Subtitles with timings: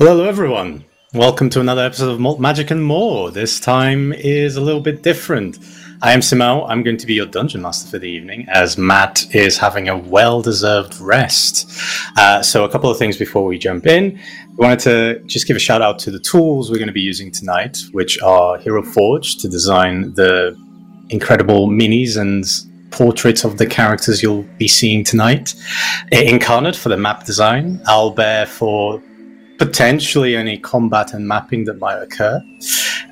[0.00, 0.84] Hello, everyone.
[1.12, 3.32] Welcome to another episode of Malt Magic and More.
[3.32, 5.58] This time is a little bit different.
[6.02, 6.68] I am Simao.
[6.68, 9.98] I'm going to be your dungeon master for the evening, as Matt is having a
[9.98, 11.68] well-deserved rest.
[12.16, 14.20] Uh, so, a couple of things before we jump in.
[14.50, 17.00] We wanted to just give a shout out to the tools we're going to be
[17.00, 20.56] using tonight, which are Hero Forge to design the
[21.10, 22.44] incredible minis and
[22.92, 25.56] portraits of the characters you'll be seeing tonight.
[26.12, 27.80] Inkarnate for the map design.
[27.80, 29.02] Owlbear for
[29.58, 32.42] potentially any combat and mapping that might occur.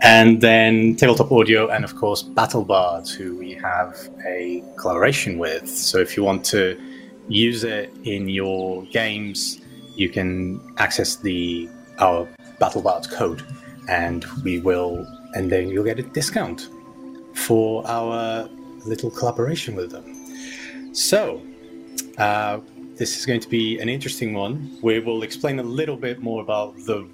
[0.03, 3.97] And then Tabletop Audio and, of course, Battle BattleBards, who we have
[4.27, 5.69] a collaboration with.
[5.69, 6.81] So if you want to
[7.29, 9.61] use it in your games,
[9.97, 11.69] you can access the
[11.99, 12.29] our
[12.61, 13.43] BattleBards code,
[13.89, 16.69] and we will, and then you'll get a discount
[17.35, 18.49] for our
[18.85, 20.95] little collaboration with them.
[20.95, 21.43] So,
[22.19, 22.61] uh,
[22.97, 24.79] this is going to be an interesting one.
[24.83, 27.07] We will explain a little bit more about the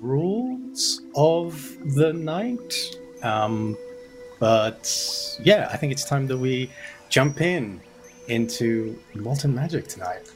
[0.00, 2.74] rules of the night.
[3.22, 3.76] Um,
[4.38, 6.70] but yeah, I think it's time that we
[7.08, 7.80] jump in
[8.28, 10.32] into Molten Magic tonight.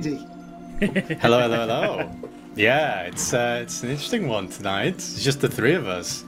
[0.00, 0.16] Giddy.
[1.20, 2.10] hello, hello, hello.
[2.56, 4.94] Yeah, it's uh, it's an interesting one tonight.
[4.94, 6.24] It's just the three of us.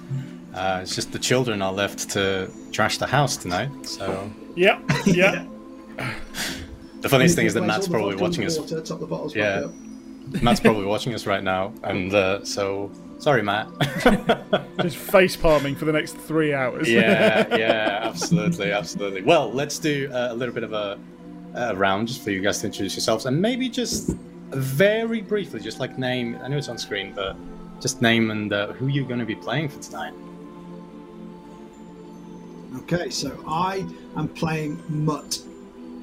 [0.55, 3.71] Uh, it's just the children are left to trash the house tonight.
[3.85, 5.45] So Yeah, yeah.
[7.01, 8.59] the funniest thing is that Matt's probably watching us.
[8.59, 9.67] water, top the bottles Yeah.
[10.33, 10.43] back.
[10.43, 13.69] Matt's probably watching us right now, and uh, so sorry, Matt.
[14.81, 16.89] Just face palming for the next three hours.
[16.89, 19.23] yeah, yeah, absolutely, absolutely.
[19.23, 20.99] Well, let's do uh, a little bit of a,
[21.57, 24.15] a round just for you guys to introduce yourselves, and maybe just
[24.51, 26.39] very briefly, just like name.
[26.43, 27.37] I know it's on screen, but
[27.81, 30.13] just name and uh, who you're going to be playing for tonight.
[32.79, 35.41] Okay, so I am playing Mutt,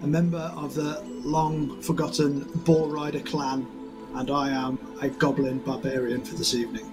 [0.01, 3.67] a member of the long forgotten Ball Rider clan,
[4.15, 6.89] and I am a goblin barbarian for this evening.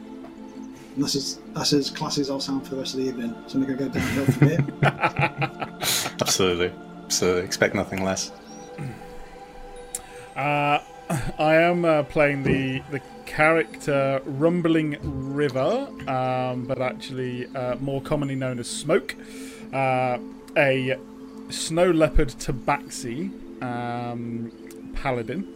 [0.94, 3.34] And that's as, that's as classy as I'll sound for the rest of the evening.
[3.46, 4.66] So I'm going to go downhill from here.
[6.20, 6.70] Absolutely,
[7.04, 7.42] absolutely.
[7.44, 8.30] Expect nothing less.
[10.40, 10.82] Uh,
[11.38, 14.96] I am uh, playing the the character Rumbling
[15.34, 19.14] River, um, but actually uh, more commonly known as Smoke,
[19.74, 20.16] uh,
[20.56, 20.96] a
[21.50, 23.30] snow leopard tabaxi
[23.62, 24.50] um,
[24.94, 25.46] paladin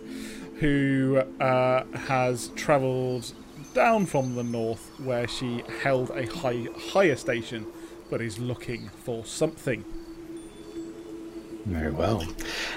[0.61, 3.33] who uh, has travelled
[3.73, 7.67] down from the north, where she held a high higher station,
[8.11, 9.83] but is looking for something.
[11.67, 12.23] Very well.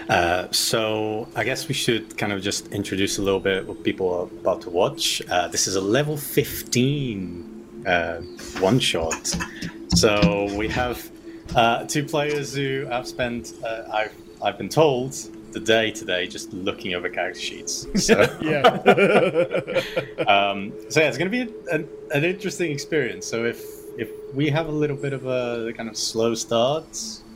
[0.09, 4.13] Uh, so I guess we should kind of just introduce a little bit what people
[4.13, 5.21] are about to watch.
[5.29, 8.21] Uh, this is a level 15 uh,
[8.59, 9.35] one shot.
[9.89, 11.09] So we have
[11.55, 15.15] uh, two players who have spent, uh, I've, I've been told,
[15.51, 17.87] the day today just looking over character sheets.
[17.95, 18.63] So, Yeah.
[20.27, 23.25] um, so yeah, it's going to be an, an interesting experience.
[23.25, 23.59] So if
[23.97, 26.85] if we have a little bit of a kind of slow start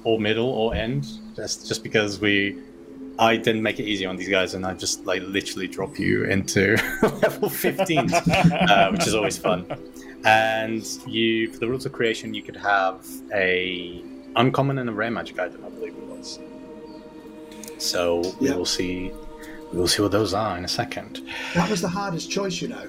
[0.04, 2.58] or middle or end, just just because we
[3.20, 6.24] I didn't make it easy on these guys, and I just like literally drop you
[6.26, 6.76] into
[7.22, 9.66] level 15, uh, which is always fun.
[10.26, 14.04] And you, for the rules of creation, you could have a
[14.36, 16.40] uncommon and a rare magic item, I believe it was.
[17.78, 18.56] So we Yeah.
[18.56, 19.12] will see.
[19.72, 21.22] We will see what those are in a second.
[21.54, 22.84] that was the hardest choice, you know.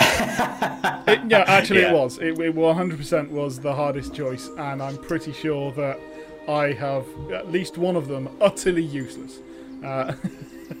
[0.00, 1.90] It, yeah, actually, Yeah.
[1.90, 2.18] it was.
[2.18, 5.98] It, it 100% was the hardest choice, and I'm pretty sure that
[6.48, 9.40] I have at least one of them utterly useless.
[9.84, 10.14] Uh,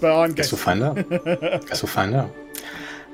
[0.00, 0.96] but I'm Guess we'll find out.
[1.08, 2.30] Guess we'll find out.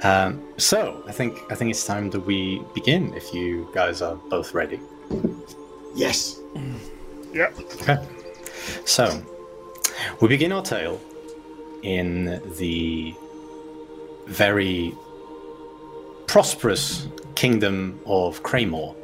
[0.02, 3.14] Um, so I think I think it's time that we begin.
[3.14, 4.80] If you guys are both ready.
[5.94, 6.40] Yes.
[7.32, 7.58] Yep.
[7.80, 7.98] Okay.
[8.84, 9.22] So
[10.20, 11.00] we begin our tale
[11.82, 13.14] in the
[14.26, 14.92] very
[16.26, 18.96] prosperous kingdom of Craymore.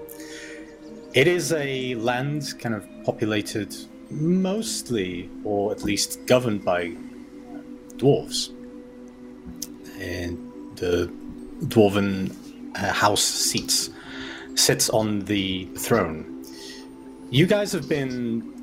[1.14, 3.74] It is a land kind of populated
[4.10, 6.92] mostly, or at least governed by
[7.96, 8.50] dwarves.
[10.00, 10.38] And
[10.76, 11.10] the
[11.64, 12.34] dwarven
[12.76, 13.90] uh, house seats
[14.54, 16.44] sits on the throne.
[17.30, 18.54] You guys have been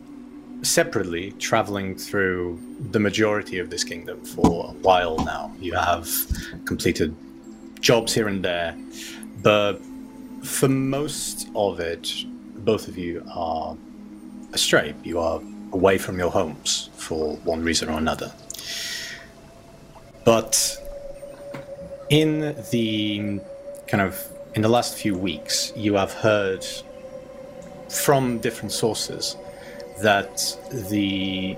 [0.63, 2.59] separately traveling through
[2.91, 5.53] the majority of this kingdom for a while now.
[5.59, 6.09] You have
[6.65, 7.15] completed
[7.79, 8.75] jobs here and there,
[9.41, 9.79] but
[10.43, 12.25] for most of it,
[12.65, 13.77] both of you are
[14.53, 14.95] astray.
[15.03, 15.39] You are
[15.71, 18.33] away from your homes for one reason or another.
[20.25, 20.81] But
[22.09, 23.39] in the
[23.87, 26.65] kind of in the last few weeks, you have heard
[27.89, 29.37] from different sources
[30.01, 31.57] that the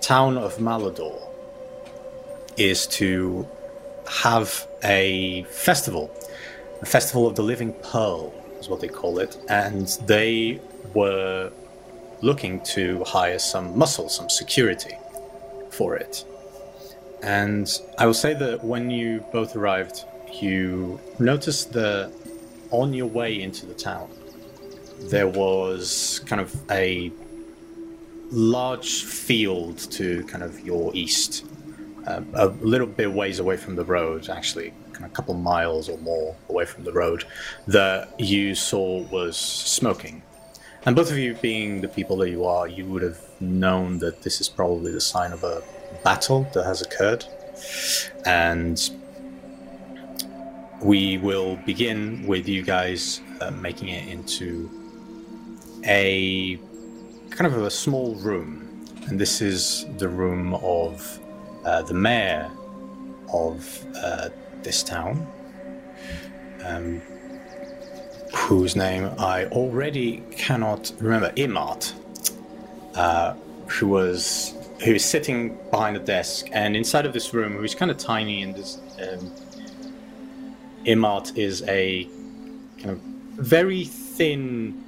[0.00, 1.18] town of Malador
[2.56, 3.48] is to
[4.06, 6.10] have a festival,
[6.82, 8.32] a festival of the living pearl,
[8.64, 10.60] is what they call it, and they
[10.94, 11.52] were
[12.22, 14.96] looking to hire some muscle, some security
[15.70, 16.24] for it.
[17.22, 17.66] And
[17.98, 22.12] I will say that when you both arrived, you noticed that
[22.70, 24.08] on your way into the town,
[25.12, 27.12] there was kind of a
[28.30, 31.46] large field to kind of your east,
[32.06, 35.88] uh, a little bit ways away from the road, actually, kind of a couple miles
[35.88, 37.24] or more away from the road,
[37.66, 40.22] that you saw was smoking.
[40.86, 44.22] And both of you, being the people that you are, you would have known that
[44.22, 45.62] this is probably the sign of a
[46.02, 47.24] battle that has occurred.
[48.26, 48.78] And
[50.82, 54.70] we will begin with you guys uh, making it into
[55.86, 56.58] a
[57.30, 61.18] kind of a small room, and this is the room of
[61.64, 62.50] uh, the mayor
[63.32, 64.28] of uh,
[64.64, 65.26] this town,
[66.64, 67.00] um,
[68.34, 71.30] whose name I already cannot remember.
[71.36, 71.92] Imart,
[72.94, 73.34] uh,
[73.68, 77.90] who was who is sitting behind a desk, and inside of this room, who's kind
[77.90, 79.30] of tiny, and this um,
[80.84, 82.04] Imart is a
[82.78, 82.98] kind of
[83.36, 84.82] very thin.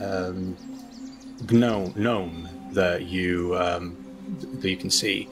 [0.00, 0.56] Um,
[1.50, 3.96] gnome, gnome that you um,
[4.60, 5.28] that you can see.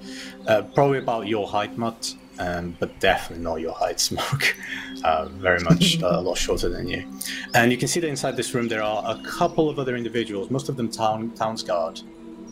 [0.46, 4.56] Uh, probably about your height, Mutt, um, but definitely not your height, Smoke.
[5.02, 7.04] Uh, very much uh, a lot shorter than you.
[7.54, 10.50] And you can see that inside this room there are a couple of other individuals,
[10.50, 12.00] most of them town towns guard,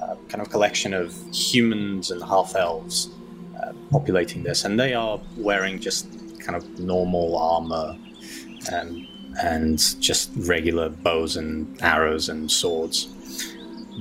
[0.02, 3.10] uh, kind of collection of humans and half elves
[3.62, 6.06] uh, populating this, and they are wearing just
[6.40, 7.96] kind of normal armor.
[8.70, 9.06] and
[9.40, 13.08] and just regular bows and arrows and swords.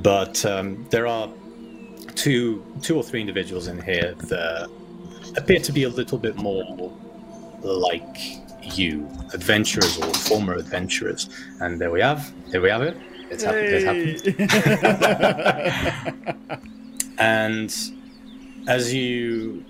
[0.02, 1.30] But um, there are
[2.16, 4.70] two, two or three individuals in here that
[5.38, 6.92] appear to be a little bit more
[7.62, 8.18] like
[8.78, 11.30] you, adventurers or former adventurers.
[11.60, 12.98] And there we have, there we have it.
[13.30, 14.22] It's happened.
[14.26, 14.54] It's
[15.96, 16.70] happened.
[17.18, 17.74] and
[18.68, 19.64] as you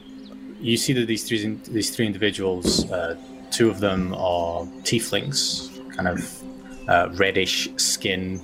[0.60, 3.16] you see that these three these three individuals, uh,
[3.52, 6.44] two of them are tieflings, kind of
[6.88, 8.42] uh, reddish skin,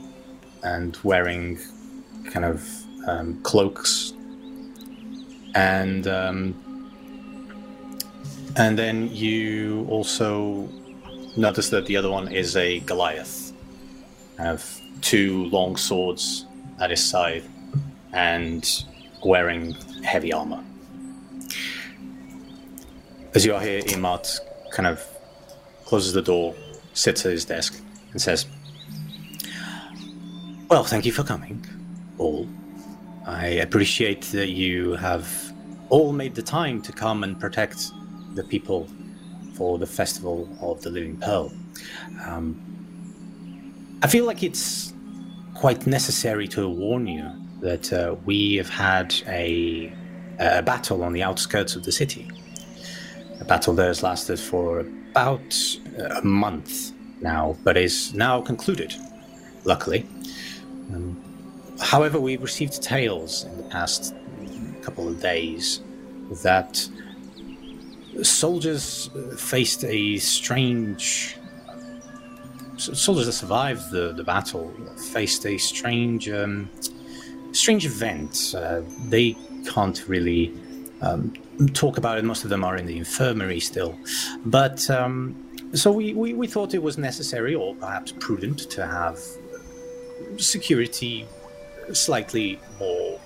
[0.64, 1.60] and wearing
[2.32, 2.68] kind of
[3.08, 4.14] um, cloaks,
[5.56, 6.54] and um,
[8.58, 10.68] and then you also
[11.38, 13.54] notice that the other one is a Goliath,
[14.40, 16.46] have two long swords
[16.80, 17.44] at his side,
[18.14, 18.84] and
[19.24, 19.74] wearing
[20.04, 20.64] heavy armor.
[23.36, 24.40] As you are here, Imat
[24.72, 25.06] kind of
[25.86, 26.56] closes the door,
[26.94, 27.80] sits at his desk,
[28.12, 28.48] and says,
[30.68, 31.64] Well, thank you for coming,
[32.18, 32.48] all.
[33.28, 35.54] I appreciate that you have
[35.90, 37.92] all made the time to come and protect
[38.38, 38.88] the people
[39.54, 41.52] for the Festival of the Living Pearl.
[42.26, 42.62] Um,
[44.04, 44.94] I feel like it's
[45.56, 47.30] quite necessary to warn you
[47.62, 49.92] that uh, we have had a,
[50.40, 52.30] a battle on the outskirts of the city.
[53.42, 55.56] A battle that has lasted for about
[56.20, 56.92] a month
[57.22, 58.94] now, but is now concluded,
[59.64, 60.06] luckily.
[60.94, 61.20] Um,
[61.82, 64.14] however, we've received tales in the past
[64.84, 65.82] couple of days
[66.44, 66.88] that
[68.24, 71.38] soldiers faced a strange.
[72.78, 74.72] Soldiers that survived the, the battle
[75.12, 76.70] faced a strange, um,
[77.52, 78.54] strange event.
[78.56, 80.54] Uh, they can't really
[81.02, 81.34] um,
[81.74, 82.24] talk about it.
[82.24, 83.98] Most of them are in the infirmary still.
[84.46, 85.36] But um,
[85.74, 89.20] so we, we, we thought it was necessary or perhaps prudent to have
[90.38, 91.26] security
[91.94, 93.20] slightly more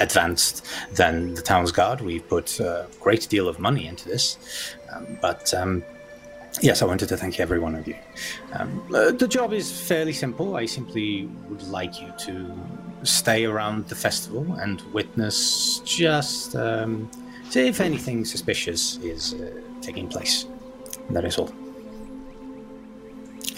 [0.00, 2.00] advanced than the town's guard.
[2.00, 4.38] We put a great deal of money into this.
[4.92, 5.82] Um, but um,
[6.60, 7.94] Yes, I wanted to thank every one of you.
[8.52, 10.56] Um, uh, the job is fairly simple.
[10.56, 12.52] I simply would like you to
[13.04, 17.08] stay around the festival and witness just um,
[17.48, 19.50] see if anything suspicious is uh,
[19.80, 20.46] taking place.
[21.10, 21.52] That is all.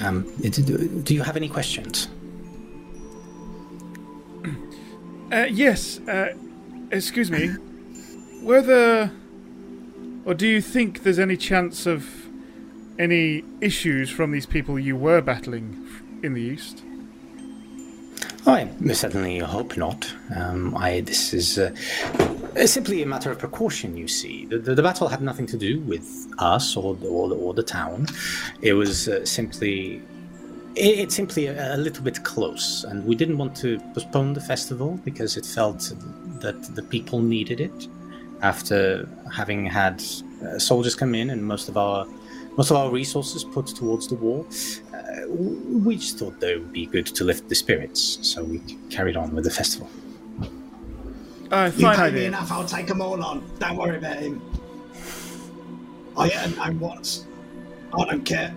[0.01, 2.09] Um, do, do you have any questions?
[5.33, 6.01] Uh, yes.
[6.01, 6.35] Uh,
[6.91, 7.49] excuse me.
[8.43, 9.11] Whether,
[10.25, 12.27] or do you think there's any chance of
[12.99, 15.87] any issues from these people you were battling
[16.23, 16.83] in the east?
[18.47, 20.13] I certainly hope not.
[20.35, 21.75] Um, I, this is uh,
[22.67, 24.47] simply a matter of precaution, you see.
[24.47, 27.55] The, the, the, battle had nothing to do with us or the, or the, or
[27.55, 28.07] the town.
[28.63, 30.03] It was uh, simply.
[30.77, 34.41] It, it's simply a, a, little bit close, and we didn't want to postpone the
[34.41, 35.93] festival because it felt
[36.41, 37.89] that the people needed it
[38.43, 40.03] after having had
[40.43, 42.07] uh, soldiers come in and most of our
[42.57, 44.45] most of our resources put towards the war.
[44.93, 48.59] Uh, we just thought that it would be good to lift the spirits, so we
[48.91, 49.89] carried on with the festival.
[51.51, 53.45] Uh, you pay me enough, I'll take them all on.
[53.59, 54.41] Don't worry about him.
[56.17, 57.27] I earned nine once.
[57.99, 58.55] I don't care.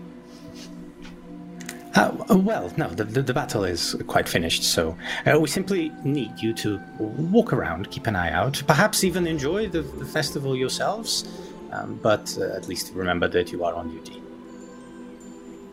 [1.95, 4.97] Uh, well, no, the, the, the, battle is quite finished, so
[5.27, 9.67] uh, we simply need you to walk around, keep an eye out, perhaps even enjoy
[9.67, 11.27] the, the festival yourselves,
[11.71, 14.23] um, but uh, at least remember that you are on duty.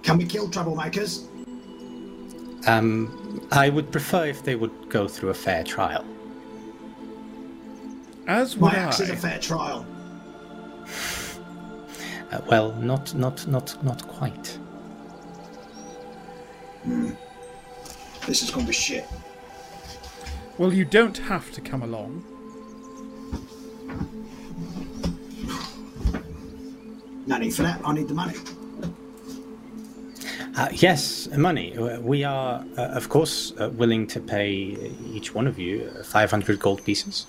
[0.02, 1.26] Can we kill troublemakers?
[2.68, 6.04] Um, I would prefer if they would go through a fair trial.
[8.26, 9.86] As would My axe is a fair trial.
[12.32, 14.56] Uh, well, not, not, not, not quite.
[16.84, 17.10] Hmm.
[18.26, 19.06] This is going to be shit.
[20.58, 22.22] Well, you don't have to come along.
[27.26, 27.80] No need for that.
[27.84, 28.34] I need the money.
[30.56, 31.76] Uh, yes, money.
[32.00, 34.50] We are, uh, of course, uh, willing to pay
[35.12, 37.26] each one of you 500 gold pieces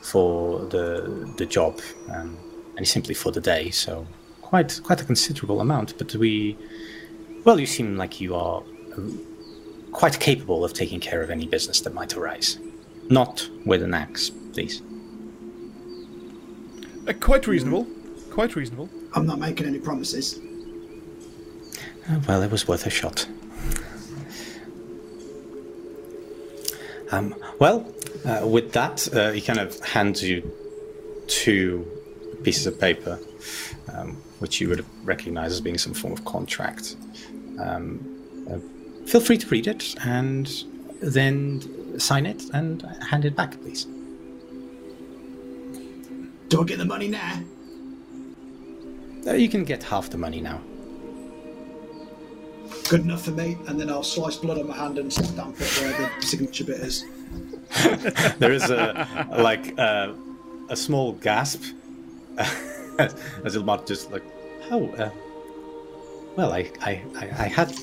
[0.00, 1.80] for the the job,
[2.10, 2.38] um,
[2.76, 3.70] and simply for the day.
[3.70, 4.06] So,
[4.40, 5.98] quite quite a considerable amount.
[5.98, 6.56] But we,
[7.44, 8.62] well, you seem like you are
[9.92, 12.58] quite capable of taking care of any business that might arise.
[13.10, 14.82] Not with an axe, please.
[17.06, 17.86] Uh, quite reasonable.
[18.30, 18.88] Quite reasonable.
[19.14, 20.40] I'm not making any promises.
[22.08, 23.26] Uh, well, it was worth a shot.
[27.10, 27.92] Um, well,
[28.24, 30.50] uh, with that, uh, he kind of hands you
[31.26, 31.86] two
[32.42, 33.18] pieces of paper,
[33.92, 36.96] um, which you would recognize as being some form of contract.
[37.60, 38.00] Um,
[38.50, 38.58] uh,
[39.06, 40.64] feel free to read it and
[41.00, 43.86] then sign it and hand it back, please.
[46.48, 47.42] Do I get the money now?
[49.26, 50.60] Uh, you can get half the money now.
[52.88, 55.80] Good enough for me, and then I'll slice blood on my hand and stamp it
[55.80, 57.04] where the signature bit is.
[58.38, 59.06] there is a
[59.38, 60.12] like uh,
[60.68, 61.62] a small gasp
[62.98, 64.24] as Ilmar just like,
[64.70, 65.10] oh, uh,
[66.36, 67.74] well, I, I, I had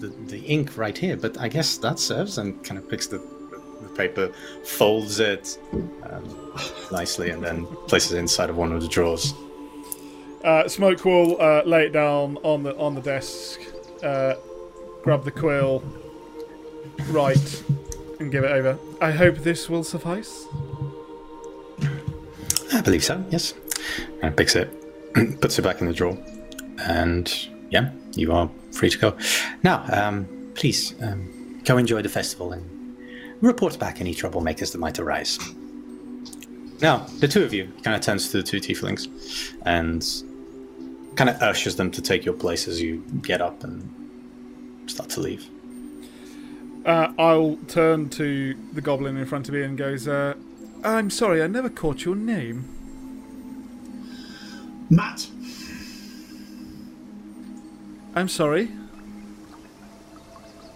[0.00, 3.18] the, the ink right here, but I guess that serves, and kind of picks the,
[3.18, 4.32] the paper,
[4.64, 5.58] folds it
[6.04, 6.52] um,
[6.90, 9.34] nicely, and then places it inside of one of the drawers.
[10.44, 13.60] Uh, Smoke will uh, lay it down on the on the desk,
[14.02, 14.34] uh,
[15.02, 15.82] grab the quill,
[17.08, 17.64] write,
[18.20, 18.78] and give it over.
[19.00, 20.46] I hope this will suffice.
[22.72, 23.24] I believe so.
[23.30, 23.54] Yes.
[24.22, 24.70] And picks it,
[25.40, 26.16] puts it back in the drawer,
[26.78, 27.32] and
[27.70, 29.16] yeah, you are free to go.
[29.62, 32.96] Now, um, please um, go enjoy the festival and
[33.40, 35.38] report back any troublemakers that might arise.
[36.80, 39.08] Now, the two of you kind of turns to the two tieflings
[39.64, 40.04] and
[41.16, 45.20] kind of ushers them to take your place as you get up and start to
[45.20, 45.48] leave.
[46.84, 50.34] Uh, I'll turn to the goblin in front of me and goes, uh,
[50.84, 52.68] "I'm sorry, I never caught your name."
[54.88, 55.26] Matt.
[58.16, 58.70] I'm sorry.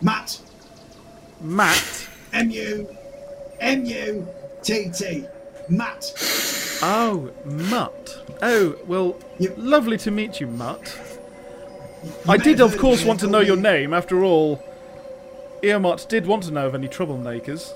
[0.02, 0.38] Matt.
[1.40, 2.08] Matt.
[2.34, 2.88] M U
[3.60, 4.28] M U
[4.62, 5.24] T T.
[5.70, 6.12] Matt.
[6.82, 8.36] Oh, Mutt.
[8.42, 10.96] Oh, well, You- lovely to meet you, Mutt.
[12.28, 13.92] I did, of course, want to know your name.
[13.94, 14.62] After all,
[15.62, 17.72] Earmont did want to know of any troublemakers.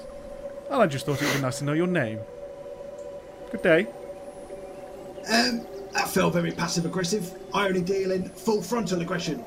[0.70, 2.20] And I just thought it would be nice to know your name.
[3.50, 3.86] Good day.
[5.30, 7.32] Um, that felt very passive aggressive.
[7.52, 9.44] I only deal in full frontal aggression.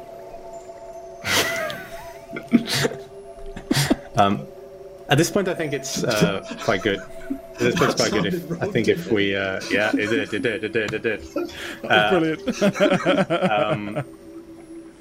[5.10, 7.00] At this point, I think it's uh, quite good.
[7.00, 8.34] At this point, it's quite good.
[8.34, 11.22] If, I think if we, uh, yeah, it did, it did, it did, it did.
[11.84, 14.06] That was brilliant.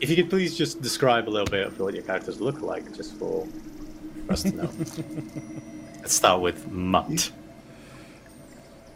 [0.00, 2.94] if you could please just describe a little bit of what your characters look like,
[2.94, 3.48] just for
[4.30, 4.70] us to know.
[6.00, 7.32] Let's start with Mutt.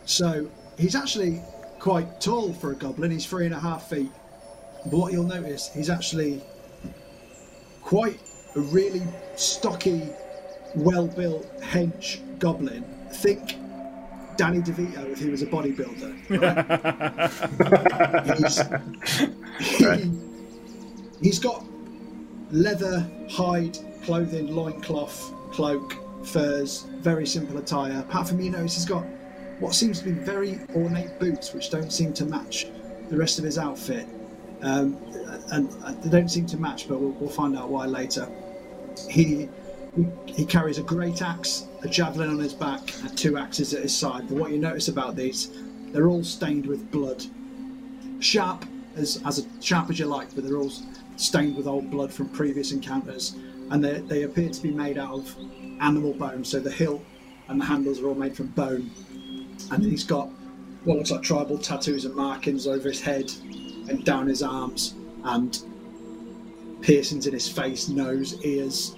[0.06, 0.48] So
[0.78, 1.42] he's actually
[1.80, 3.10] quite tall for a goblin.
[3.10, 4.12] He's three and a half feet.
[4.84, 6.40] But what you'll notice, he's actually
[7.90, 8.20] quite
[8.54, 9.02] a really
[9.34, 10.08] stocky,
[10.76, 12.84] well-built hench goblin.
[13.14, 13.56] Think
[14.36, 16.14] Danny DeVito if he was a bodybuilder.
[19.80, 20.00] Right?
[20.00, 20.10] he,
[21.20, 21.64] he's got
[22.50, 27.98] leather, hide, clothing, loincloth, cloak, furs, very simple attire.
[27.98, 29.04] Apart from you notice he's got
[29.58, 32.68] what seems to be very ornate boots, which don't seem to match
[33.10, 34.06] the rest of his outfit.
[34.62, 34.96] Um,
[35.52, 35.70] and
[36.02, 38.28] they don't seem to match, but we'll, we'll find out why later.
[39.08, 39.48] He
[40.26, 43.96] he carries a great axe, a javelin on his back, and two axes at his
[43.96, 44.28] side.
[44.28, 45.50] But what you notice about these,
[45.92, 47.24] they're all stained with blood.
[48.20, 48.64] Sharp
[48.96, 50.72] as as sharp as you like, but they're all
[51.16, 53.34] stained with old blood from previous encounters,
[53.70, 55.36] and they they appear to be made out of
[55.80, 56.44] animal bone.
[56.44, 57.02] So the hilt
[57.48, 58.90] and the handles are all made from bone,
[59.70, 60.28] and he's got
[60.84, 63.30] what looks like tribal tattoos and markings over his head
[63.90, 64.94] and down his arms,
[65.24, 65.62] and
[66.80, 68.94] piercings in his face, nose, ears,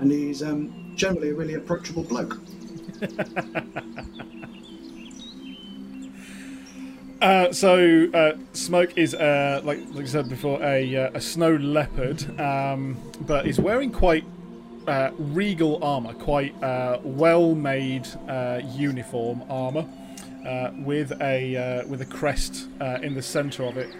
[0.00, 2.38] and he's um, generally a really approachable bloke.
[7.22, 11.56] Uh, so uh, smoke is uh, like like I said before a uh, a snow
[11.56, 14.24] leopard, um, but is wearing quite
[14.86, 18.06] uh, regal armor, quite uh, well made
[18.74, 19.86] uniform armor
[20.46, 23.90] uh, with a uh, with a crest uh, in the center of it.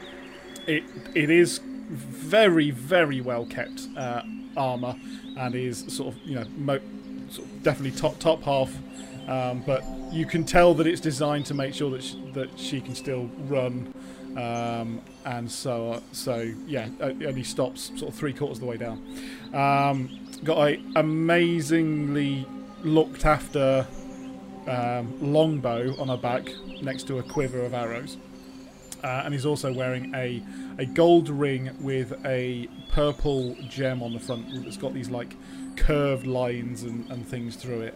[0.67, 0.85] It
[1.15, 4.23] it is very very well kept uh,
[4.57, 4.97] armor
[5.37, 6.81] and is sort of you know mo-
[7.31, 8.77] sort of definitely top top half
[9.29, 12.81] um, but you can tell that it's designed to make sure that she, that she
[12.81, 13.93] can still run,
[14.37, 19.03] um, and so so yeah, only stops sort of three quarters of the way down.
[19.53, 22.47] Um, got a amazingly
[22.85, 23.87] looked after
[24.69, 26.49] um, longbow on her back
[26.83, 28.17] next to a quiver of arrows,
[29.05, 30.43] uh, and he's also wearing a
[30.79, 35.35] a gold ring with a purple gem on the front that's got these like
[35.77, 37.95] curved lines and, and things through it.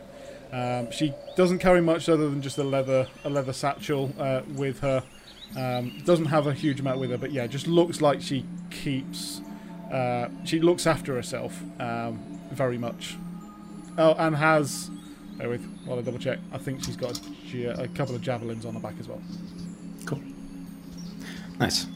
[0.52, 4.80] Um, she doesn't carry much other than just a leather a leather satchel uh, with
[4.80, 5.02] her.
[5.56, 9.40] Um, doesn't have a huge amount with her, but yeah, just looks like she keeps.
[9.92, 13.16] Uh, she looks after herself um, very much.
[13.98, 14.90] Oh, and has.
[15.36, 16.38] Bear with while I double check.
[16.52, 17.20] I think she's got
[17.52, 19.20] a, a couple of javelins on her back as well.
[20.06, 20.20] Cool.
[21.58, 21.86] Nice.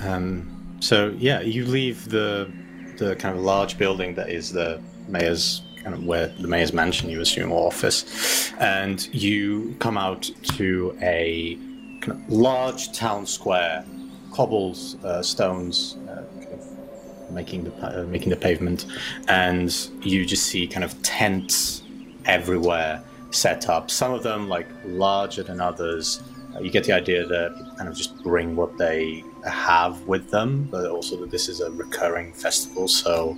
[0.00, 2.50] Um, so yeah, you leave the
[2.96, 7.10] the kind of large building that is the mayor's kind of where the mayor's mansion,
[7.10, 11.56] you assume, or office, and you come out to a
[12.00, 13.84] kind of large town square,
[14.32, 18.86] cobbles, uh, stones, uh, kind of making the uh, making the pavement,
[19.28, 21.83] and you just see kind of tents
[22.26, 23.90] everywhere set up.
[23.90, 26.22] Some of them like larger than others.
[26.54, 30.30] Uh, you get the idea that people kind of just bring what they have with
[30.30, 33.36] them, but also that this is a recurring festival, so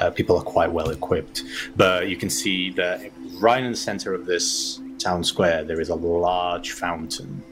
[0.00, 1.42] uh, people are quite well equipped.
[1.76, 5.90] But you can see that right in the center of this town square, there is
[5.90, 7.42] a large fountain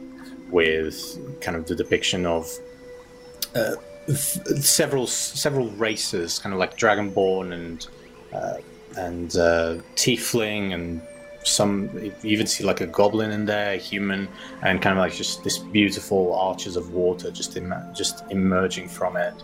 [0.51, 2.51] with kind of the depiction of
[3.55, 3.77] uh,
[4.61, 7.87] several several races, kind of like Dragonborn and
[8.33, 8.57] uh,
[8.97, 11.01] and uh, Tiefling and
[11.45, 14.29] some even see like a goblin in there, a human,
[14.63, 19.17] and kind of like just this beautiful arches of water just Im- just emerging from
[19.17, 19.35] it,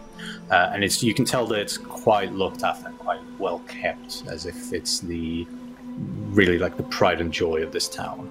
[0.50, 4.46] uh, and it's you can tell that it's quite looked after quite well kept, as
[4.46, 5.46] if it's the
[6.30, 8.30] really like the pride and joy of this town,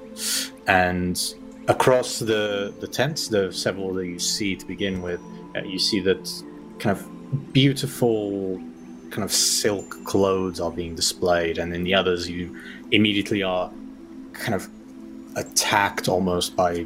[0.67, 1.35] and
[1.67, 5.19] across the the tents, the several that you see to begin with,
[5.55, 6.43] uh, you see that
[6.79, 8.61] kind of beautiful
[9.11, 12.59] kind of silk clothes are being displayed, and in the others you
[12.91, 13.71] immediately are
[14.33, 14.67] kind of
[15.35, 16.85] attacked almost by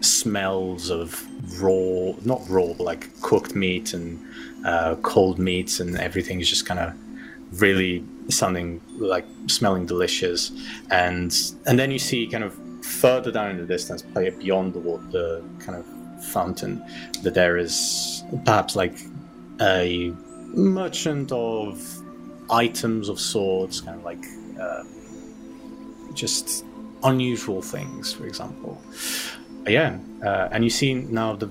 [0.00, 1.24] smells of
[1.60, 4.18] raw, not raw, but like cooked meat and
[4.64, 6.92] uh, cold meats, and everything is just kind of
[7.60, 10.52] really sounding like smelling delicious.
[10.90, 11.34] And
[11.66, 15.78] and then you see kind of further down in the distance, beyond the the kind
[15.78, 16.82] of fountain,
[17.22, 18.96] that there is perhaps like
[19.60, 20.12] a
[20.52, 21.82] merchant of
[22.50, 24.24] items of sorts, kind of like
[24.60, 24.84] uh,
[26.14, 26.64] just
[27.02, 28.80] unusual things, for example.
[29.64, 31.48] But yeah, uh, and you see now the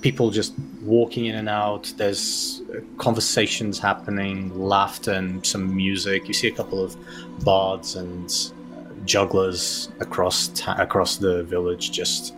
[0.00, 1.92] people just walking in and out.
[1.96, 6.28] There's uh, conversations happening, laughter, and some music.
[6.28, 6.96] You see a couple of
[7.44, 8.30] bards and
[8.74, 12.34] uh, jugglers across ta- across the village, just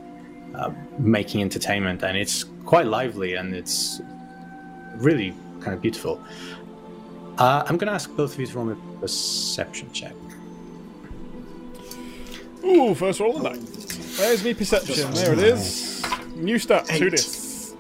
[0.54, 4.00] uh, making entertainment, and it's quite lively and it's
[4.96, 6.22] really kind of beautiful.
[7.38, 10.12] Uh, I'm going to ask both of you to roll me a perception check.
[12.64, 13.60] Ooh, first roll of the night.
[14.16, 15.10] There's me perception.
[15.14, 16.04] There it is.
[16.36, 16.86] New stat.
[16.86, 17.10] Two Eight.
[17.10, 17.74] dis.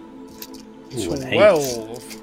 [0.96, 1.36] Ooh, an eight.
[1.36, 2.16] Twelve.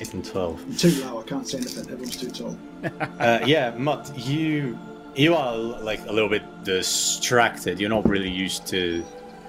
[0.00, 0.78] Eight and twelve.
[0.78, 1.84] Too low, I can't see anything.
[1.84, 2.58] Everyone's too tall.
[3.18, 4.78] Uh, yeah, Mutt, you
[5.14, 7.80] you are like a little bit distracted.
[7.80, 9.02] You're not really used to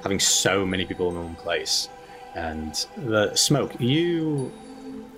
[0.04, 1.90] having so many people in one place,
[2.36, 3.74] and the smoke.
[3.80, 4.54] You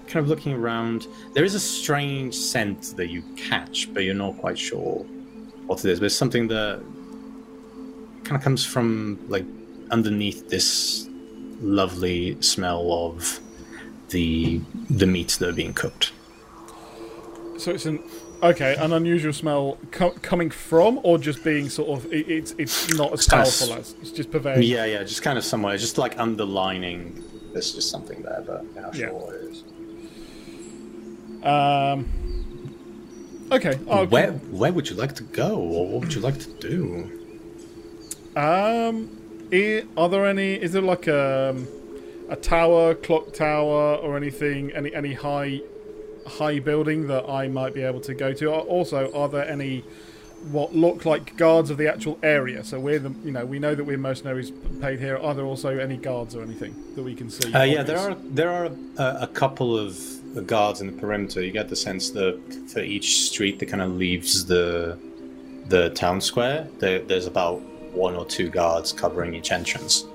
[0.07, 1.07] kind of looking around.
[1.33, 5.05] There is a strange scent that you catch, but you're not quite sure
[5.65, 5.99] what it is.
[5.99, 6.81] But it's something that
[8.23, 9.45] kind of comes from like
[9.91, 11.07] underneath this
[11.61, 13.39] lovely smell of
[14.09, 16.11] the the meats that are being cooked.
[17.57, 18.03] So it's an
[18.43, 22.13] okay, an unusual smell co- coming from, or just being sort of.
[22.13, 24.63] It, it's it's not as kinda powerful as it's just pervading.
[24.63, 27.23] Yeah, yeah, just kind of somewhere, just like underlining.
[27.53, 29.13] There's just something there, but you're not sure Yeah.
[29.13, 29.63] what it is.
[31.43, 32.07] Um.
[33.51, 33.79] Okay.
[33.89, 37.11] I'll Where where would you like to go, or what would you like to do?
[38.35, 39.09] Um,
[39.97, 40.55] are there any?
[40.55, 41.55] Is there like a
[42.29, 44.71] a tower, clock tower, or anything?
[44.73, 45.61] Any any high
[46.27, 48.53] high building that I might be able to go to?
[48.53, 49.83] Also, are there any
[50.51, 52.63] what look like guards of the actual area?
[52.63, 55.17] So we're the you know we know that we're mercenaries paid here.
[55.17, 57.51] Are there also any guards or anything that we can see?
[57.53, 58.65] Uh, yeah, there are there are
[58.97, 59.97] a, a couple of
[60.41, 61.41] guards in the perimeter.
[61.43, 62.39] You get the sense that
[62.71, 64.97] for each street that kind of leaves the
[65.67, 67.61] the town square, there, there's about
[67.93, 70.05] one or two guards covering each entrance.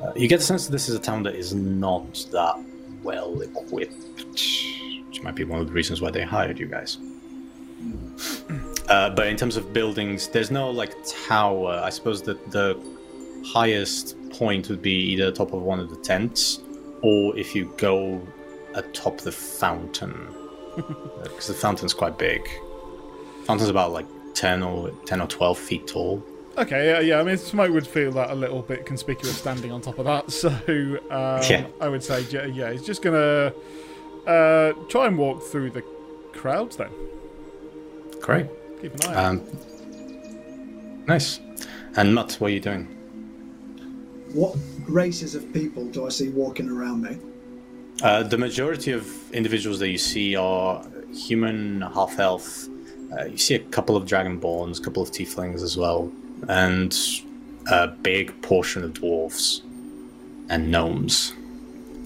[0.00, 2.54] Uh, you get the sense that this is a town that is not that
[3.02, 6.98] well equipped, which might be one of the reasons why they hired you guys.
[8.88, 10.94] Uh, but in terms of buildings, there's no like
[11.26, 11.80] tower.
[11.82, 12.78] I suppose that the
[13.44, 16.60] highest point would be either the top of one of the tents,
[17.02, 18.20] or if you go
[18.74, 20.34] atop the fountain,
[21.22, 22.48] because the fountain's quite big.
[23.44, 26.22] Fountain's about like ten or ten or twelve feet tall.
[26.58, 27.18] Okay, yeah, yeah.
[27.18, 30.30] I mean, smoke would feel that a little bit conspicuous standing on top of that.
[30.30, 31.66] So um, Yeah.
[31.80, 33.52] I would say, yeah, yeah, he's just gonna
[34.26, 35.82] uh, try and walk through the
[36.34, 36.76] crowds.
[36.76, 36.90] Then
[38.20, 38.46] Great.
[38.82, 39.14] keep an eye.
[39.14, 39.24] out.
[39.24, 41.40] Um, nice.
[41.96, 42.84] And Mutt, what are you doing?
[44.34, 44.56] What
[44.88, 47.18] races of people do I see walking around me?
[48.02, 50.84] Uh, the majority of individuals that you see are
[51.14, 52.66] human, half elf.
[53.12, 56.10] Uh, you see a couple of dragonborns, a couple of tieflings as well,
[56.48, 56.98] and
[57.70, 59.62] a big portion of dwarves
[60.48, 61.32] and gnomes.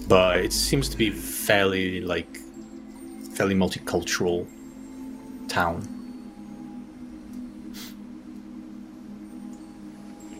[0.07, 2.37] But it seems to be fairly like
[3.33, 4.45] fairly multicultural
[5.47, 5.81] town.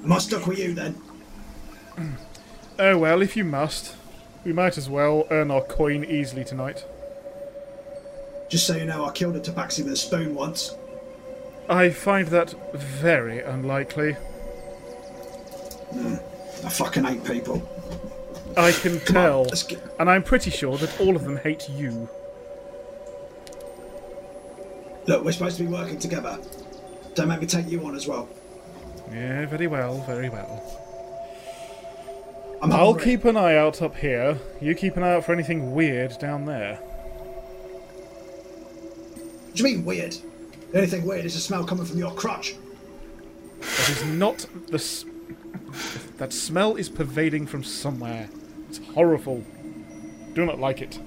[0.04, 1.02] Must I stuck with you then?
[2.78, 3.97] oh well, if you must,
[4.48, 6.86] we might as well earn our coin easily tonight.
[8.48, 10.74] Just so you know, I killed a tabaxi with a spoon once.
[11.68, 14.14] I find that very unlikely.
[15.92, 16.16] Hmm,
[16.66, 17.62] I fucking hate people.
[18.56, 19.84] I can Come tell, let's get.
[20.00, 22.08] and I'm pretty sure that all of them hate you.
[25.08, 26.40] Look, we're supposed to be working together.
[27.16, 28.30] Don't make me take you on as well.
[29.12, 30.87] Yeah, very well, very well.
[32.62, 33.04] I'm I'll hungry.
[33.04, 34.38] keep an eye out up here.
[34.62, 36.76] You keep an eye out for anything weird down there.
[39.16, 40.16] What do you mean weird?
[40.72, 42.56] The only thing weird is the smell coming from your crotch.
[43.60, 44.76] That is not the.
[44.76, 45.06] S-
[46.18, 48.30] that smell is pervading from somewhere.
[48.70, 49.44] It's horrible.
[50.34, 51.00] Do not like it.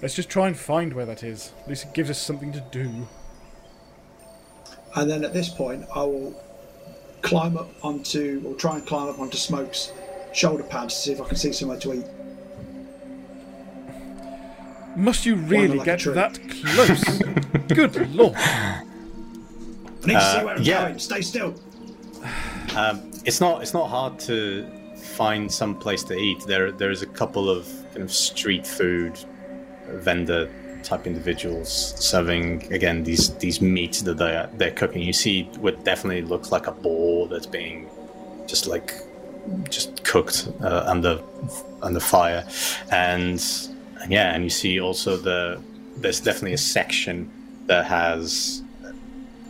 [0.00, 1.52] Let's just try and find where that is.
[1.62, 3.06] At least it gives us something to do.
[4.96, 6.34] And then at this point, I will
[7.22, 9.92] climb up onto, or try and climb up onto Smoke's
[10.32, 12.06] shoulder pads to see if I can see somewhere to eat.
[14.96, 16.14] Must you really like get tree.
[16.14, 17.22] that close?
[17.68, 18.34] Good lord.
[18.36, 18.82] I
[20.04, 20.82] need to see Uh, where I'm yeah.
[20.88, 20.98] going.
[20.98, 21.54] Stay still.
[22.76, 26.44] Um, it's not it's not hard to find some place to eat.
[26.46, 29.18] There there's a couple of kind of street food
[29.88, 30.50] vendor
[30.82, 35.02] type individuals serving again these these meats that they they're cooking.
[35.02, 37.88] You see what definitely looks like a boar that's being
[38.46, 38.94] just like
[39.68, 41.20] just cooked uh, under
[41.82, 42.46] under fire,
[42.90, 43.42] and
[44.08, 45.60] yeah, and you see also the
[45.96, 47.30] there's definitely a section
[47.66, 48.62] that has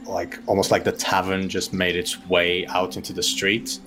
[0.07, 3.79] like almost like the tavern just made its way out into the street,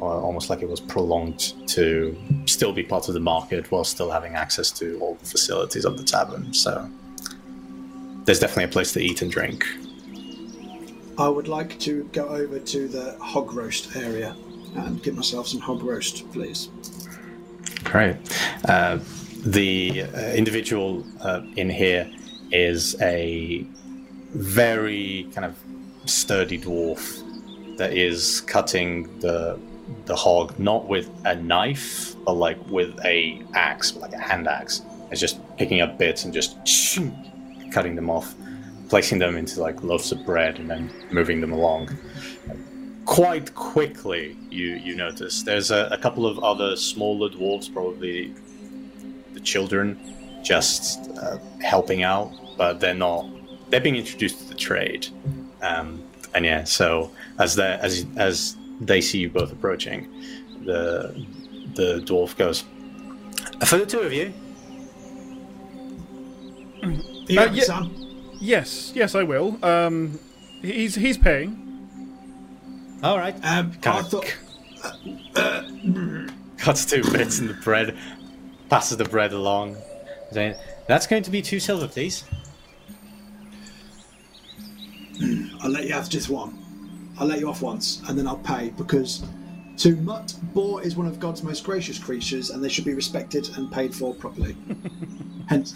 [0.00, 4.34] almost like it was prolonged to still be part of the market while still having
[4.34, 6.52] access to all the facilities of the tavern.
[6.52, 6.88] So
[8.24, 9.66] there's definitely a place to eat and drink.
[11.18, 14.34] I would like to go over to the hog roast area
[14.74, 16.70] and get myself some hog roast, please.
[17.84, 18.16] Great.
[18.64, 18.98] Uh,
[19.44, 22.10] the uh, individual uh, in here
[22.52, 23.66] is a
[24.32, 25.56] very kind of
[26.06, 27.22] sturdy dwarf
[27.76, 29.58] that is cutting the
[30.06, 34.82] the hog not with a knife but like with a axe like a hand axe.
[35.10, 36.56] It's just picking up bits and just
[37.72, 38.34] cutting them off
[38.90, 41.96] placing them into like loaves of bread and then moving them along.
[43.06, 48.34] Quite quickly you you notice there's a, a couple of other smaller dwarves probably
[49.32, 49.98] the children
[50.42, 53.26] just uh, helping out but they're not
[53.70, 55.06] they're being introduced to the trade.
[55.62, 56.02] Um,
[56.34, 60.08] and yeah so as they as as they see you both approaching
[60.64, 61.14] the
[61.74, 62.64] the dwarf goes
[63.66, 64.32] for the two of you
[67.28, 67.86] Yeah, Uh, yeah.
[68.42, 69.62] Yes, yes, I will.
[69.62, 70.18] Um,
[70.62, 71.56] he's he's paying.
[73.02, 74.36] all right Um, I Can't- thought
[76.58, 77.96] cuts two bits in the bread
[78.70, 79.76] passes the bread along
[80.32, 80.54] saying
[80.88, 82.24] that's going to be two silver please
[85.62, 86.56] I'll let you have just one.
[87.20, 89.22] I'll let you off once, and then I'll pay because
[89.76, 93.48] to Mutt, Boar is one of God's most gracious creatures, and they should be respected
[93.56, 94.56] and paid for properly.
[95.48, 95.74] Hence,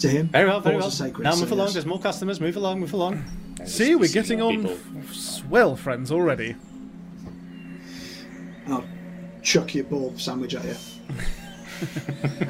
[0.00, 1.74] to him, very well very well a sacred, now so move along yes.
[1.74, 3.24] there's more customers move along move along
[3.64, 4.78] See, we're getting on people.
[4.98, 6.56] f- swell, friends, already.
[8.66, 8.84] I'll
[9.42, 10.74] chuck your ball sandwich at you.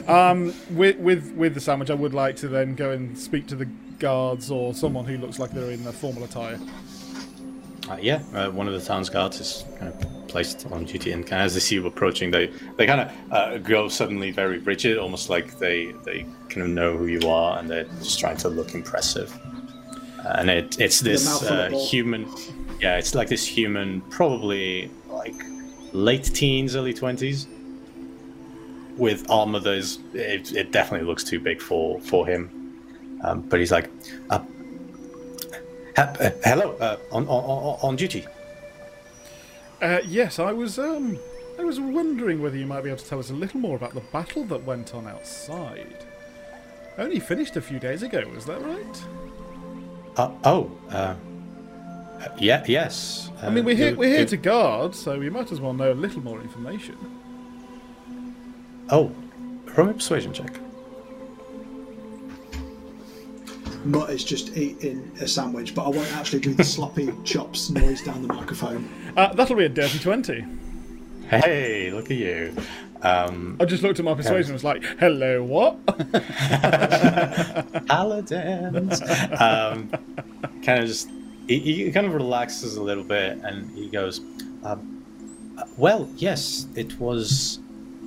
[0.13, 3.57] um, With with with the sandwich, I would like to then go and speak to
[3.57, 3.67] the
[3.99, 6.59] guards or someone who looks like they're in a formal attire.
[7.89, 11.27] Uh, yeah, uh, one of the town's guards is kind of placed on duty, and
[11.27, 14.59] kind of as they see you approaching, they they kind of uh, go suddenly very
[14.59, 18.39] rigid, almost like they they kind of know who you are, and they're just trying
[18.39, 19.39] to look impressive.
[20.25, 22.27] Uh, and it it's this uh, human,
[22.81, 25.37] yeah, it's like this human, probably like
[25.93, 27.47] late teens, early twenties,
[28.97, 32.51] with armor that is it, it definitely looks too big for for him.
[33.23, 33.91] Um, but he's like,
[35.97, 38.25] uh, uh, hello, uh, on, on on duty.
[39.83, 41.19] Uh, yes, I was um,
[41.59, 43.95] I was wondering whether you might be able to tell us a little more about
[43.95, 46.05] the battle that went on outside.
[46.99, 49.05] Only finished a few days ago, was that right?
[50.17, 51.15] Uh, oh, uh,
[52.39, 53.31] yeah, yes.
[53.43, 55.73] Uh, I mean, we're here you- we're here to guard, so we might as well
[55.75, 56.97] know a little more information.
[58.91, 59.13] Oh,
[59.77, 60.55] roll me a persuasion check.
[63.85, 68.03] Mutt is just eating a sandwich, but I won't actually do the sloppy chops noise
[68.03, 68.89] down the microphone.
[69.17, 70.45] Uh, that'll be a dirty twenty.
[71.29, 72.55] Hey, look at you.
[73.03, 75.85] Um, I just looked at my persuasion and was like, "Hello, what?"
[77.87, 79.03] paladins.
[79.41, 79.91] um,
[80.63, 81.09] kind of just
[81.47, 84.21] he, he kind of relaxes a little bit, and he goes,
[84.63, 85.05] um,
[85.59, 87.59] uh, "Well, yes, it was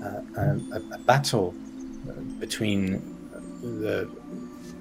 [0.03, 1.53] uh, a, a, a battle
[2.09, 3.15] uh, between
[3.61, 4.09] the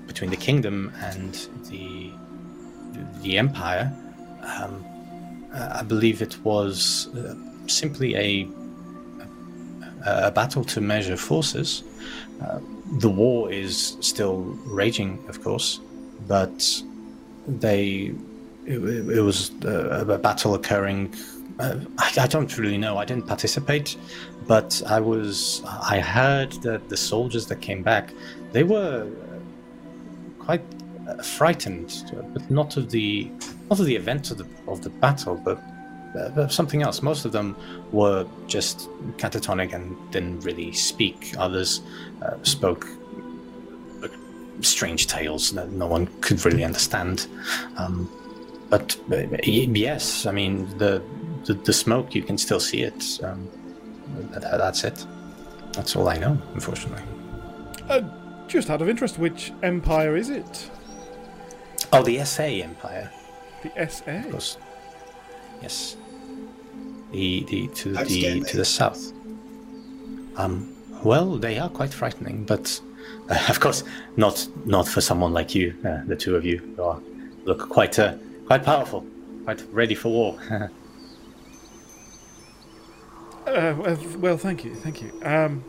[0.07, 2.11] between the kingdom and the
[3.23, 3.93] the empire.
[4.43, 4.85] Um,
[5.55, 7.35] uh, I believe it was uh,
[7.67, 8.49] simply a
[10.07, 11.83] a battle to measure forces."
[12.99, 15.81] the war is still raging, of course,
[16.29, 16.83] but
[17.47, 18.15] they
[18.67, 21.15] it, it was uh, a battle occurring.
[21.59, 22.99] Uh, I, I don't really know.
[22.99, 23.97] I didn't participate,
[24.47, 25.63] but I was.
[25.65, 28.13] I heard that the soldiers that came back,
[28.53, 29.26] they were uh,
[30.47, 30.65] quite
[31.09, 33.31] uh, frightened, uh, but not of the
[33.69, 35.61] not of the event of the of the battle, but.
[36.17, 37.03] Uh, something else.
[37.03, 37.55] Most of them
[37.93, 41.35] were just catatonic and didn't really speak.
[41.37, 41.83] Others
[42.23, 42.87] uh, spoke
[44.63, 47.27] strange tales that no one could really understand.
[47.77, 48.11] Um,
[48.71, 51.03] but uh, yes, I mean the,
[51.45, 53.21] the the smoke you can still see it.
[53.23, 53.49] Um,
[54.31, 55.07] that, that's it.
[55.73, 57.03] That's all I know, unfortunately.
[57.89, 58.01] uh,
[58.49, 60.71] just out of interest, which empire is it?
[61.93, 63.11] Oh, the SA Empire,
[63.63, 64.11] The SA.
[64.11, 64.57] of course.
[65.63, 65.97] Yes.
[67.13, 69.13] The the to Don't the scare to the south.
[70.37, 70.73] Um.
[71.05, 72.81] Well, they are quite frightening, but
[73.29, 73.85] uh, of course
[74.17, 75.75] not not for someone like you.
[75.85, 77.01] Uh, the two of you who are
[77.45, 78.15] look quite uh,
[78.47, 79.07] quite powerful,
[79.45, 80.39] quite ready for war.
[83.47, 85.13] Uh, well, well, thank you, thank you.
[85.23, 85.63] Um,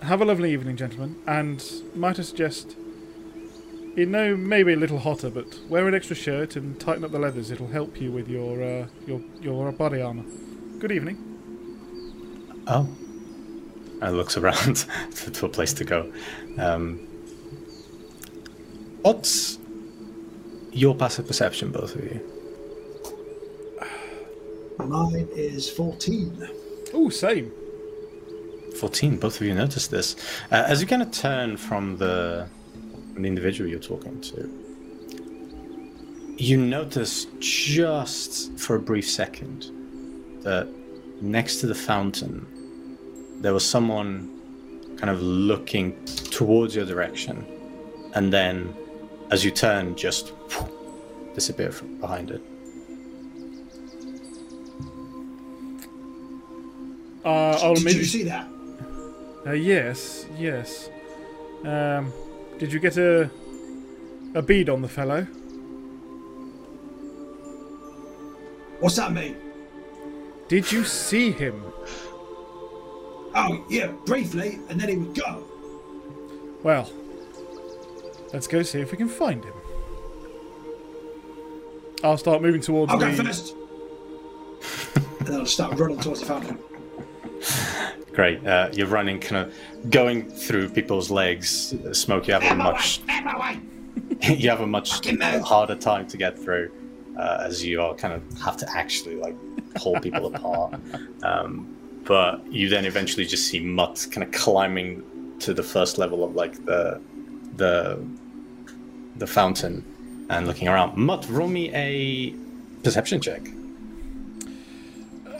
[0.00, 2.76] have a lovely evening, gentlemen, and might I suggest,
[3.96, 7.18] you know, maybe a little hotter, but wear an extra shirt and tighten up the
[7.18, 7.50] leathers.
[7.50, 10.24] It'll help you with your uh, your your body armor.
[10.78, 11.18] Good evening.
[12.66, 12.88] Oh.
[14.00, 14.76] And looks around
[15.16, 16.12] to, to a place to go.
[16.58, 16.98] Um,
[19.02, 19.58] what's
[20.72, 22.20] your passive perception, both of you?
[24.78, 26.48] Mine is 14.
[26.92, 27.52] Oh, same.
[28.76, 29.16] 14.
[29.18, 30.16] Both of you notice this.
[30.50, 32.48] Uh, as you kind of turn from the,
[33.12, 34.50] from the individual you're talking to,
[36.36, 39.70] you notice just for a brief second
[40.42, 40.68] that
[41.20, 42.46] next to the fountain,
[43.40, 44.30] there was someone
[44.96, 47.46] kind of looking towards your direction.
[48.14, 48.74] And then,
[49.30, 50.32] as you turn, just
[51.34, 52.42] disappear from behind it.
[57.24, 58.46] Uh, I'll Did you see that?
[59.46, 60.90] Uh, yes, yes.
[61.64, 62.12] Um,
[62.58, 63.30] did you get a
[64.34, 65.24] a bead on the fellow?
[68.80, 69.36] What's that mean?
[70.48, 71.62] Did you see him?
[73.34, 75.44] Oh, yeah, briefly, and then he would go.
[76.62, 76.90] Well,
[78.32, 79.54] let's go see if we can find him.
[82.02, 83.06] I'll start moving towards I'll the.
[83.06, 83.54] go first.
[85.20, 86.58] and then I'll start running towards the fountain.
[88.12, 88.46] Great.
[88.46, 91.74] Uh, you're running, kind of going through people's legs.
[91.92, 93.00] Smoke, you have a much
[94.22, 95.06] you have a much
[95.42, 96.70] harder time to get through,
[97.18, 99.36] uh, as you are kind of have to actually like
[99.74, 100.80] pull people apart.
[101.22, 105.02] Um, but you then eventually just see Mutt kind of climbing
[105.38, 107.00] to the first level of like the
[107.56, 107.98] the
[109.16, 110.96] the fountain and looking around.
[110.98, 112.34] Mutt, roll me a
[112.82, 113.42] perception check.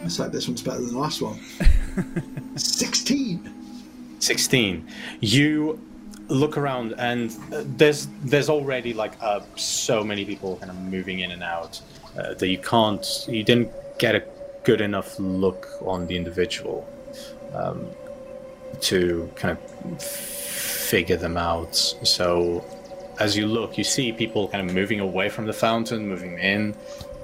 [0.05, 1.41] Let's hope this one's better than the last one.
[2.57, 4.21] 16!
[4.21, 4.87] 16
[5.21, 5.81] you
[6.29, 11.21] look around and uh, there's there's already like uh, so many people kind of moving
[11.21, 11.81] in and out
[12.19, 14.23] uh, that you can't you didn't get a
[14.65, 16.87] good enough look on the individual
[17.55, 17.87] um,
[18.81, 22.65] to kind of figure them out so
[23.21, 26.75] as you look you see people kind of moving away from the fountain moving in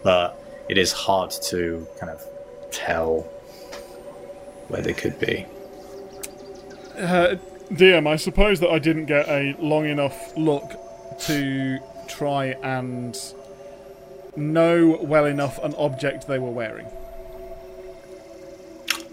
[0.03, 2.30] but it is hard to kind of
[2.71, 3.21] tell
[4.69, 5.47] where they could be
[6.97, 7.37] Uh,
[7.71, 10.73] DM, I suppose that I didn't get a long enough look
[11.27, 11.79] to
[12.09, 13.17] try and
[14.37, 16.87] know well enough an object they were wearing.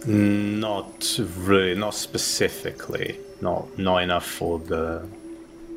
[0.05, 3.17] Not really, not specifically.
[3.41, 5.07] Not not enough for the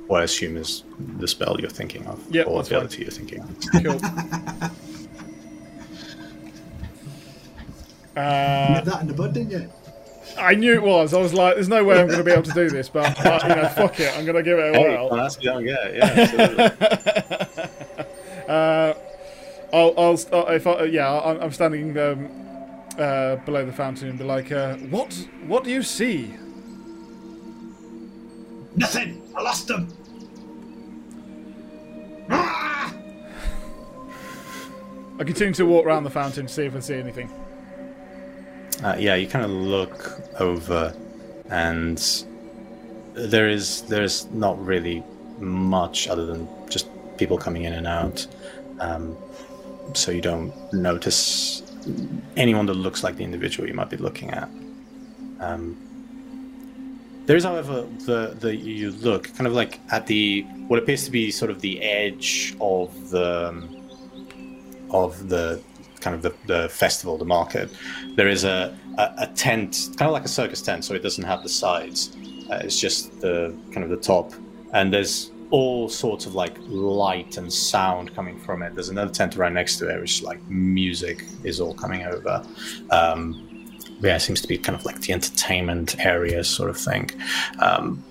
[0.06, 0.82] what I assume is
[1.18, 2.84] the spell you're thinking of, Yep, or that's the fine.
[2.84, 3.50] ability you're thinking of.
[3.84, 4.00] Cool.
[8.16, 9.70] Uh, had that in the bud, didn't you?
[10.38, 11.12] I knew it was.
[11.14, 13.24] I was like, "There's no way I'm going to be able to do this," but
[13.24, 15.08] uh, you know, fuck it, I'm going to give it a Hey, whirl.
[15.08, 15.64] don't ask me, don't.
[15.64, 16.86] Yeah, absolutely.
[18.48, 18.94] Uh,
[19.72, 20.14] I'll, I'll,
[20.48, 22.28] if I, yeah, I'm, I'm standing um,
[22.98, 25.14] uh, below the fountain and be like, uh, "What?
[25.46, 26.34] What do you see?"
[28.74, 29.22] Nothing!
[29.36, 29.86] I lost them!
[35.18, 37.30] I continue to walk around the fountain to see if I see anything.
[38.82, 40.94] Uh, yeah, you kind of look over,
[41.50, 42.24] and
[43.14, 45.02] there is there's not really
[45.38, 46.88] much other than just
[47.18, 48.26] people coming in and out.
[48.78, 49.16] Um,
[49.92, 51.62] so you don't notice
[52.36, 54.48] anyone that looks like the individual you might be looking at.
[55.40, 55.76] Um,
[57.26, 61.10] there is, however, the the you look kind of like at the what appears to
[61.10, 63.88] be sort of the edge of the um,
[64.90, 65.62] of the
[66.00, 67.70] kind of the, the festival, the market.
[68.16, 71.24] There is a, a, a tent, kind of like a circus tent, so it doesn't
[71.24, 72.16] have the sides.
[72.50, 74.32] Uh, it's just the kind of the top,
[74.72, 78.74] and there's all sorts of like light and sound coming from it.
[78.74, 82.44] There's another tent right next to it, which like music is all coming over.
[82.90, 83.46] Um,
[84.00, 87.10] yeah, it seems to be kind of like the entertainment area sort of thing.
[87.58, 88.02] Um,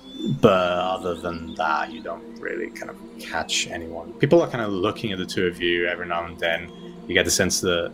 [0.41, 4.13] but other than that, you don't really kind of catch anyone.
[4.13, 6.69] People are kind of looking at the two of you every now and then.
[7.09, 7.91] You get the sense that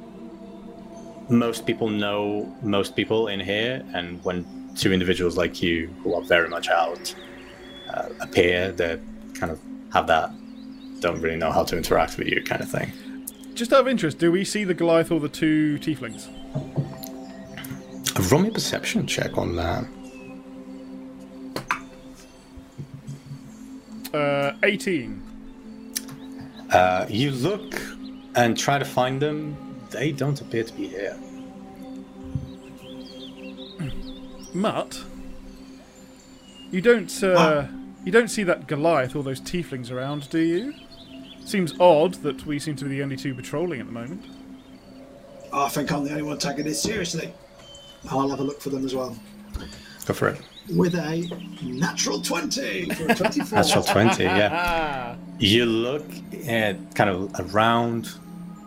[1.30, 6.22] most people know most people in here, and when two individuals like you, who are
[6.22, 7.16] very much out,
[7.92, 9.00] uh, appear, they
[9.34, 9.60] kind of
[9.94, 10.32] have that
[11.00, 12.92] don't really know how to interact with you kind of thing.
[13.54, 16.28] Just out of interest, do we see the Goliath or the two tieflings?
[18.32, 19.86] Roll me a perception check on that.
[24.14, 25.22] Uh, 18.
[26.72, 27.76] Uh, you look
[28.36, 29.56] and try to find them.
[29.92, 31.18] They don't appear to be here.
[34.54, 35.04] Mutt,
[36.72, 37.68] you don't uh,
[38.06, 40.74] you don't see that Goliath or those tieflings around, do you?
[41.46, 44.24] Seems odd that we seem to be the only two patrolling at the moment.
[45.54, 47.34] I think I'm the only one taking this seriously.
[48.10, 49.16] I'll have a look for them as well.
[50.06, 50.42] Go for it.
[50.76, 51.30] With a
[51.62, 53.58] natural 20 for a 24.
[53.58, 54.50] Natural 20, yeah.
[54.52, 56.06] Ah, You look
[56.48, 58.10] at kind of around,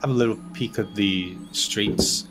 [0.01, 2.27] have a little peek at the streets.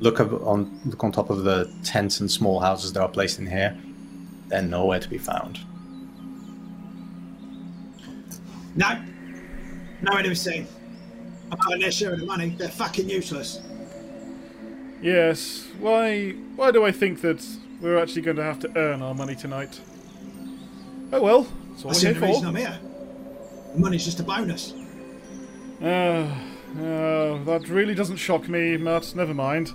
[0.00, 3.38] look up on look on top of the tents and small houses that are placed
[3.38, 3.76] in here.
[4.48, 5.60] They're nowhere to be found.
[8.74, 9.02] No.
[10.02, 10.66] Nowhere to be seen.
[11.50, 12.50] I'm not their share of the money.
[12.50, 13.60] They're fucking useless.
[15.00, 15.66] Yes.
[15.78, 16.30] Why?
[16.56, 17.44] Why do I think that
[17.80, 19.80] we're actually going to have to earn our money tonight?
[21.12, 21.42] Oh well.
[21.42, 22.46] That's all That's we're the here reason.
[22.46, 22.78] I'm here.
[23.74, 24.72] The money's just a bonus.
[25.82, 26.28] Uh,
[26.76, 29.14] uh, that really doesn't shock me, Matt.
[29.14, 29.72] Never mind.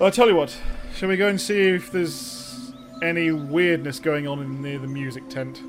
[0.00, 0.56] I'll tell you what.
[0.94, 2.72] Shall we go and see if there's
[3.02, 5.60] any weirdness going on in near the music tent?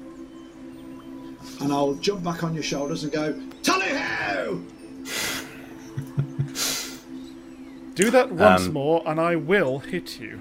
[1.62, 4.62] And I'll jump back on your shoulders and go, Tally ho!
[7.96, 10.40] Do that once Um, more, and I will hit you.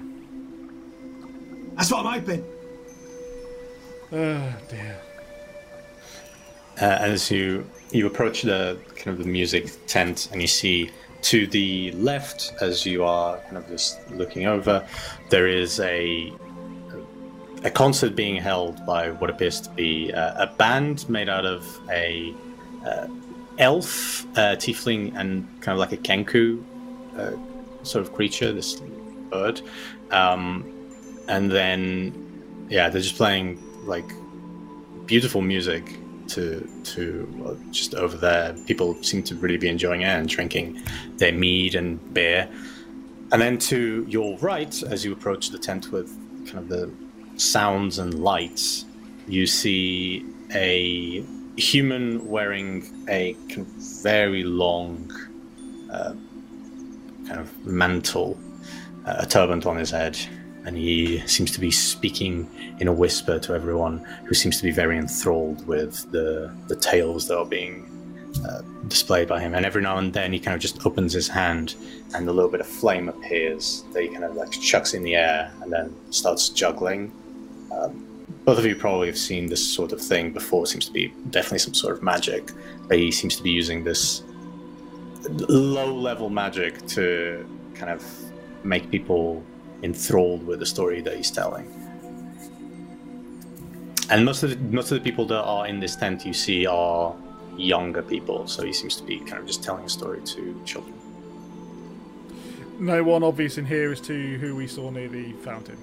[1.75, 2.45] That's what I'm hoping.
[4.11, 4.99] Oh dear.
[6.79, 10.91] Uh, as you you approach the kind of the music tent, and you see
[11.23, 14.85] to the left, as you are kind of just looking over,
[15.29, 16.31] there is a
[17.63, 21.65] a concert being held by what appears to be uh, a band made out of
[21.89, 22.33] a
[22.85, 23.07] uh,
[23.57, 26.63] elf, uh, tiefling, and kind of like a kenku
[27.17, 27.31] uh,
[27.83, 28.79] sort of creature, this
[29.31, 29.61] bird,
[30.11, 30.63] um,
[31.27, 32.13] and then
[32.69, 34.05] yeah, they're just playing like
[35.05, 35.97] beautiful music
[36.29, 38.53] to to just over there.
[38.65, 40.81] People seem to really be enjoying it and drinking
[41.17, 42.49] their mead and beer.
[43.31, 46.09] And then to your right, as you approach the tent with
[46.47, 46.91] kind of the
[47.35, 48.85] sounds and lights,
[49.27, 51.23] you see a
[51.57, 53.35] human wearing a
[54.01, 55.11] very long
[55.91, 56.13] uh,
[57.27, 58.39] kind of mantle,
[59.05, 60.17] uh, a turban on his head,
[60.67, 62.49] and he seems to be speaking
[62.79, 67.27] in a whisper to everyone who seems to be very enthralled with the the tales
[67.29, 67.89] that are being
[68.45, 69.55] uh, displayed by him.
[69.55, 71.75] And every now and then he kind of just opens his hand,
[72.13, 75.15] and a little bit of flame appears that he kind of like chucks in the
[75.15, 77.13] air and then starts juggling.
[77.71, 78.03] Um,
[78.43, 80.63] both of you probably have seen this sort of thing before.
[80.63, 82.51] It seems to be definitely some sort of magic,
[82.89, 84.21] but he seems to be using this
[85.29, 88.03] low level magic to kind of
[88.65, 89.43] make people
[89.83, 91.71] enthralled with the story that he's telling.
[94.09, 96.65] And most of the, most of the people that are in this tent you see
[96.65, 97.15] are
[97.57, 100.93] younger people, so he seems to be kind of just telling a story to children.
[102.79, 105.77] No one obvious in here as to who we saw near the fountain.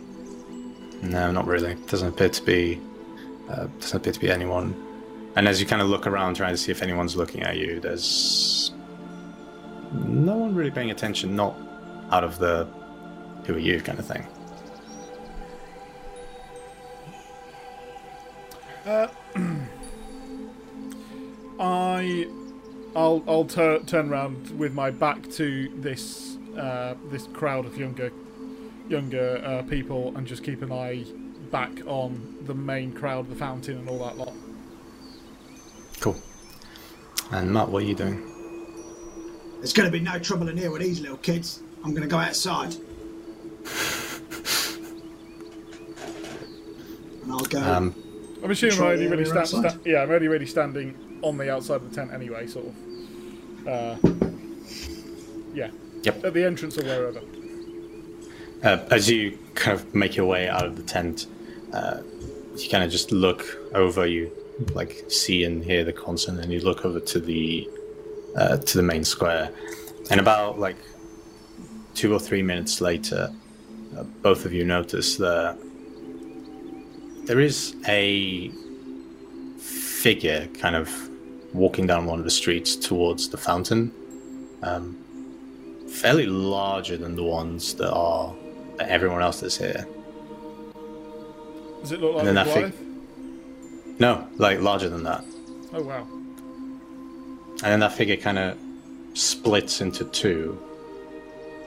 [1.03, 1.75] No, not really.
[1.75, 2.81] Doesn't appear to be.
[3.49, 4.75] Uh, doesn't appear to be anyone.
[5.37, 7.81] And as you kind of look around, trying to see if anyone's looking at you,
[7.81, 8.73] there's
[9.93, 11.35] no one really paying attention.
[11.35, 11.57] Not
[12.11, 12.69] out of the
[13.47, 14.27] "who are you" kind of thing.
[21.59, 22.29] I,
[22.95, 28.13] I'll I'll tur- turn around with my back to this uh, this crowd of younger
[28.89, 31.05] younger uh, people and just keep an eye
[31.51, 34.33] back on the main crowd, the fountain, and all that lot.
[36.01, 36.17] Cool.
[37.31, 38.31] And Matt, what are you doing?
[39.59, 41.63] There's going to be no trouble in here with these little kids.
[41.83, 42.75] I'm going to go outside.
[47.35, 47.61] I'll go.
[47.61, 47.95] Um,
[48.43, 51.39] I'm assuming I'm Control only really area sta- sta- yeah, I'm only really standing on
[51.39, 53.67] the outside of the tent anyway, sort of.
[53.67, 53.97] Uh,
[55.55, 55.71] yeah.
[56.03, 56.25] Yep.
[56.25, 57.21] At the entrance or wherever.
[58.63, 61.27] Uh, as you kind of make your way out of the tent,
[61.73, 62.03] uh,
[62.57, 64.07] you kind of just look over.
[64.07, 64.31] You
[64.75, 67.69] like see and hear the concert, and you look over to the
[68.37, 69.51] uh, to the main square.
[70.11, 70.77] And about like
[71.95, 73.33] two or three minutes later,
[73.97, 75.59] uh, both of you notice that
[77.27, 78.51] there is a
[79.59, 80.91] figure kind of
[81.55, 83.93] walking down one of the streets towards the fountain.
[84.63, 84.97] Um,
[85.89, 88.35] fairly larger than the ones that are
[88.77, 89.87] that everyone else that's here.
[91.81, 95.25] Does it look like And then a that fig- No, like larger than that.
[95.73, 96.07] Oh wow.
[97.63, 98.59] And then that figure kind of
[99.15, 100.61] splits into two.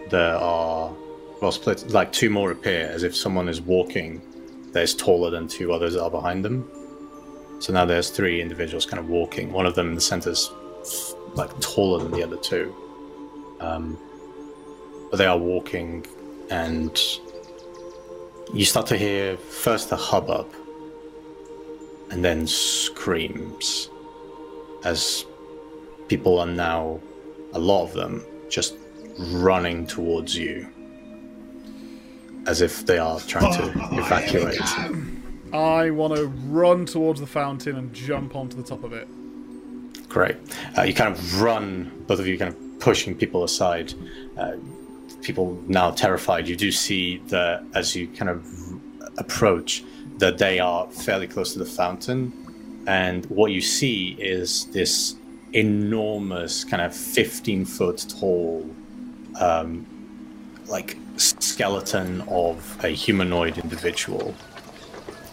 [0.09, 0.93] There are,
[1.41, 4.21] well, split, like two more appear as if someone is walking
[4.71, 6.69] that is taller than two others that are behind them.
[7.59, 9.51] So now there's three individuals kind of walking.
[9.51, 10.51] One of them in the center is
[11.33, 12.75] like taller than the other two.
[13.59, 13.97] Um,
[15.09, 16.05] but they are walking,
[16.51, 16.99] and
[18.53, 20.53] you start to hear first a hubbub
[22.11, 23.89] and then screams
[24.83, 25.25] as
[26.07, 26.99] people are now,
[27.53, 28.75] a lot of them, just
[29.17, 30.67] running towards you
[32.47, 34.61] as if they are trying to evacuate.
[35.53, 39.07] I want to run towards the fountain and jump onto the top of it.
[40.09, 40.37] Great.
[40.77, 43.93] Uh, you kind of run, both of you kind of pushing people aside.
[44.37, 44.55] Uh,
[45.21, 48.45] people now terrified, you do see that as you kind of
[49.17, 49.83] approach,
[50.17, 52.31] that they are fairly close to the fountain,
[52.87, 55.15] and what you see is this
[55.53, 58.67] enormous, kind of fifteen foot tall,
[59.39, 59.85] um,
[60.67, 64.35] like skeleton of a humanoid individual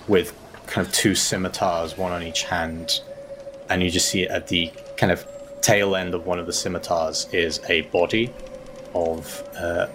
[0.08, 3.00] with kind of two scimitars, one on each hand,
[3.68, 5.26] and you just see at the kind of
[5.60, 8.32] tail end of one of the scimitars is a body
[8.94, 9.86] of uh,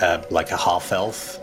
[0.00, 1.40] uh, like a half elf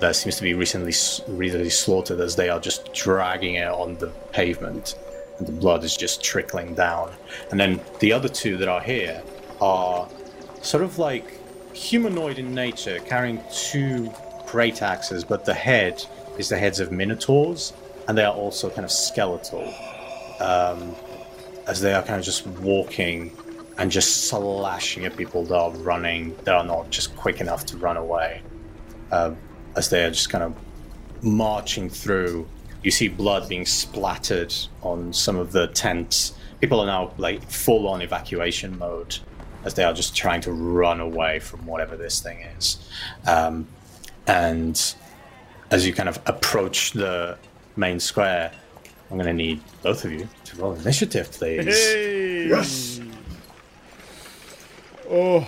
[0.00, 0.92] that seems to be recently
[1.26, 4.94] recently slaughtered as they are just dragging it on the pavement
[5.38, 7.12] and the blood is just trickling down.
[7.50, 9.22] And then the other two that are here
[9.60, 10.08] are
[10.62, 11.35] sort of like
[11.76, 14.10] humanoid in nature carrying two
[14.46, 16.02] great axes but the head
[16.38, 17.72] is the heads of minotaurs
[18.08, 19.72] and they are also kind of skeletal
[20.40, 20.94] um,
[21.66, 23.36] as they are kind of just walking
[23.78, 27.76] and just slashing at people that are running, that are not just quick enough to
[27.76, 28.40] run away.
[29.10, 29.32] Uh,
[29.76, 30.54] as they are just kind of
[31.22, 32.48] marching through,
[32.82, 36.34] you see blood being splattered on some of the tents.
[36.60, 39.18] People are now like full on evacuation mode
[39.66, 42.88] as they are just trying to run away from whatever this thing is.
[43.26, 43.66] Um,
[44.28, 44.94] and
[45.72, 47.36] as you kind of approach the
[47.74, 48.52] main square,
[49.10, 51.64] I'm going to need both of you to roll initiative, please.
[51.64, 52.48] Hey!
[52.48, 53.00] Yes.
[55.10, 55.46] Oh,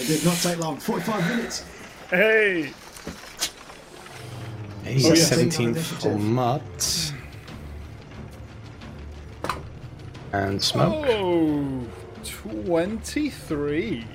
[0.00, 0.76] It did not take long.
[0.76, 1.64] 45 minutes.
[2.10, 2.72] hey!
[4.84, 5.14] Hey, Oh, yeah.
[5.14, 6.20] 17 for Initiative.
[6.20, 7.12] Mutt.
[10.32, 11.06] And Smoke.
[11.08, 11.86] Oh,
[12.24, 14.06] 23.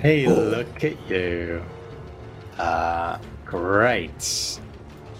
[0.00, 1.62] Hey, look at you.
[2.58, 4.60] Uh, great.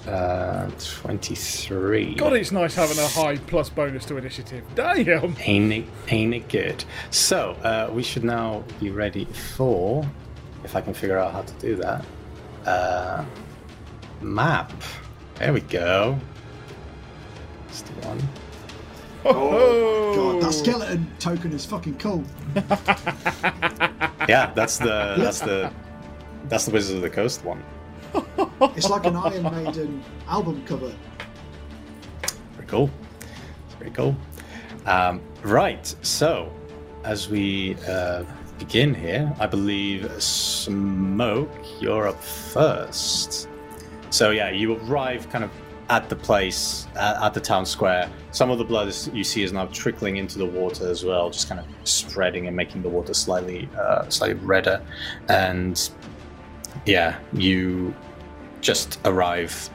[0.06, 2.14] Uh, 23.
[2.14, 4.62] God, it's nice having a high plus bonus to initiative.
[4.74, 5.34] Damn!
[5.40, 6.84] Ain't it, ain't it good?
[7.10, 10.06] So, uh, we should now be ready for,
[10.62, 12.04] if I can figure out how to do that,
[12.66, 13.24] uh,
[14.20, 14.72] map.
[15.36, 16.18] There we go.
[17.66, 18.20] That's the one.
[19.24, 22.24] Oh, God, that skeleton token is fucking cool.
[24.28, 25.70] Yeah, that's the that's the
[26.48, 27.62] that's the Wizards of the Coast one.
[28.76, 30.92] It's like an Iron Maiden album cover.
[32.54, 32.90] Very cool.
[33.66, 34.16] It's Very cool.
[34.86, 35.94] Um, right.
[36.02, 36.50] So,
[37.04, 38.24] as we uh,
[38.58, 41.50] begin here, I believe Smoke,
[41.80, 43.48] you're up first.
[44.10, 45.50] So yeah, you arrive kind of
[45.90, 48.10] at the place at, at the town square.
[48.30, 51.30] Some of the blood is, you see is now trickling into the water as well,
[51.30, 54.82] just kind of spreading and making the water slightly uh, slightly redder.
[55.28, 55.90] And
[56.86, 57.94] yeah, you
[58.60, 59.70] just arrive.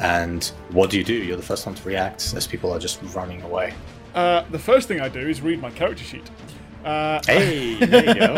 [0.00, 1.14] And what do you do?
[1.14, 3.74] You're the first one to react as people are just running away.
[4.14, 6.28] Uh, the first thing I do is read my character sheet.
[6.84, 8.34] Uh, Hey, there you go.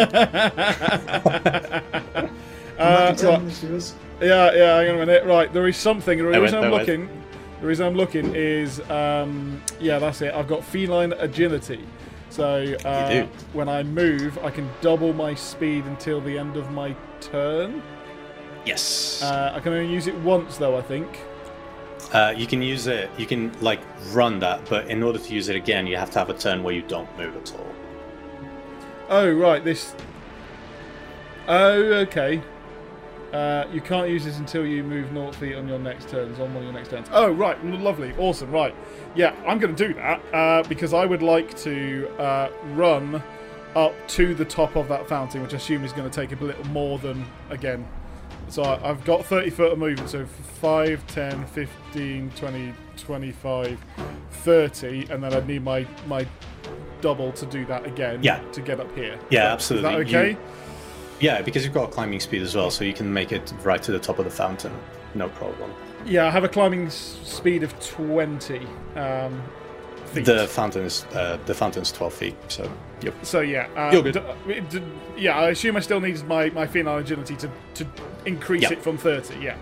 [2.78, 4.52] I'm uh, not telling right.
[4.52, 4.54] this to us.
[4.54, 5.24] Yeah, yeah, hang on a minute.
[5.24, 6.18] Right, there is something.
[6.18, 6.88] The reason I'm no, wait.
[6.88, 7.22] looking,
[7.60, 10.34] the reason I'm looking is, um, yeah, that's it.
[10.34, 11.84] I've got feline agility.
[12.30, 16.96] So uh, when I move, I can double my speed until the end of my
[17.20, 17.82] turn.
[18.64, 19.22] yes.
[19.22, 20.76] Uh, I can only use it once, though.
[20.76, 21.20] I think.
[22.12, 23.08] Uh, you can use it.
[23.16, 23.80] You can like
[24.12, 26.62] run that, but in order to use it again, you have to have a turn
[26.62, 27.74] where you don't move at all.
[29.08, 29.64] Oh, right.
[29.64, 29.94] This.
[31.46, 32.42] Oh, okay.
[33.34, 36.54] Uh, you can't use this until you move naught feet on your next turns, on
[36.54, 37.08] one of your next turns.
[37.10, 37.62] Oh, right.
[37.64, 38.14] Lovely.
[38.16, 38.52] Awesome.
[38.52, 38.74] Right.
[39.16, 43.20] Yeah, I'm going to do that uh, because I would like to uh, run
[43.74, 46.44] up to the top of that fountain, which I assume is going to take a
[46.44, 47.88] little more than, again.
[48.46, 53.84] So I- I've got 30 foot of movement, so 5, 10, 15, 20, 25,
[54.30, 56.24] 30, and then I'd need my, my
[57.00, 58.38] double to do that again Yeah.
[58.52, 59.18] to get up here.
[59.28, 59.88] Yeah, absolutely.
[59.90, 60.20] Is that absolutely.
[60.20, 60.30] okay?
[60.30, 60.38] You-
[61.20, 63.92] Yeah, because you've got climbing speed as well, so you can make it right to
[63.92, 64.72] the top of the fountain,
[65.14, 65.72] no problem.
[66.04, 69.42] Yeah, I have a climbing s- speed of 20 um,
[70.06, 70.24] feet.
[70.26, 73.14] The fountain is uh, the fountain's twelve feet, so yep.
[73.22, 74.22] so yeah, uh, You're good.
[74.46, 74.82] d- d-
[75.16, 77.86] yeah, I assume I still need my my feline agility to, to
[78.26, 78.72] increase Yeah.
[78.72, 79.38] it from 30.
[79.38, 79.56] Yeah.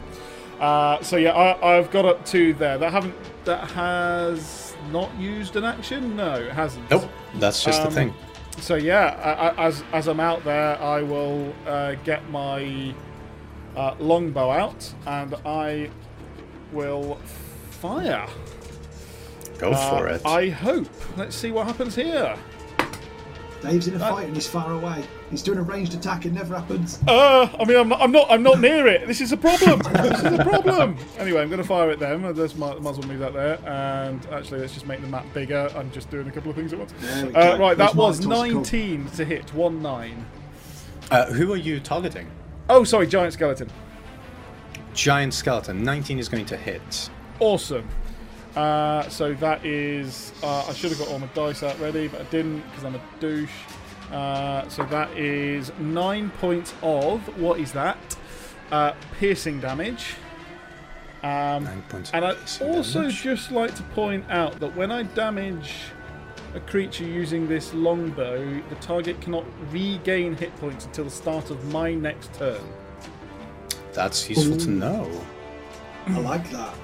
[0.58, 2.78] Uh, so yeah, I, I've got up to there.
[2.78, 6.16] That haven't that has not used an action.
[6.16, 6.90] No, it hasn't.
[6.90, 8.14] Nope, that's just Um, the thing.
[8.60, 12.94] So yeah, I, I, as as I'm out there, I will uh, get my
[13.76, 15.90] uh, longbow out and I
[16.72, 17.16] will
[17.70, 18.26] fire.
[19.58, 20.22] Go Uh, for it.
[20.26, 20.88] I hope.
[21.16, 22.36] Let's see what happens here.
[23.62, 25.04] Dave's in a Uh, fight and he's far away.
[25.32, 26.26] He's doing a ranged attack.
[26.26, 27.00] It never happens.
[27.08, 29.06] Uh, I mean, I'm not, I'm not, I'm not near it.
[29.06, 29.78] This is a problem.
[29.78, 30.98] this is a problem.
[31.18, 32.22] Anyway, I'm going to fire at them.
[32.36, 33.58] Let's might, might as well move that there.
[33.66, 35.72] And actually, let's just make the map bigger.
[35.74, 36.92] I'm just doing a couple of things at once.
[36.98, 38.62] There Uh, right, that was monitors are cool.
[38.62, 39.54] 19 to hit.
[39.54, 40.26] One nine.
[41.10, 42.30] Uh, who are you targeting?
[42.68, 43.70] Oh, sorry, giant skeleton.
[44.92, 45.82] Giant skeleton.
[45.82, 47.08] 19 is going to hit.
[47.40, 47.88] Awesome.
[48.54, 50.32] Uh, so that is.
[50.42, 52.96] Uh, I should have got all my dice out ready, but I didn't because I'm
[52.96, 53.50] a douche.
[54.12, 57.96] Uh, so that is nine points of what is that?
[58.70, 60.14] Uh, piercing damage.
[61.22, 62.10] Um, Nine points.
[62.12, 63.22] and I piercing also damage.
[63.22, 65.74] just like to point out that when I damage
[66.54, 71.64] a creature using this longbow, the target cannot regain hit points until the start of
[71.72, 72.60] my next turn.
[73.92, 75.08] That's useful to know.
[76.08, 76.74] I like that.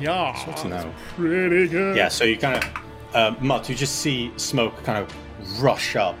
[0.00, 0.94] Yeah, Good to know.
[1.16, 1.96] pretty good.
[1.96, 6.16] Yeah, so you kind of, uh, Mutt, you just see smoke kind of rush up,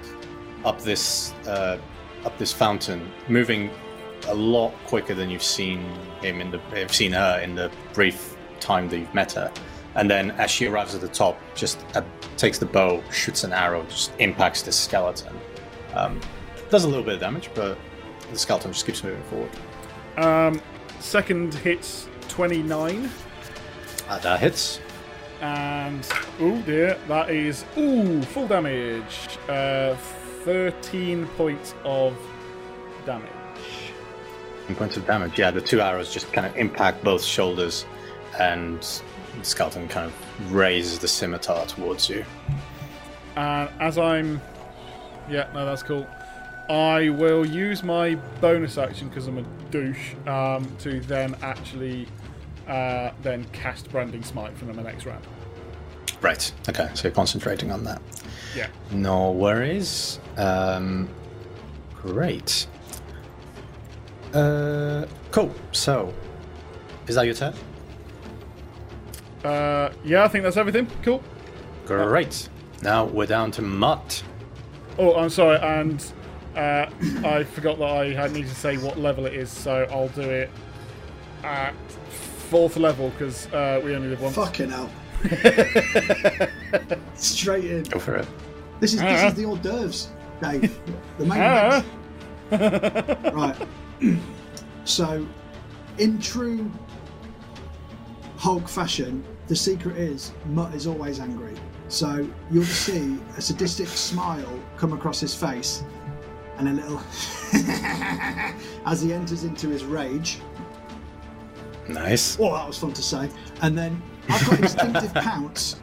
[0.64, 1.78] up this, uh,
[2.24, 3.70] up this fountain, moving
[4.28, 5.80] a lot quicker than you've seen
[6.22, 9.52] him in the, have seen her in the brief time that you've met her.
[9.96, 12.02] And then as she arrives at the top, just uh,
[12.36, 15.38] takes the bow, shoots an arrow, just impacts the skeleton.
[15.94, 16.20] Um,
[16.70, 17.78] does a little bit of damage, but
[18.32, 19.50] the skeleton just keeps moving forward.
[20.16, 20.60] Um,
[20.98, 23.10] second hits 29,
[24.08, 24.80] Uh, that hits.
[25.40, 26.08] and
[26.40, 29.38] oh dear, that is ooh full damage.
[29.48, 29.94] Uh,
[30.44, 32.16] 13 points of
[33.06, 33.30] damage.
[34.68, 37.84] In points of damage, yeah, the two arrows just kind of impact both shoulders,
[38.38, 38.80] and
[39.38, 42.24] the skeleton kind of raises the scimitar towards you.
[43.36, 44.40] And as I'm,
[45.28, 46.06] yeah, no, that's cool.
[46.68, 52.06] I will use my bonus action because I'm a douche um, to then actually
[52.66, 55.26] uh, then cast branding smite from the next round.
[56.22, 56.52] Right.
[56.68, 56.88] Okay.
[56.94, 58.00] So you're concentrating on that.
[58.54, 58.68] Yeah.
[58.92, 60.20] No worries.
[60.36, 61.08] Um,
[62.00, 62.66] great.
[64.32, 65.54] Uh, cool.
[65.72, 66.12] So,
[67.06, 67.54] is that your turn?
[69.44, 70.88] Uh, yeah, I think that's everything.
[71.02, 71.22] Cool.
[71.86, 72.48] Great.
[72.82, 74.22] Now we're down to Mutt.
[74.98, 76.04] Oh, I'm sorry, and
[76.56, 76.86] uh,
[77.24, 80.22] I forgot that I had need to say what level it is, so I'll do
[80.22, 80.50] it
[81.42, 81.74] at
[82.50, 84.34] fourth level because uh, we only live once.
[84.34, 84.90] Fucking hell.
[87.14, 87.82] Straight in.
[87.84, 88.28] Go for it.
[88.84, 90.08] This is this is the hors d'oeuvres,
[90.42, 90.78] Dave.
[91.18, 91.82] The main Ah.
[92.50, 93.34] event.
[93.34, 93.56] Right.
[94.84, 95.26] so,
[95.96, 96.70] in true
[98.36, 101.54] Hulk fashion, the secret is Mutt is always angry.
[101.88, 105.82] So you'll see a sadistic smile come across his face,
[106.58, 107.00] and a little
[108.84, 110.40] as he enters into his rage.
[111.88, 112.36] Nice.
[112.38, 113.30] Oh, that was fun to say.
[113.62, 115.76] And then I've got instinctive pounce,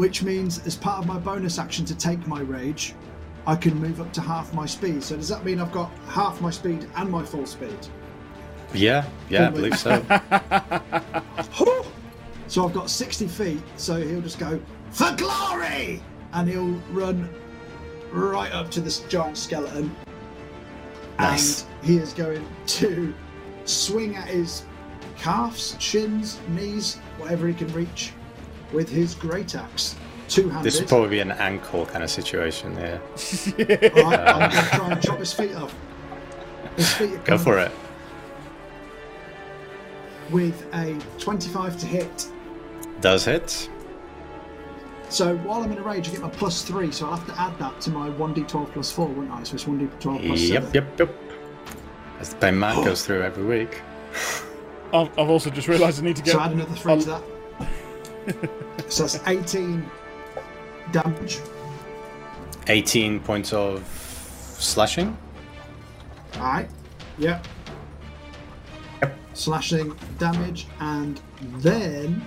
[0.00, 2.94] which means as part of my bonus action to take my rage,
[3.46, 5.02] I can move up to half my speed.
[5.02, 7.76] So does that mean I've got half my speed and my full speed?
[8.72, 9.04] Yeah.
[9.28, 10.02] Yeah, I believe so.
[12.46, 16.02] So I've got 60 feet, so he'll just go, For glory!
[16.32, 17.32] And he'll run
[18.10, 19.94] right up to this giant skeleton.
[21.20, 21.62] Nice.
[21.62, 23.14] And he is going to
[23.66, 24.64] swing at his
[25.16, 28.14] calves, shins, knees, whatever he can reach,
[28.72, 29.96] with his great axe.
[30.28, 30.64] Two handed.
[30.64, 32.74] This would probably be an ankle kind of situation.
[32.76, 32.98] Yeah.
[33.58, 35.74] Right, I'm going to try and chop his feet off.
[36.76, 37.72] His feet are Go for off it.
[40.32, 42.26] With a 25 to hit.
[43.00, 43.68] Does hit.
[45.08, 47.40] So while I'm in a rage, I get my plus three, so I'll have to
[47.40, 49.42] add that to my 1d12 plus four, wouldn't I?
[49.42, 50.74] So it's 1d12 plus Yep, seven.
[50.74, 51.14] yep, yep.
[52.20, 53.80] As the pain Matt goes through every week.
[54.92, 56.32] I've, I've also just realised I need to get.
[56.32, 57.22] So add another three I'll- to that.
[58.88, 59.84] so that's 18
[60.92, 61.38] damage.
[62.68, 63.86] 18 points of
[64.58, 65.16] slashing.
[66.36, 66.68] Alright.
[67.18, 67.46] Yep.
[69.02, 69.16] Yep.
[69.34, 71.20] Slashing damage, and
[71.58, 72.22] then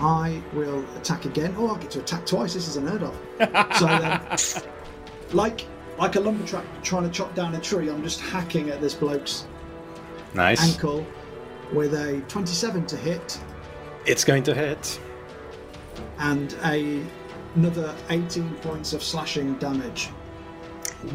[0.00, 1.54] I will attack again.
[1.56, 2.54] Oh, I'll get to attack twice.
[2.54, 3.14] This is unheard of.
[3.78, 4.36] so then, um,
[5.36, 5.66] like
[5.98, 8.92] like a lumber truck trying to chop down a tree, I'm just hacking at this
[8.94, 9.46] bloke's
[10.34, 10.62] Nice.
[10.62, 11.06] ankle
[11.72, 13.40] with a 27 to hit
[14.04, 15.00] It's going to hit.
[16.18, 17.02] And a
[17.54, 20.10] another 18 points of slashing damage.
[21.04, 21.08] Ooh,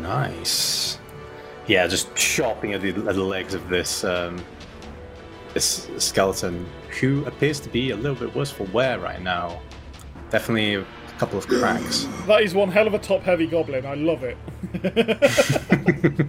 [0.00, 0.98] nice.
[1.66, 4.42] Yeah, just chopping at the, at the legs of this um,
[5.54, 6.66] this skeleton,
[7.00, 9.60] who appears to be a little bit worse for wear right now.
[10.30, 10.86] Definitely a
[11.18, 12.06] couple of cracks.
[12.26, 13.86] That is one hell of a top-heavy goblin.
[13.86, 14.36] I love it.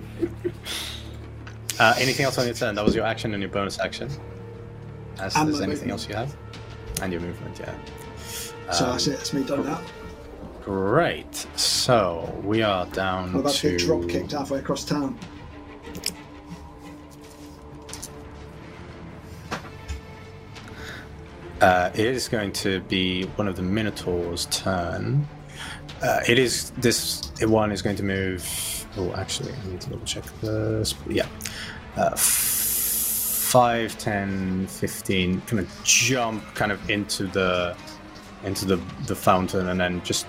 [1.79, 2.73] Uh, anything else on your turn?
[2.73, 4.09] That was your action and your bonus action.
[5.19, 5.91] As And there's anything movement.
[5.91, 6.35] else you have?
[7.01, 7.73] And your movement, yeah.
[8.71, 9.17] So Um, that's it.
[9.17, 9.81] That's me done that.
[10.63, 11.47] Great.
[11.55, 15.17] So we are down I'm about to get drop kicked halfway across town.
[21.61, 25.27] Uh, it is going to be one of the Minotaur's turn.
[26.03, 28.47] Uh, it is this one is going to move.
[28.97, 30.93] Oh, actually, I need to double check this.
[31.07, 31.25] Yeah,
[31.95, 32.15] uh,
[33.47, 35.41] 5, 10, 15.
[35.41, 37.77] Kind of jump kind of into the
[38.43, 38.75] into the
[39.07, 40.27] the fountain and then just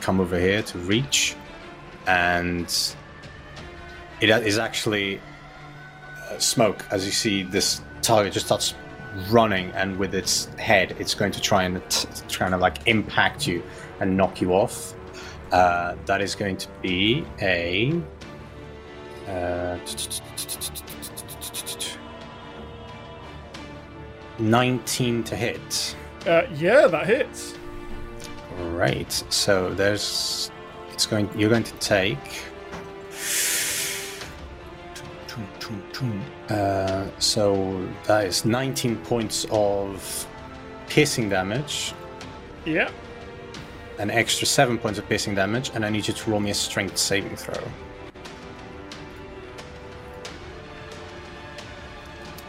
[0.00, 1.36] come over here to reach,
[2.08, 2.94] and
[4.20, 5.20] it is actually
[6.28, 8.74] uh, smoke as you see this target just starts
[9.30, 13.46] running and with its head it's going to try and t- trying to like impact
[13.46, 13.62] you
[14.00, 14.94] and knock you off
[15.52, 17.92] uh, that is going to be a
[19.26, 19.76] uh,
[24.40, 27.54] 19 to hit Uh, yeah, that hits.
[28.58, 29.10] Right.
[29.30, 30.50] So there's
[30.92, 32.42] it's going you're going to take
[36.48, 40.26] uh, so that is 19 points of
[40.88, 41.94] piercing damage,
[42.64, 42.90] Yeah.
[43.98, 46.54] an extra 7 points of piercing damage, and I need you to roll me a
[46.54, 47.62] strength saving throw.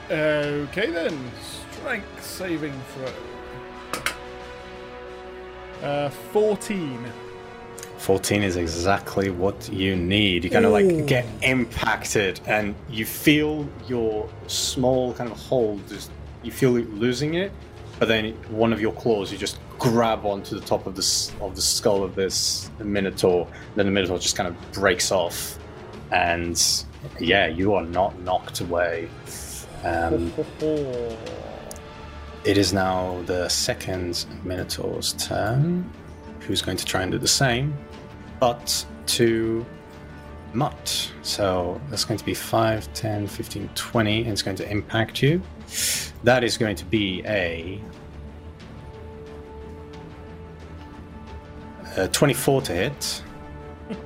[0.10, 1.32] Okay then.
[1.82, 3.12] Strength saving throw.
[5.88, 7.06] Uh, 14.
[7.98, 10.44] 14 is exactly what you need.
[10.44, 16.12] You kind of like get impacted and you feel your small kind of hold, just,
[16.44, 17.52] you feel it losing it,
[18.00, 21.56] but then one of your claws, you just grab onto the top of this of
[21.56, 23.48] the skull of this Minotaur.
[23.76, 25.58] Then the Minotaur just kind of breaks off.
[26.12, 26.62] And
[27.20, 29.10] yeah, you are not knocked away.
[29.84, 30.32] Um,
[32.44, 35.90] it is now the second Minotaur's turn,
[36.42, 37.76] who's going to try and do the same,
[38.40, 39.66] but to
[40.54, 41.12] Mutt.
[41.22, 45.42] So that's going to be 5, 10, 15, 20, and it's going to impact you.
[46.24, 47.82] That is going to be a,
[51.98, 53.24] a 24 to hit.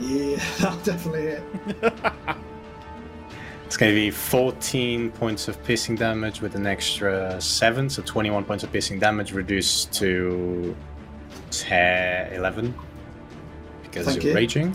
[0.00, 1.42] Yeah, that'll definitely hit.
[3.68, 8.46] It's going to be 14 points of piercing damage with an extra 7, so 21
[8.46, 10.74] points of piercing damage reduced to
[11.50, 12.74] 10, 11
[13.82, 14.34] because Thank you're you.
[14.34, 14.74] raging.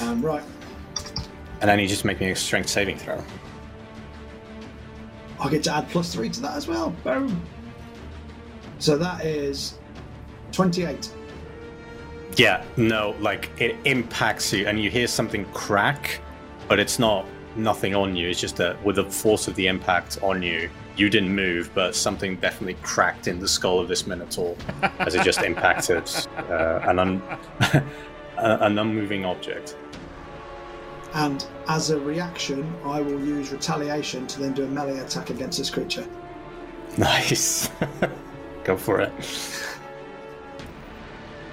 [0.00, 0.44] Um, right,
[1.60, 3.20] And I need you to make me a strength saving throw.
[5.40, 6.90] I'll get to add plus three to that as well.
[7.02, 7.42] Boom.
[8.78, 9.80] So that is
[10.52, 11.12] 28.
[12.36, 16.20] Yeah, no, like it impacts you and you hear something crack,
[16.68, 17.26] but it's not
[17.56, 18.28] nothing on you.
[18.28, 21.94] It's just that with the force of the impact on you, you didn't move, but
[21.94, 24.56] something definitely cracked in the skull of this Minotaur
[25.00, 27.22] as it just impacted uh, an, un-
[28.38, 29.76] an unmoving object.
[31.14, 35.58] And as a reaction, I will use retaliation to then do a melee attack against
[35.58, 36.06] this creature.
[36.98, 37.68] Nice.
[38.64, 39.12] Go for it.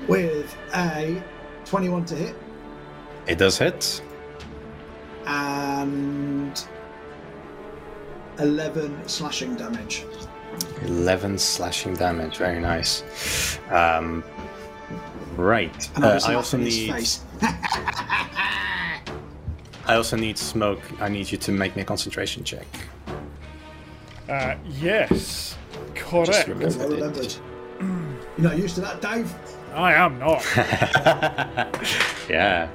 [0.08, 1.22] With a
[1.66, 2.36] 21 to hit
[3.28, 4.02] It does hit.
[5.26, 6.66] And
[8.40, 10.06] 11 slashing damage.
[10.84, 12.38] 11 slashing damage.
[12.38, 13.04] Very nice.
[13.70, 14.24] Um,
[15.36, 15.90] right.
[15.96, 16.92] And Uh, I also in his need.
[16.92, 17.22] face.
[19.86, 20.80] I also need smoke.
[21.02, 22.66] I need you to make me a concentration check.
[24.30, 25.58] Uh, yes.
[25.96, 26.48] Correct.
[26.48, 26.82] remember.
[26.82, 27.34] I remembered.
[28.38, 29.34] You're not used to that, Dave?
[29.74, 30.46] I am not.
[32.30, 32.70] yeah.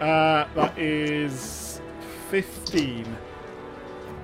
[0.00, 1.80] Uh, that is
[2.30, 3.16] 15.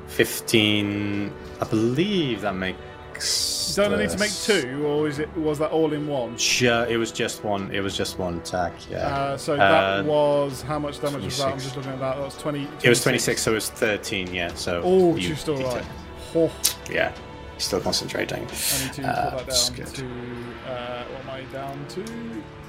[0.07, 1.33] 15.
[1.61, 3.75] I believe that makes.
[3.77, 6.37] Don't I need to make two, or is it was that all in one?
[6.37, 7.71] Sure, it was just one.
[7.73, 8.73] It was just one attack.
[8.91, 9.07] Yeah.
[9.07, 11.45] Uh, so that Uh, was how much damage was that?
[11.45, 11.65] I'm 26.
[11.65, 12.17] just looking at that.
[12.17, 12.69] That was 20.
[12.83, 14.35] it was 26, so it was 13.
[14.35, 14.53] Yeah.
[14.55, 14.83] So.
[14.85, 15.85] Oh, you- just all you right.
[16.35, 16.51] Oh,
[16.91, 17.13] Yeah.
[17.59, 18.39] Still concentrating.
[18.41, 20.05] I need to Uh, put that down to.
[20.69, 22.01] Uh, what am I down to?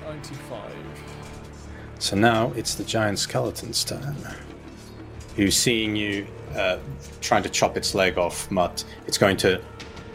[0.05, 0.59] 95.
[2.03, 4.17] So now it's the giant skeleton's turn.
[5.37, 6.79] Who's seeing you uh,
[7.21, 8.83] trying to chop its leg off, Mutt.
[9.07, 9.61] It's going to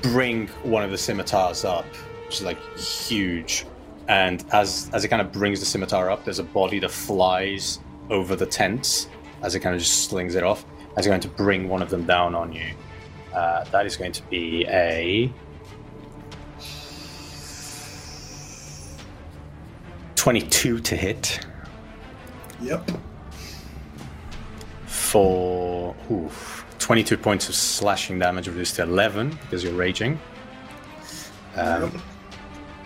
[0.03, 1.86] bring one of the scimitars up,
[2.26, 3.64] which is like huge.
[4.07, 7.80] And as as it kind of brings the scimitar up, there's a body that flies
[8.11, 9.09] over the tents
[9.41, 10.66] as it kind of just slings it off.
[10.95, 12.66] As it's going to bring one of them down on you.
[13.32, 15.32] Uh, that is going to be a
[20.16, 21.47] 22 to hit.
[22.61, 22.90] Yep.
[24.86, 30.18] for oof, 22 points of slashing damage reduced to 11 because you're raging.
[31.56, 32.00] Um,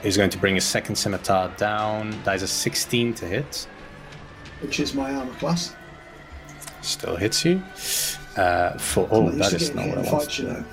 [0.02, 2.10] is going to bring his second scimitar down.
[2.24, 3.66] That is a 16 to hit.
[4.60, 5.74] which is my armor class.
[6.80, 7.62] Still hits you.
[8.36, 10.38] Uh, for oh, that is not what I want.
[10.38, 10.64] you know.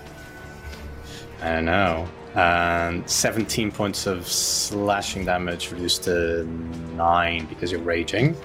[1.41, 2.07] I know.
[2.35, 8.35] And 17 points of slashing damage reduced to 9 because you're raging.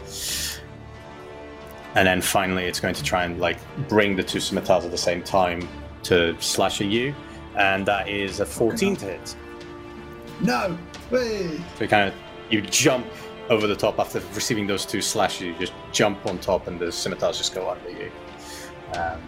[1.95, 3.59] And then finally, it's going to try and like
[3.89, 5.68] bring the two scimitars at the same time
[6.05, 7.14] to slash at you.
[7.57, 9.37] And that is a 14 to hit.
[10.41, 10.76] No!
[11.11, 11.59] Whee!
[11.76, 12.14] So you kind of
[12.51, 13.07] you jump
[13.49, 15.43] over the top after receiving those two slashes.
[15.43, 18.11] You just jump on top, and the scimitars just go under you.
[18.95, 19.20] Um,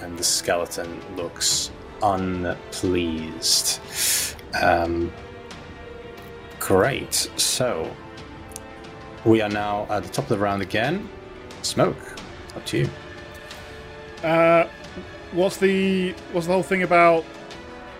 [0.00, 1.70] and the skeleton looks
[2.04, 3.80] unpleased.
[4.60, 5.12] Um,
[6.60, 7.14] great.
[7.36, 7.90] So
[9.24, 11.08] we are now at the top of the round again.
[11.62, 11.96] Smoke,
[12.54, 12.90] up to you.
[14.22, 14.68] Uh,
[15.32, 17.24] what's the what's the whole thing about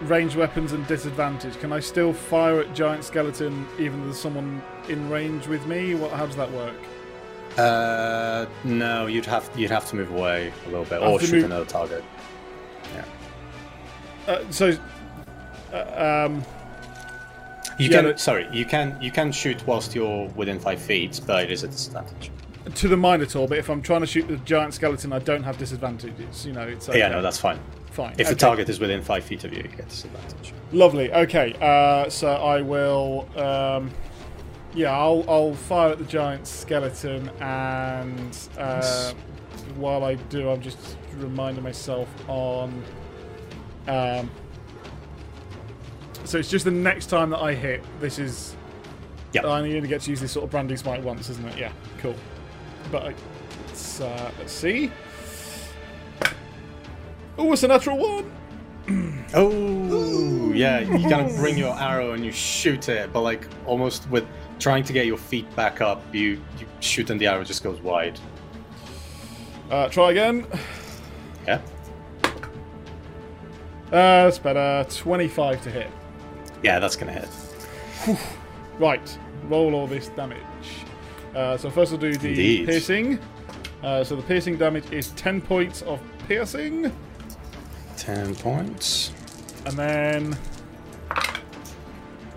[0.02, 1.58] ranged weapons and disadvantage?
[1.58, 5.94] Can I still fire at giant skeleton even though there's someone in range with me?
[5.94, 6.76] What how does that work?
[7.56, 11.44] Uh, no, you'd have you'd have to move away a little bit, or shoot move-
[11.44, 12.04] another target.
[14.26, 14.76] Uh, so,
[15.72, 16.44] uh, um,
[17.78, 21.20] You Yeah, can but- sorry, you can you can shoot whilst you're within five feet,
[21.26, 22.30] but it is a disadvantage.
[22.76, 25.58] to the Minotaur, but if I'm trying to shoot the giant skeleton, I don't have
[25.58, 26.14] disadvantage.
[26.20, 26.98] It's you know it's okay.
[27.00, 27.58] Yeah, no, that's fine.
[27.90, 28.14] fine.
[28.16, 30.52] If the target is within five feet of you, you get disadvantage.
[30.72, 31.12] Lovely.
[31.12, 33.28] Okay, uh, so I will.
[33.36, 33.90] Um,
[34.72, 39.12] yeah, I'll I'll fire at the giant skeleton, and uh,
[39.76, 42.84] while I do, I'm just reminding myself on.
[43.86, 44.30] Um,
[46.24, 47.82] so it's just the next time that I hit.
[48.00, 48.56] This is.
[49.32, 49.46] Yeah.
[49.46, 51.58] I only get to use this sort of branding smite once, isn't it?
[51.58, 51.72] Yeah.
[51.98, 52.14] Cool.
[52.92, 53.14] But I,
[53.66, 54.90] let's uh, let's see.
[57.36, 58.32] Oh, it's a natural one.
[59.36, 64.08] Oh, yeah, you kind of bring your arrow and you shoot it, but like almost
[64.08, 64.24] with
[64.60, 67.80] trying to get your feet back up, you, you shoot and the arrow just goes
[67.80, 68.20] wide.
[69.72, 70.46] Uh, try again.
[71.48, 71.60] Yeah,
[73.94, 74.84] Uh, that's better.
[74.90, 75.86] 25 to hit.
[76.64, 77.28] yeah, that's gonna hit.
[78.80, 80.40] Right, roll all this damage.
[81.32, 82.66] Uh, so first I'll do the Indeed.
[82.66, 83.18] piercing.
[83.84, 86.90] Uh, so the piercing damage is 10 points of piercing.
[87.96, 89.12] Ten points.
[89.66, 90.38] And then...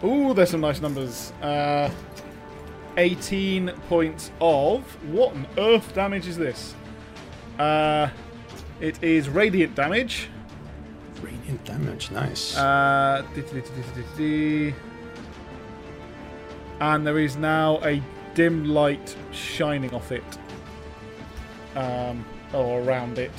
[0.03, 1.31] Ooh, there's some nice numbers.
[1.41, 1.89] Uh,
[2.97, 4.83] 18 points of...
[5.11, 6.75] What on earth damage is this?
[7.57, 8.09] Uh,
[8.79, 10.29] it is radiant damage.
[11.21, 12.55] Radiant damage, nice.
[12.57, 13.25] Uh,
[16.79, 18.01] and there is now a
[18.35, 20.23] dim light shining off it,
[21.75, 23.31] um, or around it,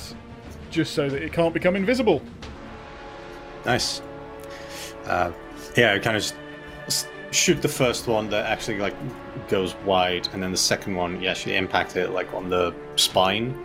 [0.71, 2.21] just so that it can't become invisible.
[3.65, 4.01] Nice.
[5.05, 5.31] Uh,
[5.77, 6.33] yeah, you kind of
[7.31, 8.95] shoot the first one that actually like
[9.47, 13.57] goes wide, and then the second one you actually impact it like on the spine,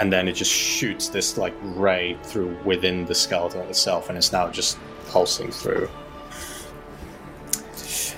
[0.00, 4.32] and then it just shoots this like ray through within the skeleton itself, and it's
[4.32, 4.78] now just
[5.08, 5.88] pulsing through.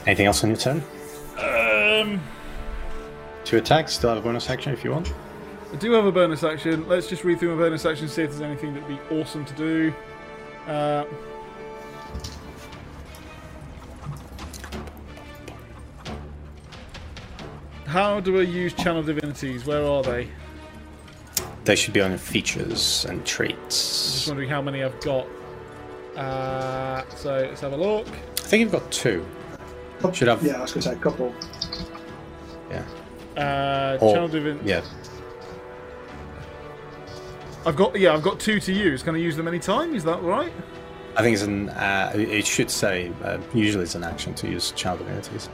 [0.07, 0.83] Anything else on your turn?
[1.39, 2.21] Um,
[3.45, 3.95] Two attacks.
[3.95, 5.13] Still have a bonus action if you want.
[5.73, 6.89] I do have a bonus action.
[6.89, 9.55] Let's just read through my bonus action, see if there's anything that'd be awesome to
[9.55, 9.93] do.
[10.69, 11.05] Uh,
[17.87, 19.65] how do I use channel divinities?
[19.65, 20.29] Where are they?
[21.65, 24.13] They should be on features and traits.
[24.15, 25.27] Just wondering how many I've got.
[26.17, 28.09] Uh, so let's have a look.
[28.09, 29.25] I think you've got two.
[30.13, 30.43] Should have.
[30.43, 31.33] Yeah, I was going to say a couple.
[32.69, 32.85] Yeah.
[33.37, 34.61] Uh, Or- channel divin.
[34.65, 34.83] Yeah.
[37.65, 39.05] I've got yeah, I've got two to use.
[39.05, 39.95] Can I use them any time?
[39.95, 40.53] Is that right?
[41.15, 41.69] I think it's an.
[41.69, 43.13] Uh, it should say.
[43.23, 45.49] Uh, usually, it's an action to use channel divinities.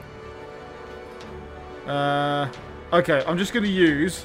[1.86, 2.50] Uh,
[2.94, 4.24] okay, I'm just going to use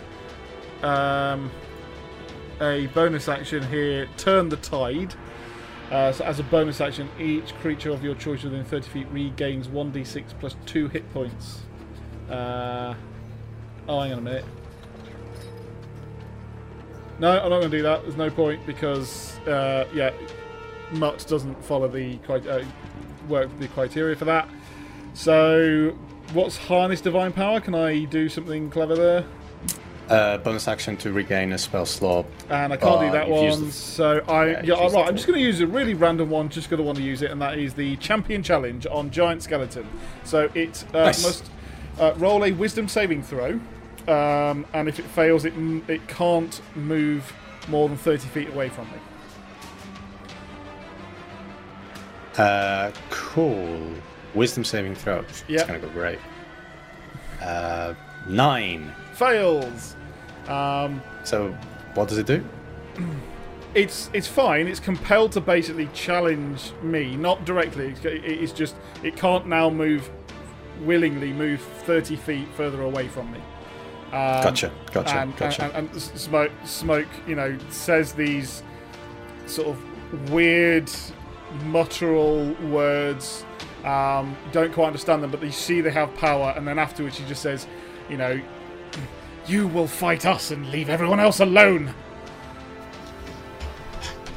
[0.81, 1.51] um,
[2.64, 4.07] a bonus action here.
[4.18, 5.16] Turn the tide.
[5.91, 9.68] Uh, so as a bonus action, each creature of your choice within 30 feet regains
[9.68, 11.61] 1d6 plus 2 hit points.
[12.30, 12.95] Uh,
[13.88, 14.45] oh, hang on a minute.
[17.20, 18.01] No, I'm not going to do that.
[18.01, 20.11] There's no point because, uh, yeah,
[20.91, 22.64] Mutt doesn't follow the uh,
[23.28, 24.49] work the criteria for that.
[25.14, 25.95] So,
[26.34, 27.59] what's harness divine power?
[27.61, 29.26] Can I do something clever there?
[30.09, 32.25] Uh, bonus action to regain a spell slot.
[32.49, 33.65] And I can't do Oh, that one.
[33.67, 35.07] the- So I Yeah, yeah, you've all used right.
[35.07, 36.49] I'm just going to use a really random one.
[36.49, 39.41] Just going to want to use it, and that is the champion challenge on giant
[39.43, 39.87] skeleton.
[40.25, 41.23] So it uh, Nice.
[41.23, 41.49] must
[41.99, 43.59] uh, roll a wisdom saving throw,
[44.07, 45.53] um, and if it fails, it
[45.87, 47.31] it can't move
[47.69, 48.97] more than 30 feet away from me.
[52.37, 53.79] Uh, cool.
[54.33, 55.23] wisdom saving throw.
[55.47, 56.19] It's gonna go great.
[57.41, 57.93] Uh,
[58.27, 58.91] nine.
[59.14, 59.95] Fails.
[60.47, 61.55] Um, So
[61.93, 62.43] what does it do?
[63.76, 64.68] it's it's fine.
[64.68, 67.95] It's compelled to basically challenge me, not directly.
[68.03, 70.09] It's, just it can't now move
[70.82, 73.39] willingly move thirty feet further away from me.
[74.07, 75.64] Um, Gotcha, gotcha, and, gotcha.
[75.64, 78.61] And, and, and smoke, smoke, you know, says these
[79.47, 80.91] sort of weird,
[81.66, 83.43] mutteral words.
[83.84, 86.53] Um, don't quite understand them, but you see they have power.
[86.55, 87.66] And then afterwards, she just says,
[88.07, 88.39] you know,
[89.47, 91.93] you will fight us and leave everyone else alone.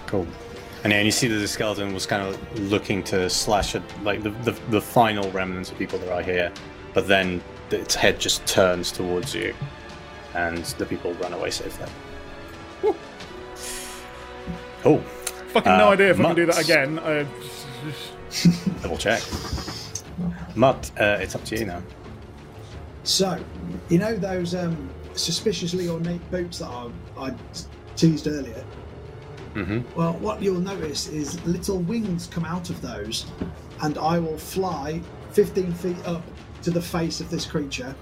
[0.07, 0.27] Cool.
[0.85, 4.23] And then you see that the skeleton was kind of looking to slash at like
[4.23, 6.53] the, the, the final remnants of people that are here,
[6.95, 9.53] but then its head just turns towards you,
[10.35, 11.87] and the people run away safely.
[14.83, 15.01] Cool.
[15.49, 16.99] Fucking Uh, no idea if I can do that again.
[17.01, 17.25] Uh,
[18.83, 19.23] Double check.
[20.55, 21.83] Mutt, uh, it's up to you now.
[23.03, 23.43] So,
[23.89, 27.35] you know those um, suspiciously ornate boots that I, I
[27.97, 28.65] teased earlier?
[29.55, 29.99] Mm-hmm.
[29.99, 33.27] Well, what you'll notice is little wings come out of those,
[33.83, 35.01] and I will fly
[35.33, 36.23] 15 feet up
[36.63, 37.95] to the face of this creature.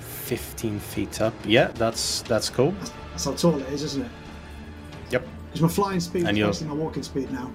[0.00, 1.34] 15 feet up.
[1.44, 2.74] Yeah, that's that's cool.
[3.10, 4.10] That's how tall it is, isn't it?
[5.10, 5.26] Yep.
[5.46, 7.50] Because my flying speed And is basically my walking speed now.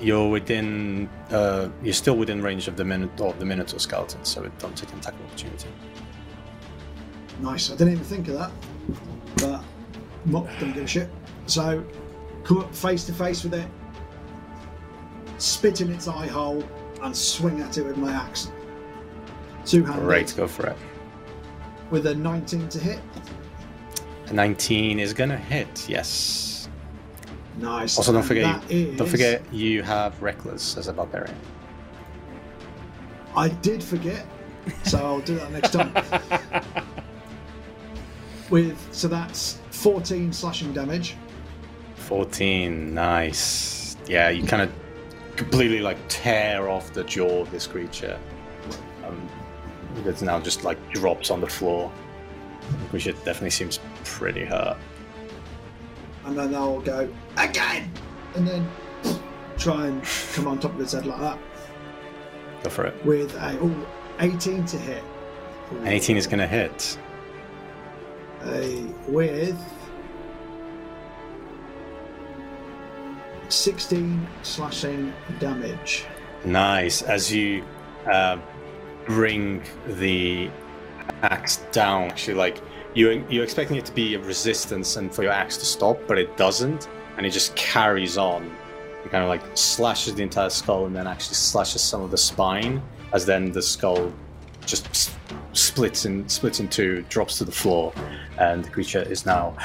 [0.00, 1.08] You're within.
[1.30, 4.76] Uh, you're still within range of the minute of the Minotaur skeleton, so it don't
[4.76, 5.68] take an attack opportunity.
[7.42, 7.70] Nice.
[7.70, 8.52] I didn't even think of that.
[9.36, 9.64] But
[10.24, 11.10] Mutt don't give a shit.
[11.46, 11.84] So,
[12.44, 13.66] come up face to face with it,
[15.38, 16.62] spit in its eye hole,
[17.02, 18.52] and swing at it with my axe.
[19.64, 20.76] Two handed Great, go for it.
[21.90, 23.00] with a 19 to hit.
[24.28, 25.88] A 19 is gonna hit.
[25.88, 26.68] Yes.
[27.58, 27.98] Nice.
[27.98, 28.70] Also, don't forget.
[28.70, 31.36] You, don't forget you have reckless as a barbarian.
[33.36, 34.24] I did forget,
[34.84, 35.92] so I'll do that next time.
[38.52, 41.16] With so that's 14 slashing damage.
[41.96, 43.96] 14, nice.
[44.06, 44.70] Yeah, you kind of
[45.36, 48.18] completely like tear off the jaw of this creature.
[49.04, 49.26] Um,
[50.04, 51.88] it's now just like drops on the floor,
[52.90, 54.76] which it definitely seems pretty hurt.
[56.26, 57.90] and then I'll go again,
[58.34, 58.68] and then
[59.56, 60.02] try and
[60.34, 61.38] come on top of its head like that
[62.64, 63.04] Go for it.
[63.04, 63.86] with a ooh,
[64.20, 65.02] 18 to hit.
[65.72, 66.98] Ooh, 18 is gonna hit.
[68.46, 69.58] A with
[73.48, 76.06] 16 slashing damage.
[76.44, 77.02] Nice.
[77.02, 77.64] As you
[78.10, 78.38] uh,
[79.06, 80.50] bring the
[81.22, 82.60] axe down, actually, like
[82.94, 86.18] you you're expecting it to be a resistance and for your axe to stop, but
[86.18, 88.50] it doesn't, and it just carries on.
[89.04, 92.18] It kind of like slashes the entire skull and then actually slashes some of the
[92.18, 92.82] spine,
[93.12, 94.12] as then the skull
[94.66, 95.14] just s-
[95.52, 97.92] splits in splits in two, drops to the floor,
[98.38, 99.56] and the creature is now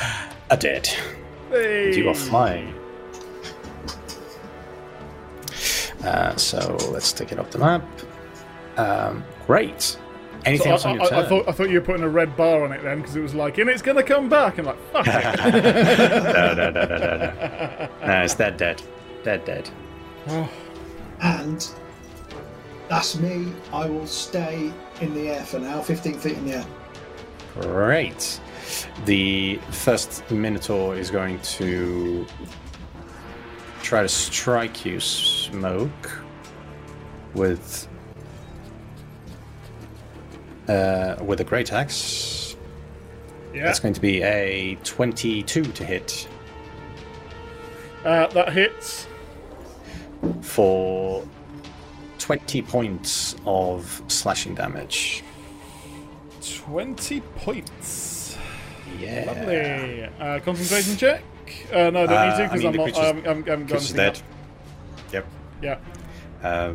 [0.49, 0.87] a dead.
[1.49, 1.95] hey.
[1.95, 2.73] You are flying.
[6.03, 7.83] Uh, so let's take it off the map.
[8.77, 9.97] Um, great.
[10.45, 11.19] Anything So else I, on your I- turn?
[11.19, 13.21] I thought I thought you were putting a red bar on it then because it
[13.21, 14.57] was like, and it's gonna come back.
[14.59, 15.53] And like, fuck it.
[15.53, 17.89] no, no, no, no, no, no.
[18.05, 18.81] No, it's dead, dead,
[19.23, 19.69] dead, dead.
[21.19, 21.67] And
[22.89, 23.51] that's me.
[23.73, 24.71] I will stay
[25.01, 26.65] in the air for now, 15 feet in the air.
[27.61, 28.39] Great.
[29.05, 32.25] The first Minotaur is going to
[33.81, 36.21] try to strike you, Smoke,
[37.33, 37.87] with
[40.67, 42.57] uh, with a great axe.
[43.53, 46.27] yeah, That's going to be a twenty-two to hit
[48.03, 49.07] uh, that hits.
[50.41, 51.25] for
[52.17, 55.23] twenty points of slashing damage.
[56.55, 58.37] Twenty points.
[58.99, 59.25] Yeah.
[59.27, 60.03] Lovely.
[60.19, 61.21] Uh, concentration check.
[61.71, 62.97] Uh, no, I don't Uh, need to I because mean, I'm not.
[62.97, 64.21] I'm, I'm, I'm going to dead.
[65.11, 65.25] Yep.
[65.61, 65.77] Yeah.
[66.43, 66.73] Uh,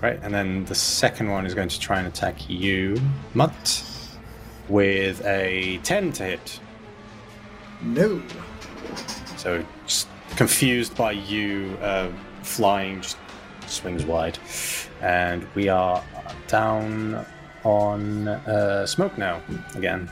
[0.00, 3.00] right, and then the second one is going to try and attack you,
[3.34, 3.84] Mutt,
[4.68, 6.60] with a 10 to hit.
[7.82, 8.22] No.
[9.36, 12.10] So, just confused by you uh,
[12.42, 13.16] flying, just
[13.72, 14.38] swings wide.
[15.00, 16.02] And we are
[16.46, 17.24] down
[17.64, 19.42] on uh, smoke now
[19.74, 20.10] again.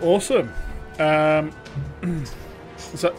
[0.00, 0.50] Awesome.
[0.98, 1.52] Um,
[2.76, 3.14] so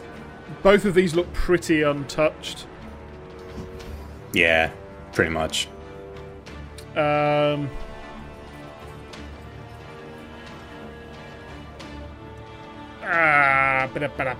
[0.63, 2.67] both of these look pretty untouched.
[4.33, 4.71] Yeah,
[5.13, 5.67] pretty much.
[6.95, 7.69] Um,
[13.03, 14.35] ah, bada bada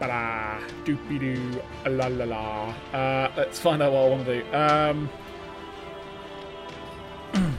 [0.00, 2.74] bada doopy doo la la la.
[2.92, 4.54] Uh, let's find out what I want to do.
[4.54, 5.08] Um,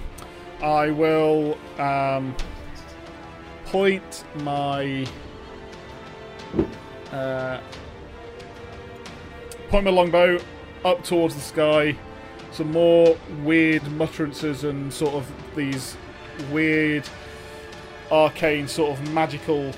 [0.61, 2.35] I will um,
[3.65, 5.07] point my
[7.11, 7.59] uh,
[9.69, 10.39] point my longbow
[10.83, 11.95] up towards the sky.
[12.51, 15.95] Some more weird mutterances and sort of these
[16.51, 17.07] weird
[18.11, 19.71] arcane sort of magical,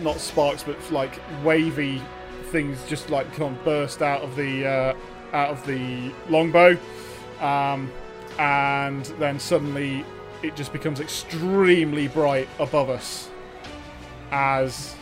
[0.00, 2.00] not sparks, but like wavy
[2.46, 4.94] things just like come burst out of the uh,
[5.32, 6.78] out of the longbow,
[7.40, 7.90] um,
[8.38, 10.04] and then suddenly
[10.42, 13.30] it just becomes extremely bright above us
[14.30, 14.94] as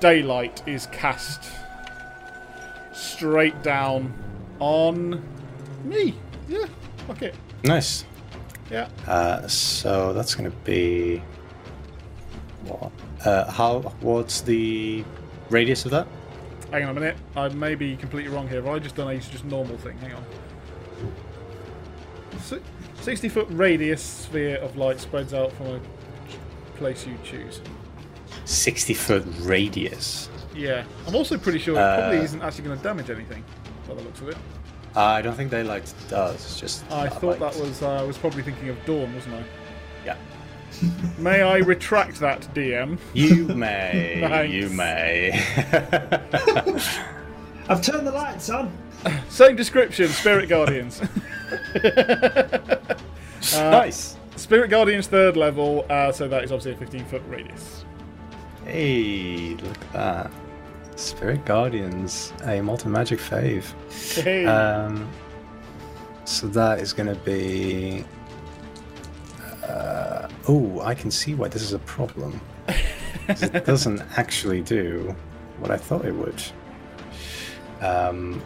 [0.00, 1.50] daylight is cast
[2.92, 4.12] straight down
[4.58, 5.22] on
[5.84, 6.14] me.
[6.48, 6.66] Yeah,
[7.06, 7.34] fuck it.
[7.64, 8.04] Nice.
[8.70, 8.88] Yeah.
[9.06, 11.22] Uh, so that's going to be?
[13.24, 13.80] Uh, how?
[14.00, 15.04] What's the
[15.50, 16.06] radius of that?
[16.70, 17.16] Hang on a minute.
[17.36, 18.62] I may be completely wrong here.
[18.62, 19.96] Have I just done a just normal thing?
[19.98, 20.24] Hang on.
[22.40, 22.60] Si-
[23.00, 25.80] 60 foot radius sphere of light spreads out from a
[26.76, 27.60] place you choose.
[28.44, 30.28] Sixty foot radius.
[30.54, 30.84] Yeah.
[31.06, 33.44] I'm also pretty sure it Uh, probably isn't actually going to damage anything
[33.86, 34.36] by the looks of it.
[34.96, 36.34] I don't think daylight does.
[36.36, 36.90] It's just.
[36.90, 37.52] I thought light.
[37.52, 37.82] that was.
[37.82, 39.44] Uh, I was probably thinking of dawn, wasn't I?
[40.82, 40.88] Yeah.
[41.18, 42.98] May I retract that, DM?
[43.14, 44.48] You may.
[44.48, 45.32] You may.
[47.68, 48.72] I've turned the lights on.
[49.28, 51.02] Same description, Spirit Guardians.
[53.52, 54.16] nice.
[54.36, 57.84] Spirit Guardians third level, uh, so that is obviously a 15 foot radius.
[58.64, 60.30] Hey, look at that.
[60.98, 63.72] Spirit Guardians, a Molten Magic fave.
[64.22, 64.46] Hey.
[64.46, 65.08] Um,
[66.24, 68.04] so that is going to be.
[69.68, 72.40] Uh, oh, I can see why this is a problem.
[73.28, 75.14] it doesn't actually do
[75.58, 76.42] what I thought it would.
[77.80, 78.42] Um,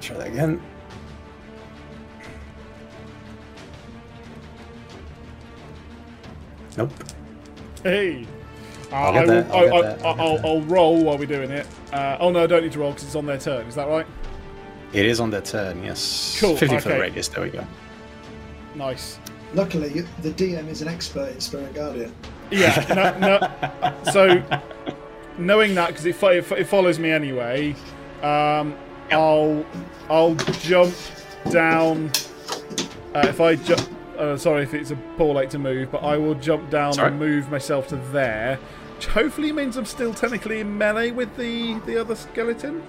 [0.00, 0.62] try that again.
[6.76, 6.92] Nope.
[7.82, 8.26] Hey.
[8.90, 10.46] Uh, I'll I will, I'll I, there, I'll get will.
[10.46, 11.66] I'll roll while we're doing it.
[11.92, 13.66] Uh, oh no, I don't need to roll because it's on their turn.
[13.66, 14.06] Is that right?
[14.92, 16.36] It is on their turn, yes.
[16.40, 17.00] Cool, 50 foot okay.
[17.00, 17.64] radius, there we go.
[18.74, 19.18] Nice.
[19.54, 22.14] Luckily, the DM is an expert in Spirit Guardian.
[22.50, 23.16] Yeah.
[23.20, 24.12] No, no.
[24.12, 24.42] So,
[25.38, 27.74] knowing that because it, fo- it, follows me anyway,
[28.22, 28.76] um,
[29.10, 29.64] I'll
[30.08, 30.94] I'll jump
[31.50, 32.10] down.
[33.14, 33.88] Uh, if I jump,
[34.18, 37.08] uh, sorry if it's a poor late to move, but I will jump down Sorry.
[37.08, 38.56] and move myself to there,
[38.96, 42.82] which hopefully means I'm still technically in melee with the the other skeleton.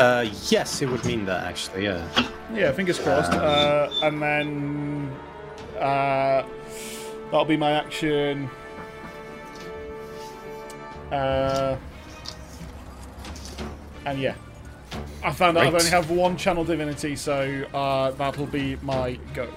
[0.00, 2.30] Uh, yes, it would mean that actually, yeah.
[2.54, 3.32] Yeah, fingers crossed.
[3.32, 5.16] Um, uh, and then
[5.80, 6.46] uh,
[7.30, 8.48] that'll be my action.
[11.10, 11.76] Uh,
[14.04, 14.34] and yeah,
[15.22, 15.82] I found out I Great.
[15.82, 19.48] only have one channel divinity, so uh, that'll be my go.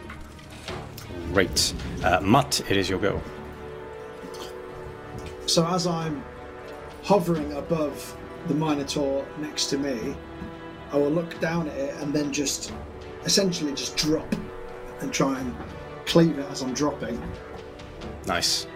[1.34, 1.74] Great.
[2.04, 3.22] Uh, Mutt, it is your go.
[5.46, 6.24] So as I'm
[7.04, 8.18] hovering above
[8.48, 10.16] the Minotaur next to me,
[10.92, 12.74] I will look down at it and then just
[13.26, 14.36] essentially just drop
[15.00, 15.56] and try and
[16.12, 17.22] cleave it as I'm dropping.
[18.28, 18.68] Nice.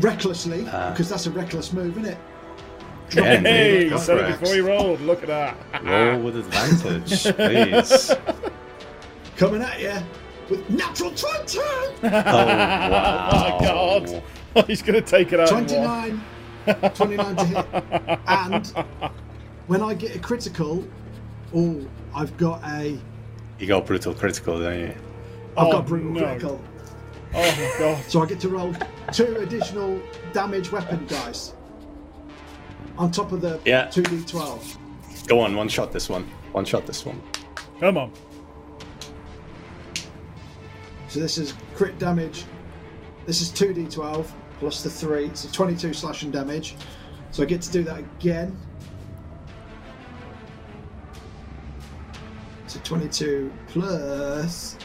[0.00, 2.18] Recklessly, Uh, because that's a reckless move, isn't it?
[3.12, 4.40] Yeah, Hey, go said it it.
[4.40, 5.00] before he rolled.
[5.00, 5.84] Look at that.
[5.84, 8.12] Roll with advantage, please.
[9.36, 9.94] Coming at you
[10.48, 11.58] with natural 20!
[12.02, 13.28] Oh, wow.
[13.32, 14.66] Oh my god.
[14.66, 15.50] He's going to take it out.
[15.52, 16.20] in 29,
[16.94, 18.18] 29 to hit.
[18.26, 18.66] And
[19.66, 20.84] when I get a critical,
[21.54, 21.80] oh,
[22.14, 22.98] I've got a,
[23.58, 24.94] You got brutal critical, don't you?
[25.56, 26.20] I've Oh, got brutal no.
[26.20, 26.60] critical.
[27.34, 28.04] Oh my god.
[28.08, 28.74] So I get to roll
[29.12, 30.00] two additional
[30.32, 31.54] damage weapon dice
[32.98, 33.86] on top of the Yeah.
[33.86, 34.76] 2d12.
[35.28, 36.24] Go on, one shot this one.
[36.52, 37.20] One shot this one.
[37.78, 38.12] Come on.
[41.08, 42.44] So this is crit damage.
[43.26, 44.26] This is 2d12
[44.58, 46.76] plus the 3, so 22 slashing damage.
[47.30, 48.56] So I get to do that again.
[52.66, 54.76] So 22 plus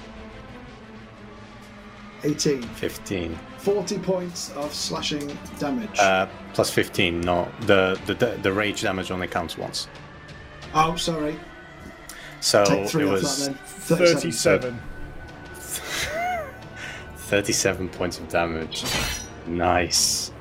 [2.25, 2.61] 18.
[2.61, 3.39] 15.
[3.59, 5.97] 40 points of slashing damage.
[5.99, 7.47] Uh, plus 15, no.
[7.61, 9.87] The, the, the, the rage damage only counts once.
[10.73, 11.35] oh, sorry.
[12.41, 13.59] So Take 3 it was that then.
[13.65, 14.79] 37.
[17.17, 18.83] 37 points of damage.
[19.47, 20.31] Nice.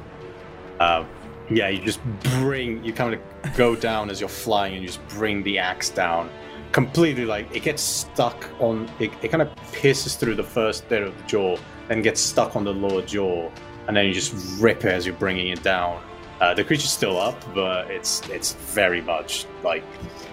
[0.81, 1.05] Uh,
[1.51, 2.01] yeah, you just
[2.39, 3.21] bring, you kind of
[3.57, 6.31] go down as you're flying and you just bring the axe down.
[6.73, 11.03] Completely like, it gets stuck on, it, it kind of pierces through the first bit
[11.03, 11.57] of the jaw,
[11.89, 13.51] then gets stuck on the lower jaw,
[13.87, 16.03] and then you just rip it as you're bringing it down.
[16.41, 19.85] Uh, the creature's still up, but it's it's very much like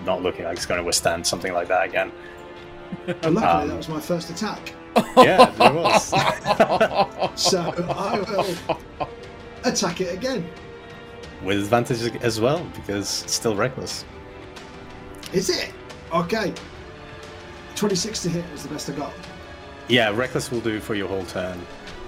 [0.05, 2.11] not looking like it's going to withstand something like that again.
[3.23, 4.73] And luckily, Um, that was my first attack.
[5.17, 6.11] Yeah, there was.
[7.35, 8.77] So I will
[9.63, 10.45] attack it again.
[11.43, 14.03] With advantage as well, because it's still reckless.
[15.31, 15.71] Is it?
[16.13, 16.53] Okay.
[17.75, 19.13] 26 to hit was the best I got.
[19.87, 21.59] Yeah, reckless will do for your whole turn.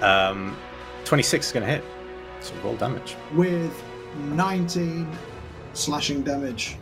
[0.01, 0.55] Um,
[1.05, 1.83] 26 is going to hit.
[2.41, 3.15] So roll damage.
[3.33, 3.83] With
[4.17, 5.09] 19
[5.73, 6.77] slashing damage.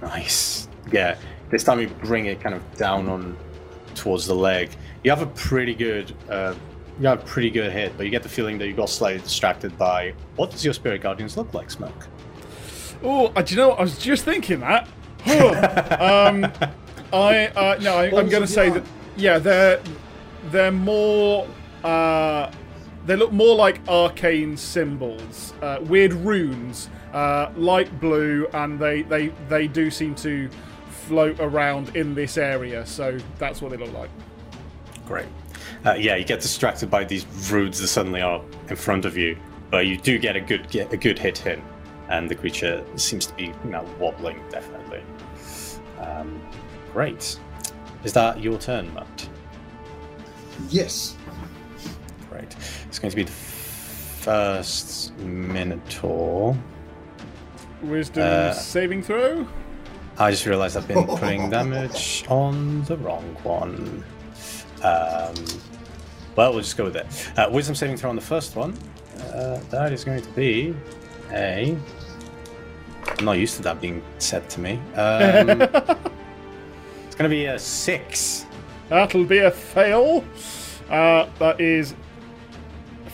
[0.00, 0.68] Nice.
[0.90, 1.16] Yeah,
[1.50, 3.36] this time you bring it kind of down on
[3.94, 4.70] towards the leg.
[5.04, 6.54] You have a pretty good, uh,
[7.00, 9.20] you have a pretty good hit, but you get the feeling that you got slightly
[9.20, 12.08] distracted by what does your spirit guardians look like, Smoke?
[13.02, 13.70] Oh, uh, do you know?
[13.70, 13.78] what?
[13.78, 14.88] I was just thinking that.
[16.00, 16.44] um,
[17.12, 18.82] I uh, no, I, I'm going to say that
[19.16, 19.80] yeah, they're
[20.50, 21.46] they're more.
[21.84, 22.50] Uh,
[23.04, 29.28] they look more like arcane symbols, uh, weird runes, uh, light blue, and they, they
[29.48, 30.48] they do seem to
[30.88, 32.86] float around in this area.
[32.86, 34.10] So that's what they look like.
[35.06, 35.26] Great.
[35.84, 39.36] Uh, yeah, you get distracted by these runes that suddenly are in front of you,
[39.70, 41.60] but you do get a good get a good hit in,
[42.08, 45.02] and the creature seems to be you know wobbling definitely.
[45.98, 46.40] Um,
[46.92, 47.38] great.
[48.04, 49.28] Is that your turn, Matt?
[50.68, 51.16] Yes.
[52.30, 52.54] Great.
[52.88, 56.56] It's going to be the first Minotaur.
[57.82, 59.46] Wisdom Uh, saving throw.
[60.18, 64.04] I just realized I've been putting damage on the wrong one.
[64.82, 65.34] Um,
[66.36, 67.06] well, we'll just go with it.
[67.36, 68.76] Uh, wisdom saving throw on the first one.
[69.18, 70.74] Uh, that is going to be
[71.30, 71.76] a.
[73.18, 74.80] I'm not used to that being said to me.
[74.94, 75.68] Um,
[77.12, 78.46] it's going to be a six.
[78.88, 80.24] That'll be a fail.
[80.88, 81.94] Uh, that is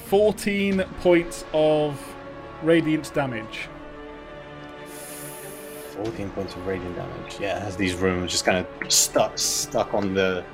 [0.06, 2.00] 14 points of
[2.62, 3.68] radiant damage.
[4.86, 7.40] 14 points of radiant damage.
[7.40, 10.44] Yeah, it has these runes just kind of stuck stuck on the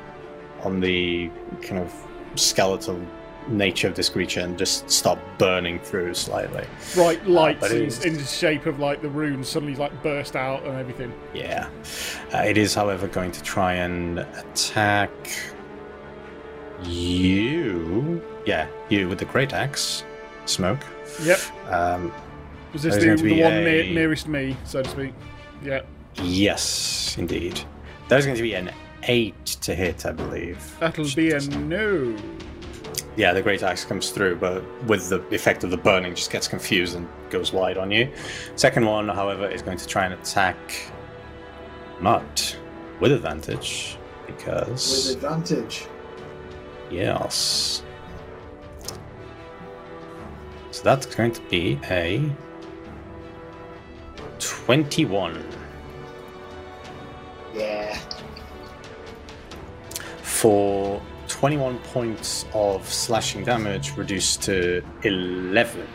[0.62, 1.30] on the
[1.60, 1.92] kind of
[2.36, 2.98] skeletal
[3.48, 6.64] nature of this creature and just stop burning through slightly.
[6.96, 10.02] Right, lights but it in, is- in the shape of like the runes suddenly like
[10.02, 11.12] burst out and everything.
[11.34, 11.68] Yeah.
[12.32, 15.10] Uh, it is, however, going to try and attack
[16.84, 18.22] you.
[18.46, 20.04] Yeah, you with the great axe.
[20.46, 20.80] Smoke.
[21.22, 21.38] Yep.
[21.70, 22.12] Um,
[22.72, 25.14] Was this the, the one a- near, nearest me, so to speak?
[25.62, 25.82] Yeah.
[26.22, 27.60] yes, indeed.
[28.08, 28.70] That is going to be an
[29.04, 30.76] eight to hit, I believe.
[30.80, 32.14] That'll be a no.
[33.16, 36.48] Yeah, the great axe comes through, but with the effect of the burning, just gets
[36.48, 38.10] confused and goes wide on you.
[38.56, 40.56] Second one, however, is going to try and attack
[42.00, 42.56] Mutt
[43.00, 43.96] with advantage
[44.26, 45.86] because With advantage.
[46.90, 47.82] yes.
[50.72, 52.20] So that's going to be a
[54.38, 55.44] twenty-one
[57.54, 57.96] Yeah.
[60.22, 61.00] for
[61.38, 65.86] twenty-one points of slashing damage, reduced to eleven.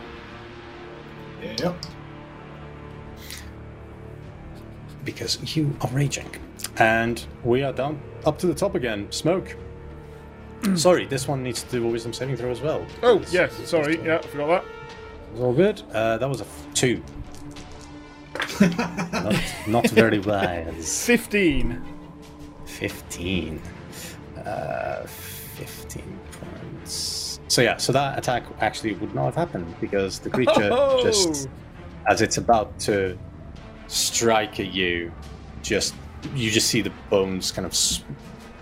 [1.57, 1.75] Yep.
[5.05, 6.29] because you are raging.
[6.77, 9.09] And we are down up to the top again.
[9.11, 9.55] Smoke.
[10.75, 12.85] Sorry, this one needs to do a wisdom saving throw as well.
[13.01, 13.97] Oh, It's- yes, sorry.
[14.05, 14.65] Yeah, I forgot that.
[15.31, 15.81] It's all good.
[15.93, 17.01] Uh, that was a f- two.
[18.61, 21.05] not, not very wise.
[21.05, 21.81] 15.
[22.65, 23.61] 15.
[24.45, 27.39] Uh, 15 points.
[27.47, 31.03] So, yeah, so that attack actually would not have happened because the creature Oh!
[31.03, 31.49] just,
[32.07, 33.17] as it's about to
[33.87, 35.11] strike at you,
[35.61, 35.95] just
[36.35, 38.03] you just see the bones kind of s-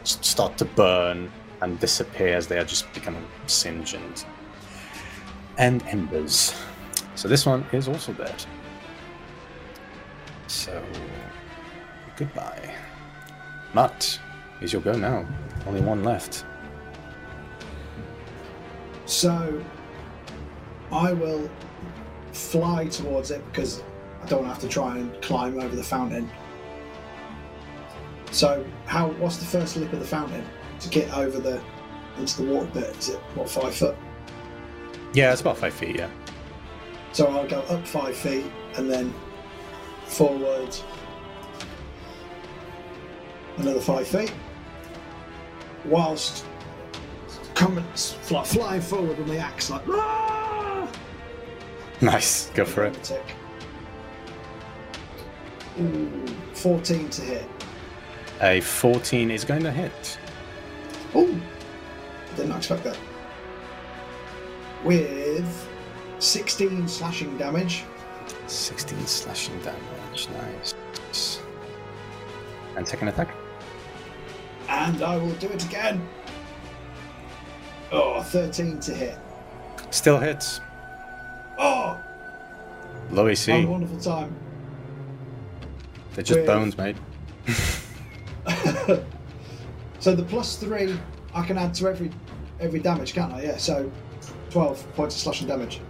[0.04, 1.32] start to burn
[1.62, 4.26] and disappear as they are just becoming singed and,
[5.58, 6.54] and embers.
[7.16, 8.46] So this one is also dead.
[10.48, 10.84] So
[12.16, 12.74] goodbye.
[13.74, 14.20] Mutt,
[14.62, 15.28] is your go now.
[15.68, 16.46] Only one left.
[19.06, 19.64] So
[20.92, 21.50] I will
[22.32, 23.84] fly towards it because
[24.24, 26.30] I don't have to try and climb over the fountain.
[28.32, 30.46] So how what's the first lip of the fountain
[30.80, 31.62] to get over the
[32.18, 32.98] into the water bit?
[32.98, 33.96] Is it what five foot?
[35.14, 36.10] Yeah, it's about five feet, yeah.
[37.12, 38.46] So I'll go up five feet
[38.76, 39.14] and then
[40.06, 40.76] forward
[43.58, 44.32] another five feet,
[45.86, 46.46] whilst
[47.56, 49.82] coming fly, flying forward with my axe like.
[49.90, 50.88] "Ah!"
[52.02, 53.20] Nice, go for it.
[55.80, 57.46] Ooh, 14 to hit.
[58.42, 60.20] A 14 is going to hit.
[61.16, 61.40] Ooh,
[62.36, 62.98] didn't expect that.
[64.84, 65.68] With
[66.20, 67.84] 16 slashing damage.
[68.46, 70.76] 16 slashing damage, nice.
[72.76, 73.36] And second attack.
[74.70, 76.08] And I will do it again.
[77.92, 79.18] Oh, 13 to hit.
[79.92, 80.60] Still hits.
[81.58, 82.00] Oh,
[83.10, 84.36] Low have a wonderful time.
[86.14, 86.98] They're just With- bones, mate.
[90.00, 90.98] So the plus three
[91.34, 92.12] I can add to every
[92.60, 93.42] every damage, can't I?
[93.44, 93.58] Yeah.
[93.58, 93.92] So
[94.52, 95.82] 12 points of slashing damage.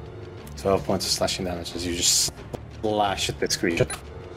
[0.58, 2.34] 12 points of slashing damage as you just
[2.82, 3.86] slash at this creature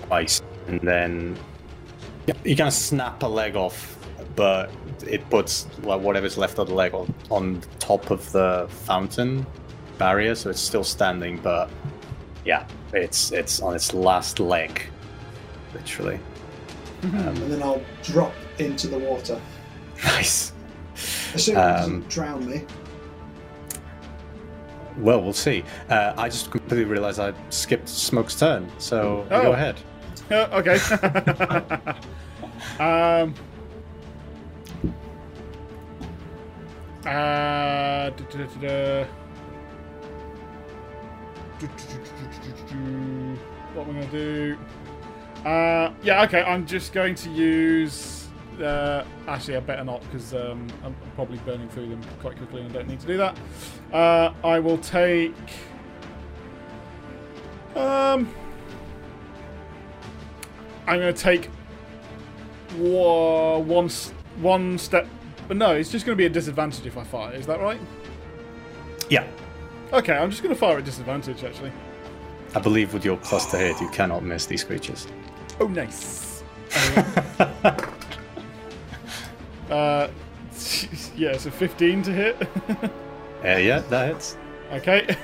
[0.03, 0.43] twice.
[0.67, 1.39] And then
[2.27, 3.97] yeah, you kind of snap a leg off,
[4.41, 4.71] but
[5.07, 9.45] it puts like, whatever's left of the leg on, on top of the fountain
[9.99, 11.69] barrier, so it's still standing, but
[12.47, 14.81] yeah, it's it's on its last leg,
[15.75, 16.19] literally.
[17.03, 19.39] And then I'll drop into the water.
[20.05, 20.55] Nice.
[21.35, 22.65] Assuming it Um, doesn't drown me.
[24.97, 25.62] Well, we'll see.
[25.91, 29.43] Uh, I just completely realized I skipped Smoke's turn, so Oh.
[29.43, 29.77] go ahead.
[30.31, 30.79] Yeah, okay.
[32.81, 33.35] um.
[43.75, 44.59] What am I going to do?
[45.49, 46.43] Uh, yeah, okay.
[46.43, 48.29] I'm just going to use.
[48.61, 52.71] Uh, actually, I better not because um, I'm probably burning through them quite quickly and
[52.71, 53.39] I don't need to do that.
[53.93, 55.35] Uh, I will take.
[57.75, 58.29] Um.
[60.87, 61.47] I'm going to take
[62.77, 63.89] one
[64.41, 65.07] one step.
[65.51, 67.35] But no, it's just going to be a disadvantage if I fire.
[67.35, 67.81] Is that right?
[69.09, 69.27] Yeah.
[69.93, 71.73] Okay, I'm just going to fire at disadvantage actually.
[72.55, 75.09] I believe with your cluster hit, you cannot miss these creatures.
[75.59, 76.45] Oh, nice.
[79.69, 80.09] uh,
[81.17, 82.49] yeah, so 15 to hit.
[83.43, 84.37] Uh, yeah, that hits.
[84.71, 85.17] okay.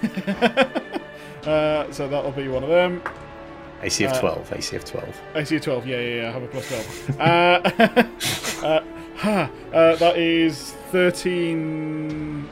[1.44, 3.00] uh, so that'll be one of them.
[3.82, 4.52] AC of Uh, 12.
[4.54, 5.20] AC of 12.
[5.34, 6.66] AC of 12, yeah, yeah, yeah, I have a plus
[8.62, 8.95] 12.
[9.22, 12.48] uh, ha, that is 13,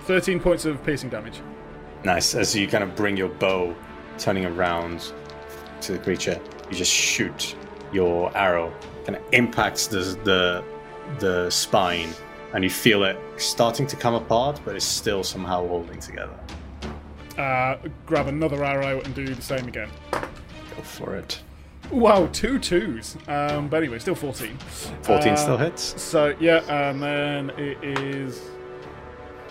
[0.00, 1.40] 13 points of piercing damage.
[2.04, 2.34] Nice.
[2.34, 3.74] As you kind of bring your bow,
[4.18, 5.12] turning around
[5.82, 6.40] to the creature,
[6.70, 7.54] you just shoot
[7.92, 8.72] your arrow.
[9.04, 10.64] Kind of impacts the the
[11.18, 12.10] the spine,
[12.54, 16.38] and you feel it starting to come apart, but it's still somehow holding together.
[17.38, 17.76] Uh,
[18.06, 19.88] grab another arrow and do the same again.
[20.10, 21.40] Go for it.
[21.92, 23.16] Wow, two twos.
[23.28, 24.56] Um, but anyway, still 14.
[25.02, 26.00] 14 Uh, still hits.
[26.02, 28.40] So, yeah, and then it is.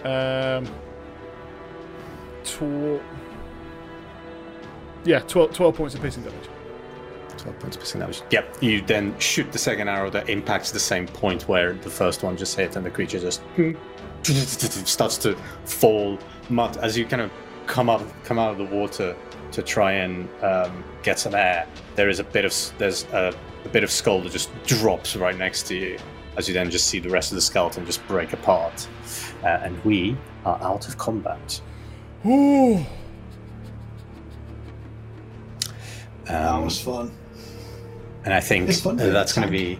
[0.03, 0.65] Um.
[2.43, 3.01] Tw-
[5.03, 6.49] yeah, 12, 12 points of piercing damage.
[7.37, 8.21] 12 points of piercing damage.
[8.31, 8.57] Yep.
[8.61, 12.35] You then shoot the second arrow that impacts the same point where the first one
[12.37, 13.41] just hit, and the creature just
[14.87, 15.35] starts to
[15.65, 16.17] fall.
[16.49, 17.31] Mutt as you kind of
[17.67, 19.15] come up, come out of the water
[19.51, 21.67] to try and um, get some air.
[21.95, 23.33] There is a bit of there's a,
[23.65, 25.97] a bit of skull that just drops right next to you.
[26.37, 28.87] As you then just see the rest of the skeleton just break apart,
[29.43, 30.15] uh, and we
[30.45, 31.61] are out of combat.
[32.25, 32.85] Ooh.
[36.25, 37.11] That Um, was fun.
[38.23, 39.79] And I think It's that's going to be,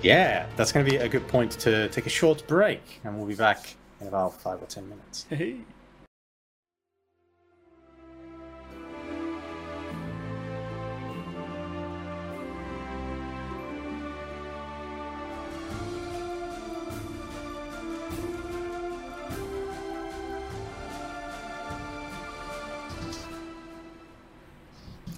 [0.00, 3.26] yeah, that's going to be a good point to take a short break, and we'll
[3.26, 5.26] be back in about five or ten minutes.
[5.28, 5.56] Hey.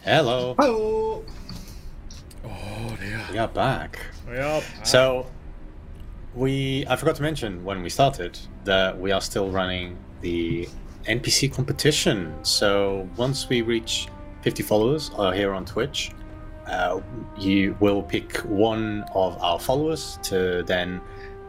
[0.04, 1.22] Hello, Oh,
[2.44, 3.20] Oh, dear.
[3.30, 3.98] we are back.
[4.28, 4.60] We are.
[4.82, 5.26] So,
[6.34, 10.68] we I forgot to mention when we started that we are still running the
[11.06, 12.32] NPC competition.
[12.42, 14.08] So once we reach
[14.42, 16.10] 50 followers uh, here on Twitch,
[16.66, 17.00] uh,
[17.38, 21.00] you will pick one of our followers to then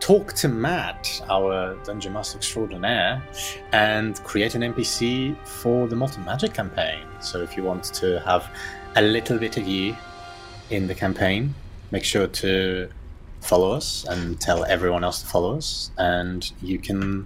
[0.04, 3.24] talk to Matt, our Dungeon Master Extraordinaire,
[3.72, 7.06] and create an NPC for the Molten Magic campaign.
[7.22, 8.50] So if you want to have
[8.98, 9.96] a little bit of you
[10.70, 11.56] in the campaign,
[11.92, 12.90] make sure to
[13.40, 17.26] follow us and tell everyone else to follow us, and you can.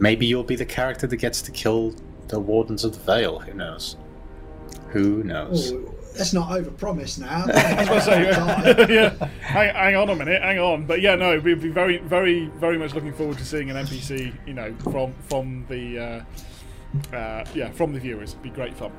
[0.00, 1.94] Maybe you'll be the character that gets to kill
[2.26, 3.38] the Wardens of the Vale.
[3.38, 3.96] Who knows?
[4.88, 5.72] Who knows?
[5.72, 7.44] oh, let's not overpromise now.
[7.54, 9.26] I was going to say, yeah.
[9.40, 10.84] hang, hang on a minute, hang on.
[10.86, 14.34] But yeah, no, we'd be very, very, very much looking forward to seeing an NPC,
[14.46, 18.30] you know, from from the, uh, uh, yeah, from the viewers.
[18.32, 18.92] It'd be great fun.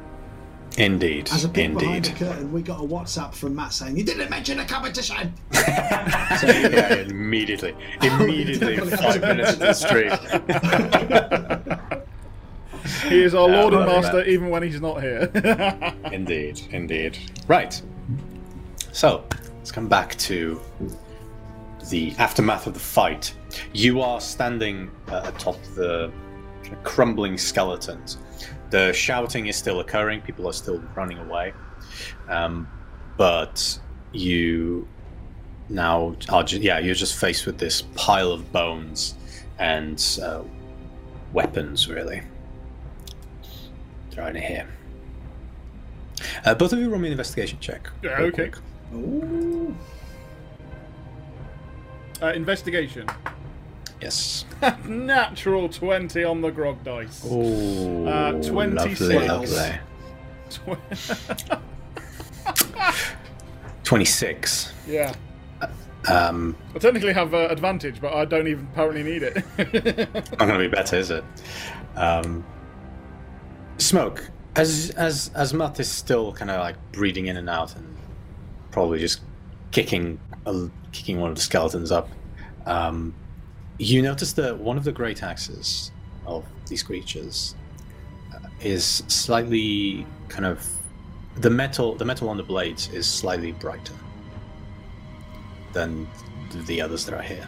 [0.78, 2.16] Indeed, As a peek behind the indeed.
[2.16, 5.34] curtain, we got a WhatsApp from Matt saying "You didn't mention a competition.
[5.52, 5.60] so,
[6.48, 10.12] yeah, immediately, immediately, five minutes into the stream.
[13.08, 15.30] He is our Yeah, Lord and Master, even when he's not here.
[16.12, 17.18] Indeed, indeed.
[17.48, 17.82] Right.
[18.92, 19.24] So,
[19.58, 20.60] let's come back to
[21.90, 23.34] the aftermath of the fight
[23.74, 26.12] You are standing uh, atop the
[26.84, 28.18] crumbling skeletons.
[28.70, 30.22] The shouting is still occurring.
[30.22, 31.54] People are still running away,
[32.28, 32.68] um,
[33.18, 33.80] but
[34.12, 34.88] you
[35.70, 39.16] now are ju- yeah you're just faced with this pile of bones
[39.60, 40.42] and uh,
[41.34, 42.22] weapons really.
[44.18, 44.68] In here.
[46.46, 47.90] Uh, both of you roll me an investigation check.
[48.04, 48.52] Yeah, okay.
[48.94, 49.74] Ooh.
[52.22, 53.08] Uh, investigation.
[54.02, 54.44] Yes.
[54.86, 57.26] Natural 20 on the grog dice.
[57.30, 59.00] Oh, Uh, 26.
[59.02, 59.80] lovely, lovely.
[60.50, 60.78] Tw-
[63.84, 64.74] 26.
[64.88, 65.14] yeah.
[66.10, 69.36] Um, I technically have uh, advantage, but I don't even apparently need it.
[69.58, 71.24] not going to be better, is it?
[71.96, 72.44] Um,
[73.80, 74.30] smoke.
[74.56, 77.98] As as as Mutt is still kind of like breathing in and out, and
[78.72, 79.22] probably just
[79.72, 82.10] kicking uh, kicking one of the skeletons up.
[82.66, 83.14] Um,
[83.78, 85.92] you notice that one of the great axes
[86.26, 87.56] of these creatures
[88.34, 90.68] uh, is slightly kind of
[91.38, 91.96] the metal.
[91.96, 93.94] The metal on the blades is slightly brighter
[95.74, 96.08] than
[96.66, 97.48] the others that are here.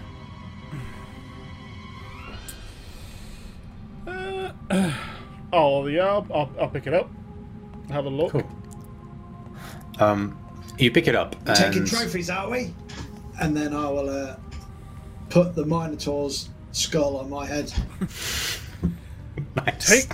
[5.54, 7.10] Oh, yeah, I'll, I'll, I'll pick it up.
[7.90, 8.32] Have a look.
[8.32, 8.50] Cool.
[10.00, 10.38] Um,
[10.78, 11.36] you pick it up.
[11.54, 12.74] Taking trophies, are we?
[13.40, 14.36] And then I will uh,
[15.30, 17.72] put the Minotaur's skull on my head.
[19.56, 20.06] Nice.
[20.06, 20.10] Take,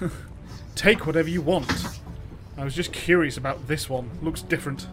[0.74, 1.70] take whatever you want.
[2.58, 4.10] I was just curious about this one.
[4.22, 4.86] Looks different.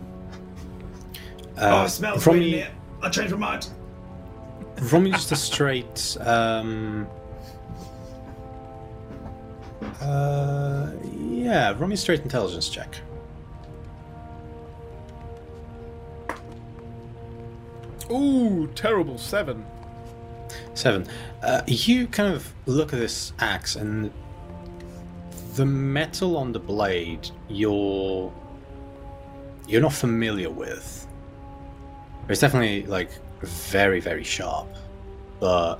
[1.58, 2.66] oh, Uh, it smells from weird in you.
[3.02, 3.70] I changed my mind.
[4.88, 6.16] from just a straight.
[6.22, 7.08] Um,
[10.02, 10.92] uh,
[11.30, 12.96] yeah, from me straight intelligence check.
[18.12, 19.66] Ooh, terrible seven.
[20.74, 21.08] Seven.
[21.42, 24.12] Uh, you kind of look at this axe and
[25.56, 27.30] the metal on the blade.
[27.50, 28.32] You're
[29.68, 31.08] you're not familiar with.
[32.30, 33.10] It's definitely like
[33.42, 34.68] very very sharp,
[35.40, 35.80] but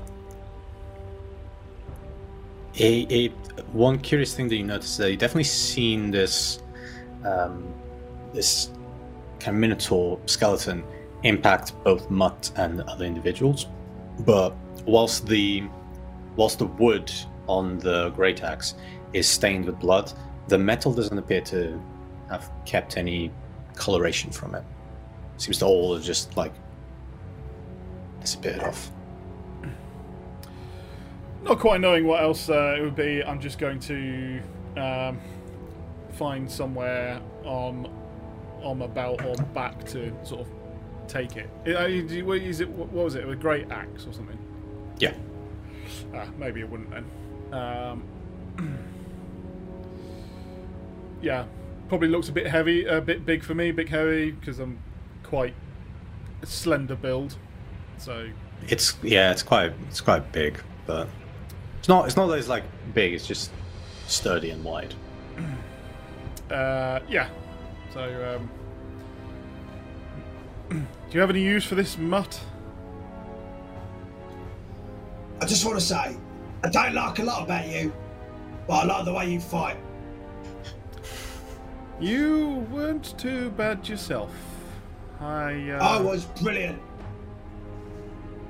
[2.80, 3.28] a, a
[3.72, 6.62] one curious thing that you notice that you definitely seen this
[7.24, 7.74] um,
[8.34, 8.72] this
[9.40, 10.84] kind of minotaur skeleton
[11.24, 13.68] impact both Mutt and other individuals,
[14.20, 14.56] but
[14.86, 15.64] whilst the
[16.36, 17.12] whilst the wood
[17.48, 18.76] on the great axe
[19.14, 20.12] is stained with blood,
[20.48, 21.80] the metal doesn't appear to
[22.30, 23.32] have kept any
[23.76, 24.64] coloration from it.
[25.38, 26.54] Seems to all have just like
[28.22, 28.92] disappeared off.
[31.44, 34.42] Not quite knowing what else uh, it would be, I'm just going to
[34.78, 35.20] um,
[36.14, 37.90] find somewhere on
[38.62, 40.48] on my belt or back to sort of
[41.08, 41.50] take it.
[41.68, 42.70] Uh, what is it?
[42.70, 43.28] What was it?
[43.28, 44.38] A great axe or something?
[45.00, 45.14] Yeah.
[46.16, 47.06] Ah, maybe it wouldn't then.
[47.52, 48.04] Um,
[51.22, 51.46] yeah,
[51.90, 54.80] probably looks a bit heavy, a bit big for me, big heavy because I'm
[55.24, 55.54] quite
[56.44, 57.36] slender build.
[57.98, 58.30] So
[58.68, 61.10] It's yeah, it's quite it's quite big, but
[61.84, 63.12] it's not it's not that it's like big.
[63.14, 63.52] It's just
[64.08, 64.96] sturdy and wide.
[66.52, 67.30] Uh, yeah.
[67.94, 68.50] So, um,
[70.70, 72.40] do you have any use for this mutt?
[75.42, 76.16] I just want to say,
[76.64, 77.92] I don't like a lot about you,
[78.68, 79.78] but I like the way you fight.
[82.00, 84.32] You weren't too bad yourself.
[85.22, 86.80] I, uh, I was brilliant.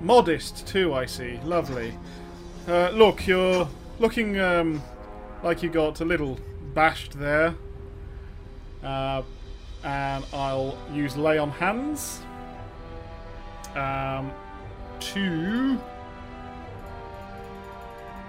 [0.01, 0.93] modest too.
[0.93, 1.39] I see.
[1.45, 1.97] Lovely.
[2.67, 3.67] Uh, look, you're
[3.99, 4.81] looking um,
[5.43, 6.39] like you got a little
[6.73, 7.55] bashed there.
[8.81, 9.21] Uh,
[9.83, 12.21] and I'll use lay on hands
[13.75, 14.31] um,
[14.99, 15.77] to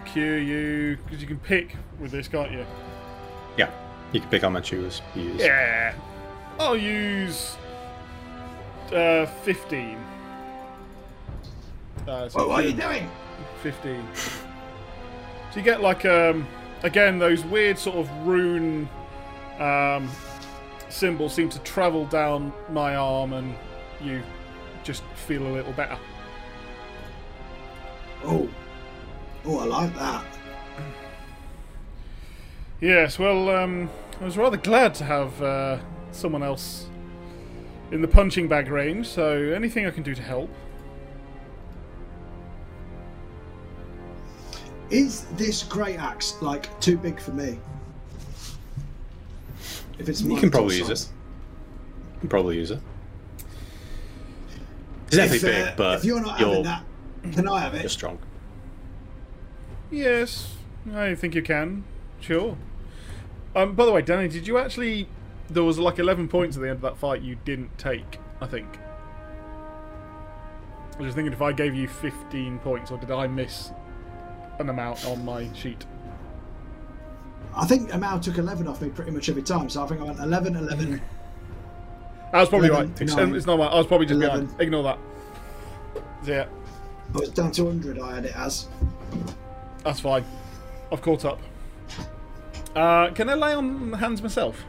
[0.04, 2.66] cure you because you can pick with this, can't you?
[3.56, 3.70] Yeah,
[4.12, 5.02] you can pick how much you use.
[5.14, 5.94] Yeah.
[6.58, 7.56] I'll use
[8.92, 9.98] uh, 15.
[12.06, 13.08] Uh, so What, what are you doing?
[13.64, 14.06] 15.
[14.14, 16.46] So you get like um
[16.82, 18.86] again those weird sort of rune
[19.58, 20.10] um
[20.90, 23.54] symbols seem to travel down my arm and
[24.02, 24.22] you
[24.82, 25.96] just feel a little better.
[28.22, 28.50] Oh,
[29.46, 30.26] oh, I like that.
[32.82, 33.88] Yes, well um
[34.20, 35.78] I was rather glad to have uh,
[36.12, 36.86] someone else
[37.90, 40.50] in the punching bag range, so anything I can do to help.
[44.90, 47.58] Is this great axe like too big for me?
[49.98, 51.02] If it's You can probably use size.
[51.04, 51.08] it.
[52.14, 52.80] You can probably use it.
[55.06, 56.84] It's definitely If, uh, big, but if you're not you're having that,
[57.32, 57.82] Can I have it?
[57.82, 58.18] You're strong.
[59.90, 60.54] Yes,
[60.92, 61.84] I think you can.
[62.20, 62.56] Sure.
[63.54, 65.08] Um, by the way, Danny, did you actually?
[65.48, 68.18] There was like eleven points at the end of that fight you didn't take.
[68.40, 68.66] I think.
[70.94, 73.70] I was just thinking if I gave you fifteen points, or did I miss
[74.58, 75.84] an amount on my sheet?
[77.56, 80.04] I think Amau took 11 off me pretty much every time, so I think I
[80.04, 81.00] went 11, 11.
[82.32, 83.00] I was probably 11, right.
[83.00, 83.70] It's, nine, it's not right.
[83.70, 84.46] I was probably just 11.
[84.46, 84.60] behind.
[84.60, 84.98] Ignore that.
[86.24, 86.46] Yeah,
[87.14, 88.66] I was down to 100, I had it as.
[89.84, 90.24] that's fine.
[90.90, 91.40] I've caught up.
[92.74, 94.64] Uh, can I lay on hands myself?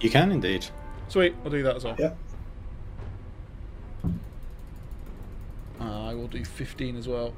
[0.00, 0.66] You can indeed.
[1.08, 1.96] Sweet, I'll do that as well.
[1.98, 2.12] Yeah.
[5.80, 7.32] Uh, I will do 15 as well.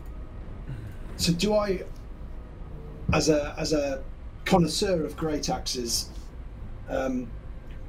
[1.20, 1.82] So do I,
[3.12, 4.02] as a as a
[4.47, 6.09] connoisseur of great axes,
[6.88, 7.30] um,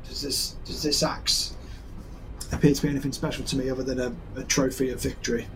[0.05, 1.55] does this does this axe
[2.51, 5.47] appear to be anything special to me other than a, a trophy of victory?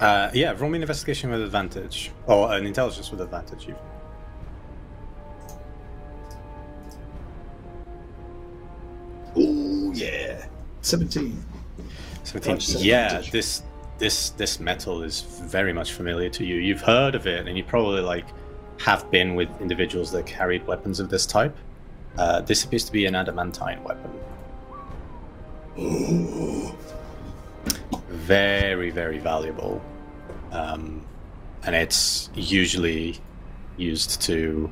[0.00, 2.10] Uh, yeah, roll me an investigation with advantage.
[2.26, 3.76] Or an intelligence with advantage, even.
[9.36, 10.46] Oh yeah,
[10.80, 11.44] seventeen.
[12.24, 12.80] 17.
[12.80, 13.30] Yeah, advantage.
[13.30, 13.62] this
[14.02, 16.56] this this metal is very much familiar to you.
[16.56, 18.26] You've heard of it, and you probably like
[18.80, 21.56] have been with individuals that carried weapons of this type.
[22.18, 24.10] Uh, this appears to be an adamantine weapon.
[28.08, 29.80] Very, very valuable,
[30.50, 31.06] um,
[31.62, 33.20] and it's usually
[33.76, 34.68] used to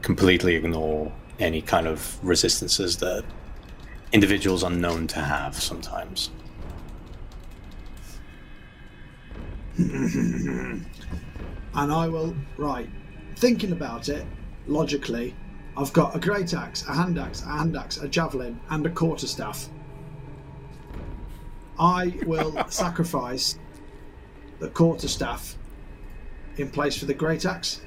[0.00, 3.22] completely ignore any kind of resistances that
[4.12, 6.30] individuals are known to have sometimes.
[9.78, 10.84] and
[11.74, 12.88] I will right.
[13.36, 14.24] Thinking about it
[14.66, 15.34] logically,
[15.76, 18.90] I've got a great axe, a hand axe, a hand axe, a javelin, and a
[18.90, 19.68] quarterstaff.
[21.78, 23.58] I will sacrifice
[24.60, 25.56] the quarterstaff
[26.56, 27.80] in place for the great axe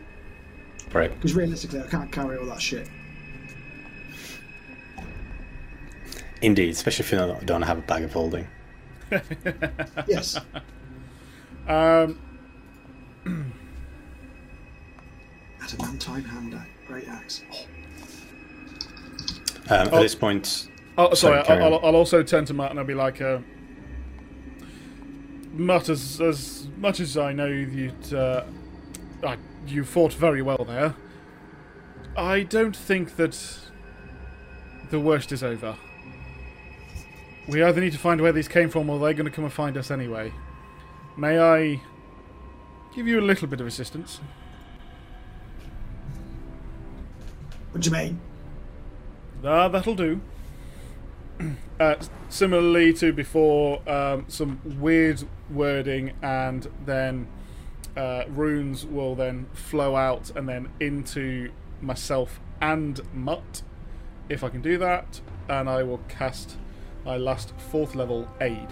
[0.91, 1.14] Right.
[1.14, 2.90] because realistically, I can't carry all that shit.
[6.41, 8.48] Indeed, especially if you don't, don't have a bag of holding.
[10.07, 10.40] Yes,
[11.68, 12.20] Um,
[15.62, 17.42] adamantine hand axe, great axe.
[19.68, 19.98] Um, Oh.
[19.98, 21.74] At this point, oh, sorry, carry I'll.
[21.76, 23.40] I'll, I'll also turn to Matt and I'll be like, uh,
[25.54, 28.44] Matt, as, as much as I know you'd, uh,
[29.24, 30.94] uh, you fought very well there,
[32.16, 33.60] I don't think that
[34.92, 35.76] the worst is over.
[37.48, 39.54] We either need to find where these came from or they're going to come and
[39.54, 40.32] find us anyway.
[41.18, 41.82] May I
[42.94, 44.20] give you a little bit of assistance?
[47.72, 48.20] What do you mean?
[49.44, 50.22] Ah, that'll do.
[51.78, 51.96] Uh,
[52.30, 57.28] similarly to before, um, some weird wording, and then
[57.98, 61.52] uh, runes will then flow out and then into
[61.82, 63.62] myself and Mutt,
[64.30, 65.20] if I can do that,
[65.50, 66.58] and I will cast
[67.04, 68.70] my last fourth level aid.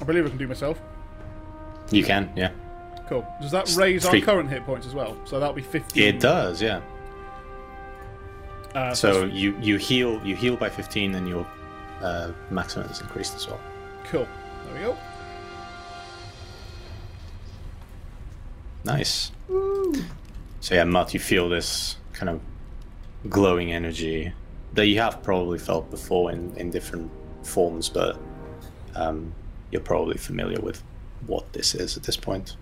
[0.00, 0.80] I believe I can do myself.
[1.90, 2.50] you can, yeah.
[3.08, 3.26] Cool.
[3.40, 5.16] Does that raise our current hit points as well?
[5.24, 6.02] So that'll be 15.
[6.02, 6.80] It does, yeah.
[8.74, 11.46] Uh, So you, you heal you heal by 15 and your
[12.02, 13.60] uh, maximum is increased as well.
[14.04, 14.26] cool.
[14.66, 14.96] There we go.
[18.84, 19.32] Nice.
[20.60, 22.40] So yeah, Mutt, you feel this kind of
[23.28, 24.32] glowing energy
[24.74, 27.10] that you have probably felt before in, in different
[27.42, 28.18] forms, but
[28.94, 29.32] um,
[29.70, 30.82] you're probably familiar with
[31.26, 32.56] what this is at this point.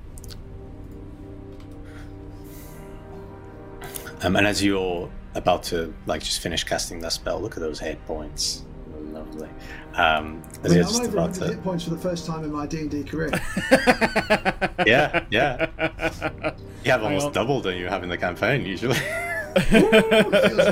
[4.23, 7.79] Um, and as you're about to like just finish casting that spell, look at those
[7.79, 8.65] hit points.
[9.13, 9.49] Lovely.
[9.95, 12.43] Um, I mean, you're I'm just over about to, hit points for the first time
[12.43, 13.31] in my D and D career.
[14.87, 15.69] yeah, yeah.
[16.85, 17.33] You have almost on.
[17.33, 18.99] double than you have in the campaign usually.
[19.61, 19.91] Feels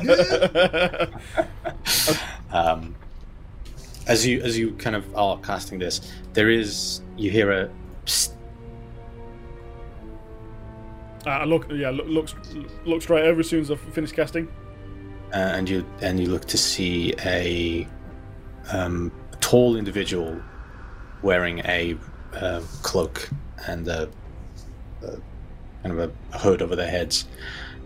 [0.00, 1.12] good.
[2.50, 2.96] um,
[4.12, 6.00] as you as you kind of are casting this,
[6.34, 7.70] there is you hear a
[8.04, 8.34] psst,
[11.24, 12.28] Uh, I look, yeah, look, look,
[12.84, 14.48] look straight over as soon as I've finished casting.
[15.32, 17.86] uh, and you and you look to see a
[18.72, 20.40] um, tall individual
[21.22, 21.96] wearing a
[22.34, 23.30] uh, cloak
[23.68, 24.08] and a,
[25.02, 25.10] a
[25.82, 27.26] kind of a hood over their heads.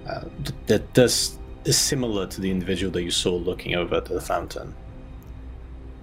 [0.09, 0.25] Uh,
[0.67, 4.75] that does is similar to the individual that you saw looking over to the fountain,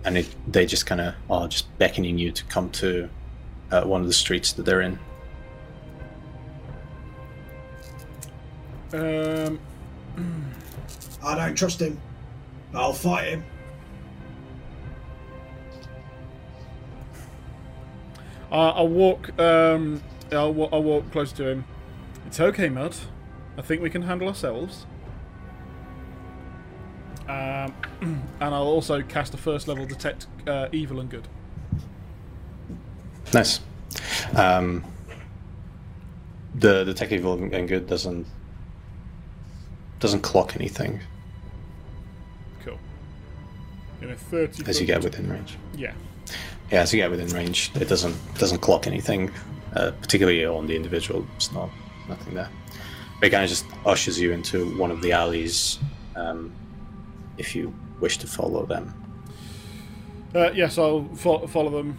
[0.06, 3.10] and it, they just kind of are just beckoning you to come to
[3.72, 5.00] uh, one of the streets that they're in.
[8.94, 9.60] Um,
[11.24, 12.00] I don't trust him.
[12.74, 13.44] I'll fight him.
[18.52, 19.38] I- I'll walk.
[19.40, 21.66] Um, I'll, wa- I'll walk close to him.
[22.28, 23.08] It's okay, Mutt.
[23.58, 24.86] I think we can handle ourselves.
[27.28, 31.28] Um, and I'll also cast a first level detect uh, evil and good.
[33.34, 33.60] Nice.
[34.36, 34.84] Um,
[36.60, 38.26] detect evil and good doesn't
[40.00, 41.00] doesn't clock anything
[42.64, 42.78] Cool.
[44.02, 44.64] In a thirty.
[44.68, 45.58] as you get within range.
[45.76, 45.94] Yeah.
[46.72, 49.32] Yeah, as you get within range, it doesn't doesn't clock anything,
[49.76, 51.26] uh, particularly on the individual.
[51.36, 51.70] It's not
[52.10, 52.50] nothing there.
[53.20, 55.80] But it kind of just ushers you into one of the alleys,
[56.16, 56.52] um,
[57.44, 58.94] if you wish to follow them.
[60.34, 61.98] Uh, yes, I'll fo- follow them.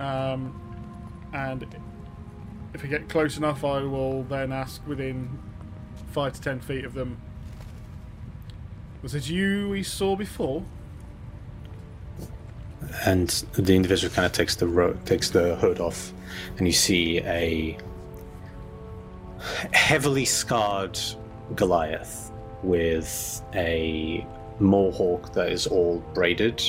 [0.00, 0.60] Um,
[1.34, 1.66] and
[2.72, 5.38] if I get close enough, I will then ask within
[6.12, 7.18] five to ten feet of them.
[9.02, 10.62] Was it you we saw before?
[13.06, 16.12] and the individual kind of takes the ro- takes the hood off,
[16.58, 17.78] and you see a
[19.72, 20.98] heavily scarred
[21.54, 22.30] Goliath
[22.62, 24.26] with a
[24.62, 26.62] mohawk that is all braided,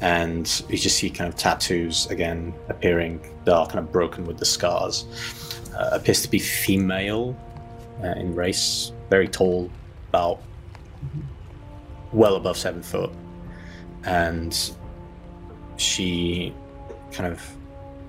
[0.00, 4.38] and you just see kind of tattoos again appearing that are kind of broken with
[4.38, 5.04] the scars.
[5.76, 7.36] Uh, appears to be female
[8.02, 9.70] uh, in race, very tall,
[10.08, 10.40] about
[12.12, 13.10] well above seven foot.
[14.04, 14.56] And
[15.76, 16.54] she
[17.12, 17.42] kind of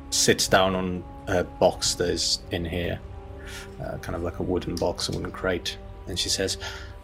[0.10, 3.00] sits down on a box that is in here,
[3.82, 5.78] uh, kind of like a wooden box, a wooden crate,
[6.08, 6.58] and she says,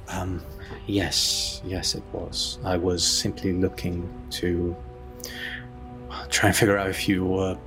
[0.09, 0.41] um,
[0.85, 2.59] "Yes, yes, it was.
[2.63, 4.75] I was simply looking to
[6.29, 7.57] try and figure out if you were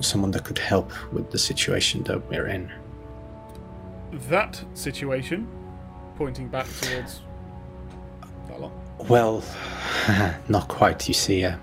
[0.00, 2.70] someone that could help with the situation that we're in."
[4.28, 5.46] That situation,
[6.16, 7.20] pointing back towards.
[9.08, 9.44] Well,
[10.48, 11.06] not quite.
[11.06, 11.56] You see, uh,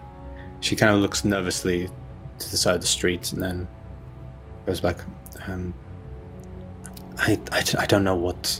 [0.61, 1.89] she kind of looks nervously
[2.39, 3.67] to the side of the street and then
[4.65, 4.97] goes back.
[5.47, 5.73] Um,
[7.17, 8.59] I, I, I don't know what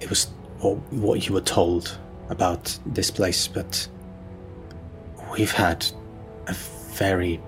[0.00, 0.28] it was,
[0.64, 1.98] or what you were told
[2.30, 3.86] about this place, but
[5.32, 5.86] we've had
[6.46, 7.40] a very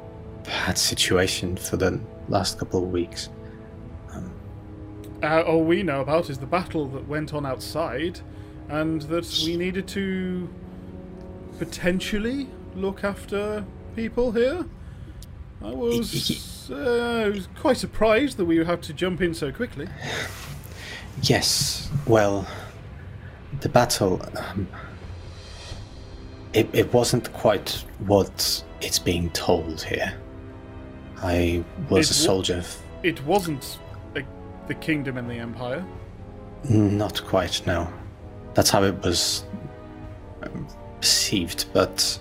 [0.44, 1.98] bad situation for the
[2.28, 3.30] last couple of weeks.
[5.22, 8.20] Uh, all we know about is the battle that went on outside,
[8.68, 10.48] and that we needed to
[11.58, 13.64] potentially look after
[13.94, 14.66] people here.
[15.64, 19.88] I was, uh, I was quite surprised that we had to jump in so quickly.
[21.22, 22.46] Yes, well,
[23.60, 24.20] the battle.
[24.36, 24.68] Um,
[26.52, 30.14] it, it wasn't quite what it's being told here.
[31.22, 32.62] I was It a soldier.
[33.02, 33.78] It wasn't
[34.14, 34.26] like
[34.68, 35.84] the kingdom and the empire.
[36.68, 37.92] Not quite, no.
[38.54, 39.44] That's how it was
[40.42, 40.66] um,
[41.00, 42.18] perceived, but.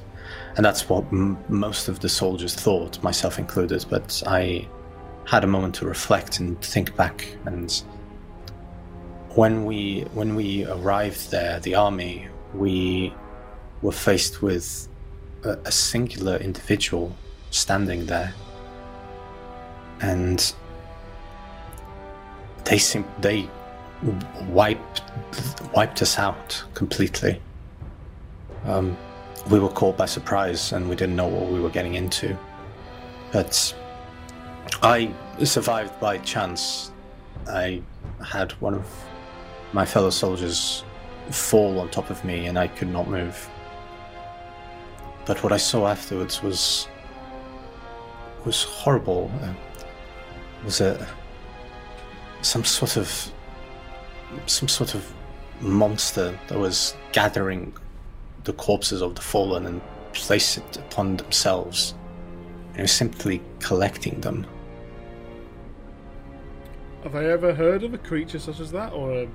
[0.58, 4.66] And that's what m- most of the soldiers thought, myself included, but I
[5.26, 7.84] had a moment to reflect and think back and
[9.36, 13.14] when we when we arrived there the army we
[13.82, 14.88] were faced with
[15.44, 17.16] a, a singular individual
[17.52, 18.34] standing there.
[20.02, 20.54] And
[22.66, 23.48] they seem they
[24.50, 25.02] wiped
[25.74, 27.42] wiped us out completely.
[28.66, 28.98] Um,
[29.50, 32.38] we were caught by surprise and we didn't know what we were getting into.
[33.32, 33.76] But
[34.82, 35.14] I
[35.44, 36.92] survived by chance.
[37.48, 37.82] I
[38.26, 38.88] had one of
[39.76, 40.86] my fellow soldiers
[41.32, 43.50] fall on top of me and I could not move.
[45.26, 46.88] But what I saw afterwards was
[48.46, 49.30] was horrible.
[49.44, 49.54] Uh,
[50.64, 51.06] was a
[52.42, 53.10] some sort of
[54.46, 55.14] some sort of
[55.60, 57.74] monster that was gathering
[58.46, 59.82] the corpses of the fallen and
[60.14, 61.96] place it upon themselves.
[62.76, 64.46] And was simply collecting them.
[67.04, 69.28] Have I ever heard of a creature such as that, or a,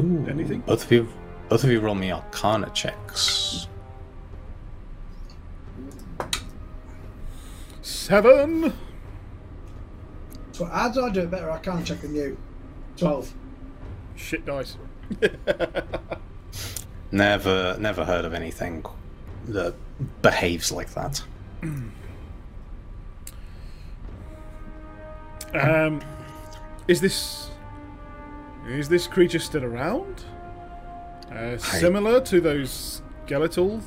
[0.00, 0.60] Ooh, Anything?
[0.60, 1.08] Both of you,
[1.48, 3.68] both of you, roll me Arcana checks.
[7.82, 8.72] seven?
[10.52, 11.50] So how do I do it better?
[11.50, 12.36] I can't check than you.
[12.96, 13.32] Twelve.
[14.16, 14.76] Shit dice.
[17.12, 18.84] Never, never heard of anything
[19.46, 19.74] that
[20.22, 21.22] behaves like that.
[25.54, 26.00] Um,
[26.88, 27.48] is this
[28.68, 30.24] is this creature still around?
[31.32, 33.80] Uh, similar to those skeletal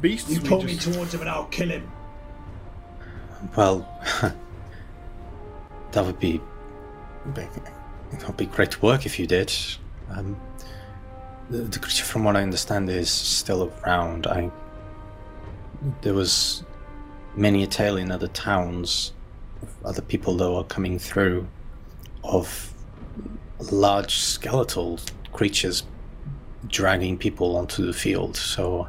[0.00, 0.30] beasts.
[0.30, 1.90] You we pull me towards him and I'll kill him.
[3.56, 3.88] Well,
[5.92, 6.40] that would be
[7.34, 9.52] that would be great work if you did.
[10.10, 10.40] Um,
[11.50, 14.26] the, the creature, from what I understand, is still around.
[14.26, 14.50] I
[16.00, 16.64] there was
[17.36, 19.12] many a tale in other towns
[19.62, 21.46] of other people though are coming through
[22.22, 22.73] of
[23.58, 24.98] large skeletal
[25.32, 25.84] creatures
[26.66, 28.36] dragging people onto the field.
[28.36, 28.88] So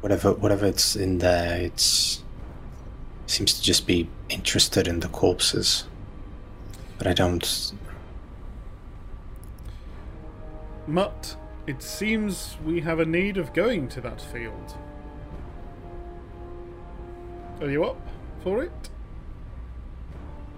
[0.00, 2.22] whatever whatever it's in there, it's
[3.26, 5.84] seems to just be interested in the corpses.
[6.98, 7.72] But I don't.
[10.86, 11.36] Mutt,
[11.66, 14.76] it seems we have a need of going to that field.
[17.60, 18.08] Are you up
[18.42, 18.90] for it?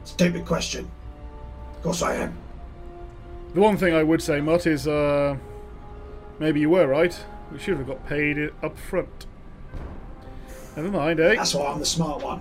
[0.05, 0.91] Stupid question.
[1.77, 2.36] Of course I am.
[3.55, 5.36] The one thing I would say, Mutt, is uh,
[6.39, 7.19] maybe you were right.
[7.53, 9.27] We should have got paid it up front.
[10.77, 11.36] Never mind, eh?
[11.36, 12.40] That's why I'm the smart one.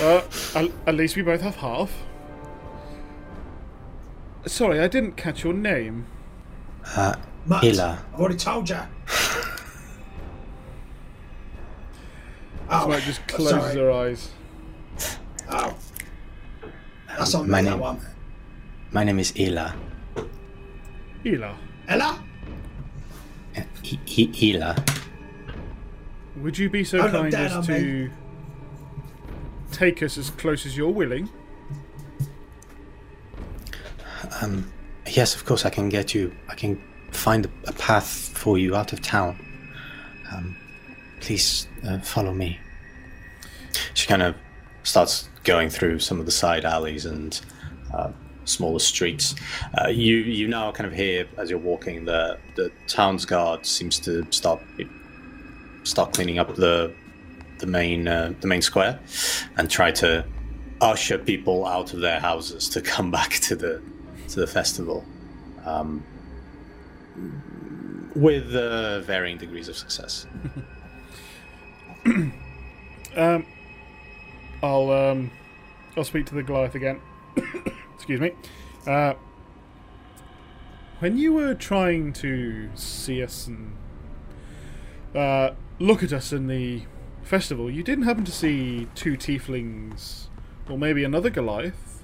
[0.00, 0.22] Uh,
[0.54, 1.92] at, at least we both have half.
[4.46, 6.06] Sorry, I didn't catch your name.
[6.96, 7.14] Uh,
[7.46, 8.02] Mutt, Ila.
[8.14, 8.78] I've already told you.
[12.70, 13.76] Oh, Smoke just closes sorry.
[13.76, 14.30] her eyes.
[15.50, 15.74] Oh.
[17.18, 18.00] That's on my name- one.
[18.92, 19.74] My name is Ila.
[21.26, 21.56] Ela,
[21.88, 22.22] Ella?
[23.56, 24.76] I- I- Ila.
[26.36, 28.10] would you be so Don't kind as on to
[29.72, 31.28] take us as close as you're willing?
[34.40, 34.70] Um,
[35.06, 36.32] yes, of course, I can get you.
[36.48, 36.80] I can
[37.10, 39.36] find a, a path for you out of town.
[40.32, 40.56] Um,
[41.20, 42.58] please uh, follow me.
[43.94, 44.36] She kind of
[44.84, 47.40] starts going through some of the side alleys and
[47.94, 48.12] uh,
[48.44, 49.34] smaller streets.
[49.80, 53.98] Uh, you you now kind of hear as you're walking the the town's guard seems
[53.98, 54.60] to start
[55.84, 56.92] start cleaning up the
[57.60, 59.00] the main uh, the main square
[59.56, 60.22] and try to
[60.82, 63.82] usher people out of their houses to come back to the
[64.28, 65.02] to the festival
[65.64, 66.04] um,
[68.14, 70.26] with uh, varying degrees of success.
[73.16, 73.46] Um,
[74.62, 75.30] I'll um,
[75.96, 77.00] I'll speak to the Goliath again.
[77.94, 78.32] Excuse me.
[78.86, 79.14] Uh,
[80.98, 83.76] when you were trying to see us and
[85.14, 86.82] uh, look at us in the
[87.22, 90.26] festival, you didn't happen to see two tieflings,
[90.68, 92.02] or maybe another Goliath,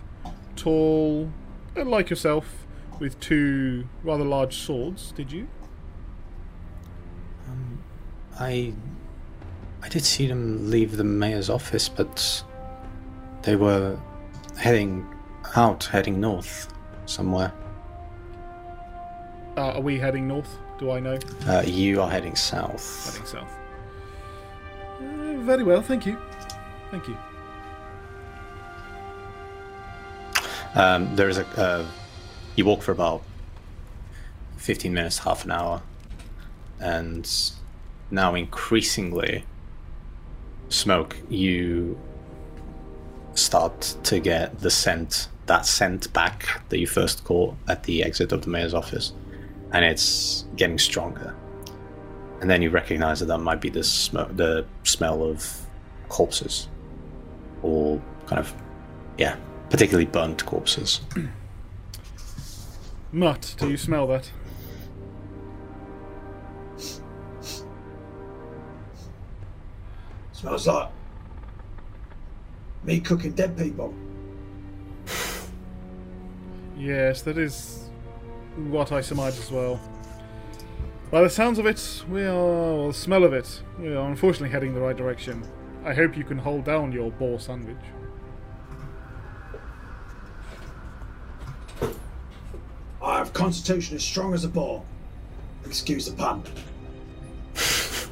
[0.55, 1.33] tall,
[1.77, 2.67] uh, like yourself,
[3.01, 5.49] with two rather large swords, did you?
[8.39, 8.75] I
[9.85, 12.43] I did see them leave the mayor's office, but
[13.43, 13.99] they were
[14.57, 15.07] heading
[15.57, 16.73] out, heading north
[17.05, 17.53] somewhere.
[19.59, 20.57] Uh, are we heading north?
[20.79, 21.19] Do I know?
[21.47, 23.13] Uh, you are heading south.
[23.13, 23.53] Heading south.
[25.01, 26.17] Uh, very well, thank you.
[26.91, 27.17] Thank you.
[30.75, 31.47] Um, there is a.
[31.61, 31.87] Uh,
[32.57, 33.23] you walk for about
[34.57, 35.83] fifteen minutes, half an hour,
[36.81, 37.31] and
[38.11, 39.45] now increasingly,
[40.75, 41.17] smoke.
[41.29, 41.99] You
[43.35, 48.33] start to get the scent, that scent back that you first caught at the exit
[48.33, 49.13] of the mayor's office,
[49.73, 51.35] and it's getting stronger.
[52.41, 55.67] And then you recognize that that might be the smoke, the smell of
[56.09, 56.69] corpses,
[57.63, 58.55] or kind of,
[59.19, 59.37] yeah,
[59.71, 61.01] particularly burnt corpses.
[63.13, 64.31] Mutt, do you smell that?
[70.35, 70.91] Smells like
[72.83, 73.95] me cooking dead people.
[76.77, 77.89] Yes, that is
[78.57, 79.81] what I surmise as well.
[81.11, 84.51] By the sounds of it, we are, or the smell of it, we are unfortunately
[84.51, 85.47] heading the right direction.
[85.85, 87.77] I hope you can hold down your boar sandwich.
[93.01, 94.83] I have constitution as strong as a boar.
[95.65, 96.43] Excuse the pun.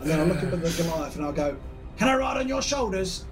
[0.01, 1.57] And then I look up at the Goliath and I'll go,
[1.99, 3.25] Can I ride on your shoulders?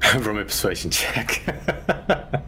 [0.00, 1.42] From a persuasion check.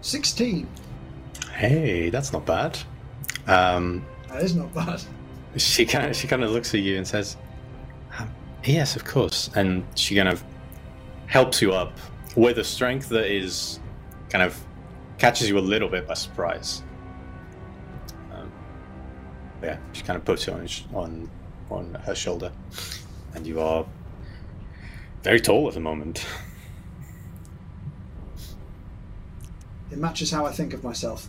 [0.00, 0.66] 16.
[1.54, 2.78] hey, that's not bad.
[3.46, 5.02] Um, That is not bad.
[5.56, 7.36] she kind of she kind of looks at you and says,
[8.18, 8.30] um,
[8.64, 10.42] "Yes, of course." And she kind of
[11.26, 11.92] helps you up
[12.36, 13.80] with a strength that is
[14.30, 14.58] kind of
[15.18, 16.82] catches you a little bit by surprise.
[19.62, 21.30] Yeah, she kind of puts you on on
[21.70, 22.52] on her shoulder,
[23.34, 23.84] and you are
[25.22, 26.24] very tall at the moment.
[29.90, 31.28] It matches how I think of myself.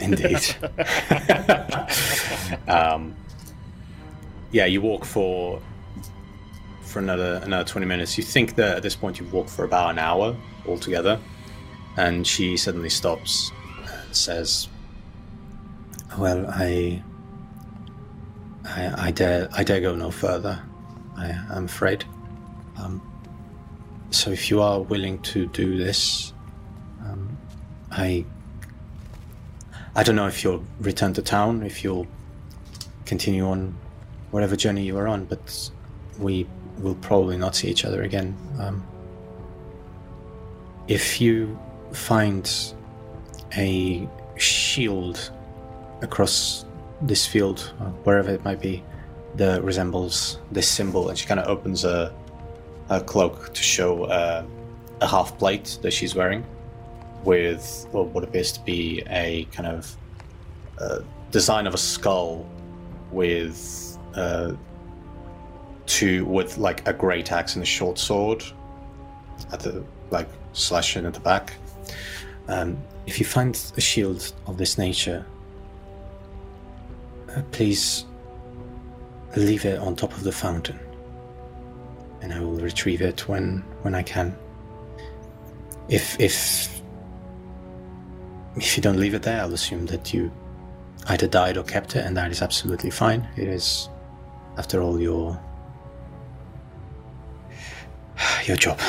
[0.00, 0.56] Indeed.
[2.68, 3.16] um,
[4.50, 5.62] yeah, you walk for
[6.82, 8.18] for another another twenty minutes.
[8.18, 11.20] You think that at this point you've walked for about an hour altogether,
[11.96, 13.52] and she suddenly stops
[13.86, 14.68] and says,
[16.16, 17.02] Well, I,
[18.68, 20.60] I, I dare, I dare go no further.
[21.16, 22.04] I am afraid.
[22.78, 23.02] Um,
[24.10, 26.32] so, if you are willing to do this,
[27.04, 27.36] um,
[27.90, 28.24] I,
[29.94, 32.06] I don't know if you'll return to town, if you'll
[33.04, 33.76] continue on
[34.30, 35.70] whatever journey you are on, but
[36.18, 36.46] we
[36.78, 38.36] will probably not see each other again.
[38.58, 38.86] Um,
[40.86, 41.58] if you
[41.92, 42.50] find
[43.56, 45.30] a shield
[46.02, 46.64] across
[47.02, 48.82] this field, uh, wherever it might be,
[49.36, 52.12] that resembles this symbol, and she kind of opens a,
[52.88, 54.44] a cloak to show uh,
[55.00, 56.44] a half plate that she's wearing
[57.24, 59.96] with well, what appears to be a kind of
[60.80, 61.00] uh,
[61.30, 62.46] design of a skull
[63.10, 64.52] with uh,
[65.86, 68.44] two with like a great axe and a short sword
[69.52, 71.54] at the like slashing at the back.
[72.48, 75.24] Um, if you find a shield of this nature,
[77.34, 78.06] Uh, please
[79.36, 80.78] leave it on top of the fountain,
[82.22, 84.36] and I will retrieve it when when I can.
[85.88, 86.80] If if
[88.56, 90.32] if you don't leave it there, I'll assume that you
[91.08, 93.28] either died or kept it, and that is absolutely fine.
[93.36, 93.88] It is,
[94.56, 95.38] after all, your
[98.44, 98.80] your job.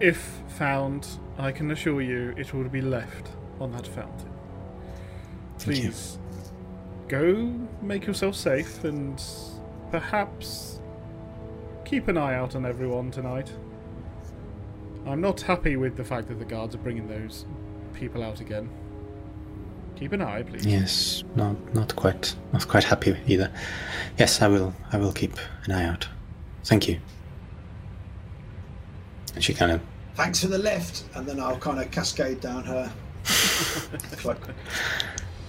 [0.00, 1.06] If found,
[1.38, 3.28] I can assure you it will be left
[3.60, 4.31] on that fountain.
[5.58, 5.82] Thank you.
[5.90, 6.18] Please
[7.08, 7.52] go
[7.82, 9.22] make yourself safe and
[9.90, 10.80] perhaps
[11.84, 13.52] keep an eye out on everyone tonight.
[15.06, 17.44] I'm not happy with the fact that the guards are bringing those
[17.92, 18.70] people out again.
[19.96, 20.64] Keep an eye, please.
[20.64, 23.52] Yes, not not quite not quite happy either.
[24.18, 26.08] Yes, I will I will keep an eye out.
[26.64, 26.98] Thank you.
[29.34, 29.80] And she kind of
[30.14, 32.92] Thanks for the lift, and then I'll kind of cascade down her
[34.16, 34.48] cloak.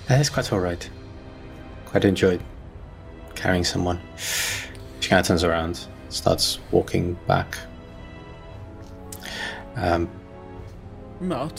[0.07, 0.89] That is quite all right.
[1.85, 2.41] Quite enjoyed
[3.35, 3.99] carrying someone.
[4.99, 7.57] She kind of turns around, starts walking back.
[9.75, 10.09] Um,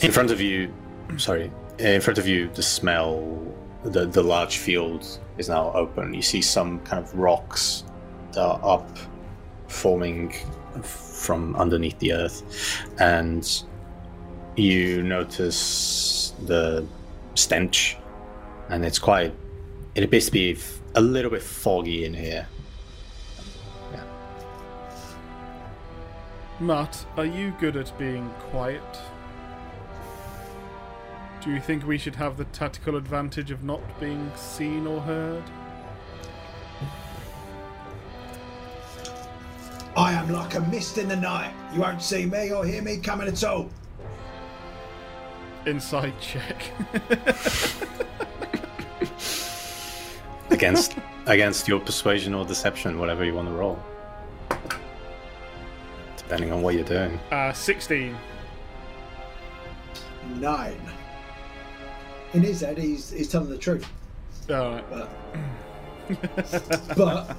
[0.01, 0.73] in front of you,
[1.17, 3.41] sorry, in front of you, the smell,
[3.83, 6.13] the the large field is now open.
[6.13, 7.83] You see some kind of rocks
[8.31, 8.97] that are up,
[9.67, 10.33] forming
[10.81, 12.43] from underneath the earth,
[12.99, 13.63] and
[14.55, 16.85] you notice the
[17.35, 17.97] stench,
[18.69, 19.33] and it's quite.
[19.93, 22.47] It appears to be f- a little bit foggy in here.
[23.93, 24.03] Yeah.
[26.59, 28.81] Matt, are you good at being quiet?
[31.41, 35.43] Do you think we should have the tactical advantage of not being seen or heard?
[39.95, 41.53] I am like a mist in the night.
[41.73, 43.69] You won't see me or hear me coming at all.
[45.65, 46.63] Insight check.
[50.55, 50.95] against
[51.27, 53.77] against your persuasion or deception, whatever you want to roll,
[56.17, 57.19] depending on what you're doing.
[57.31, 58.15] uh, 16.
[60.35, 60.79] Nine.
[62.33, 63.87] In his head, he's, he's telling the truth.
[64.49, 64.83] Alright.
[64.89, 65.09] But,
[66.97, 67.37] but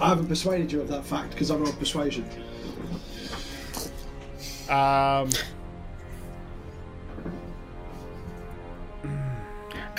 [0.00, 2.28] I haven't persuaded you of that fact because I'm on persuasion.
[4.68, 5.28] Um,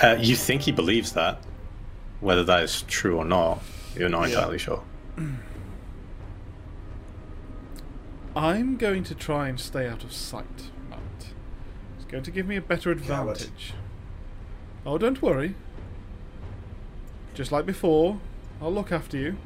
[0.02, 1.38] Uh, you think he believes that,
[2.20, 3.62] whether that is true or not,
[3.96, 4.36] you're not Yeah.
[4.36, 4.82] entirely sure.
[8.36, 10.98] I'm going to try and stay out of sight, Matt.
[11.96, 13.36] It's going to give me a better Coward.
[13.36, 13.74] advantage.
[14.84, 15.54] Oh, don't worry.
[17.34, 18.18] Just like before,
[18.60, 19.36] I'll look after you.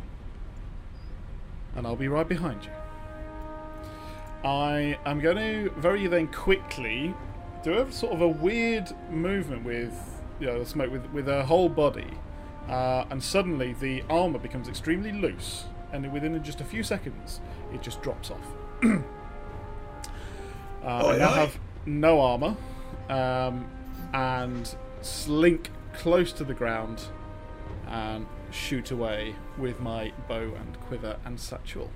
[1.77, 2.71] And I'll be right behind you.
[4.49, 7.15] I am going to very then quickly
[7.63, 9.93] do a sort of a weird movement with
[10.41, 12.07] you know, the smoke with with her whole body,
[12.69, 17.41] uh, and suddenly the armor becomes extremely loose, and within just a few seconds,
[17.73, 18.47] it just drops off.
[18.85, 18.99] uh,
[20.85, 22.57] I now have no armor,
[23.09, 23.67] um,
[24.13, 27.03] and slink close to the ground,
[27.89, 31.91] and shoot away with my bow and quiver and satchel.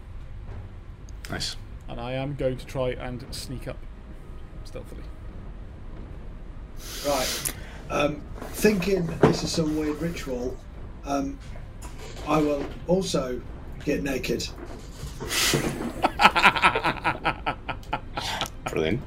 [1.31, 1.57] Nice.
[1.89, 3.79] And I am going to try and sneak up
[4.65, 5.03] stealthily.
[7.07, 7.55] Right.
[7.91, 8.23] Um,
[8.53, 10.57] thinking this is some weird ritual,
[11.05, 11.39] um,
[12.27, 13.41] I will also
[13.85, 14.49] get naked.
[18.67, 19.01] Brilliant.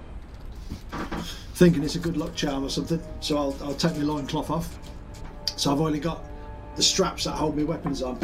[1.56, 3.02] Thinking it's a good luck charm or something.
[3.22, 4.78] So I'll, I'll take my loincloth off.
[5.56, 6.24] So I've only got
[6.76, 8.20] the straps that hold my weapons on.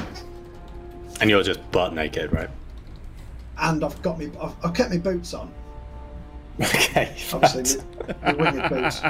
[1.21, 2.49] And you're just butt naked, right?
[3.57, 5.51] And I've got me, I've, I've kept my boots on.
[6.61, 7.15] Okay.
[7.33, 9.01] Obviously, the, the winged boots.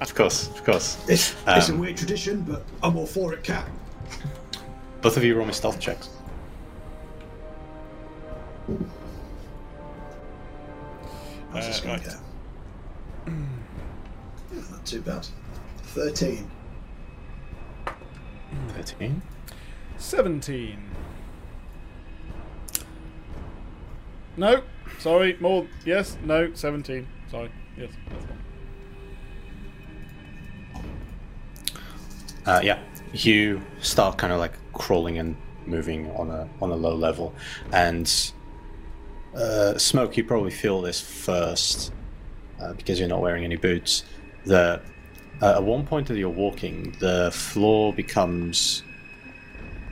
[0.00, 0.96] of course, of course.
[1.08, 3.68] It's, it's a Um, weird tradition, but I'm all for it, cat.
[5.02, 6.08] Both of you roll me stealth checks.
[11.52, 12.16] How's this Uh, going right.
[13.26, 13.32] go?
[14.70, 15.26] Not too bad.
[15.82, 16.50] 13.
[18.68, 19.22] 13.
[19.98, 20.78] 17.
[24.36, 24.62] No,
[24.98, 25.66] sorry, more.
[25.84, 27.06] Yes, no, 17.
[27.30, 27.90] Sorry, yes.
[32.46, 32.78] Uh, yeah,
[33.12, 35.36] you start kind of like crawling and
[35.66, 37.34] moving on a on a low level,
[37.72, 38.32] and
[39.34, 40.16] uh, smoke.
[40.16, 41.92] You probably feel this first
[42.60, 44.04] uh, because you're not wearing any boots.
[44.46, 44.80] The
[45.42, 48.82] at one point that you're walking, the floor becomes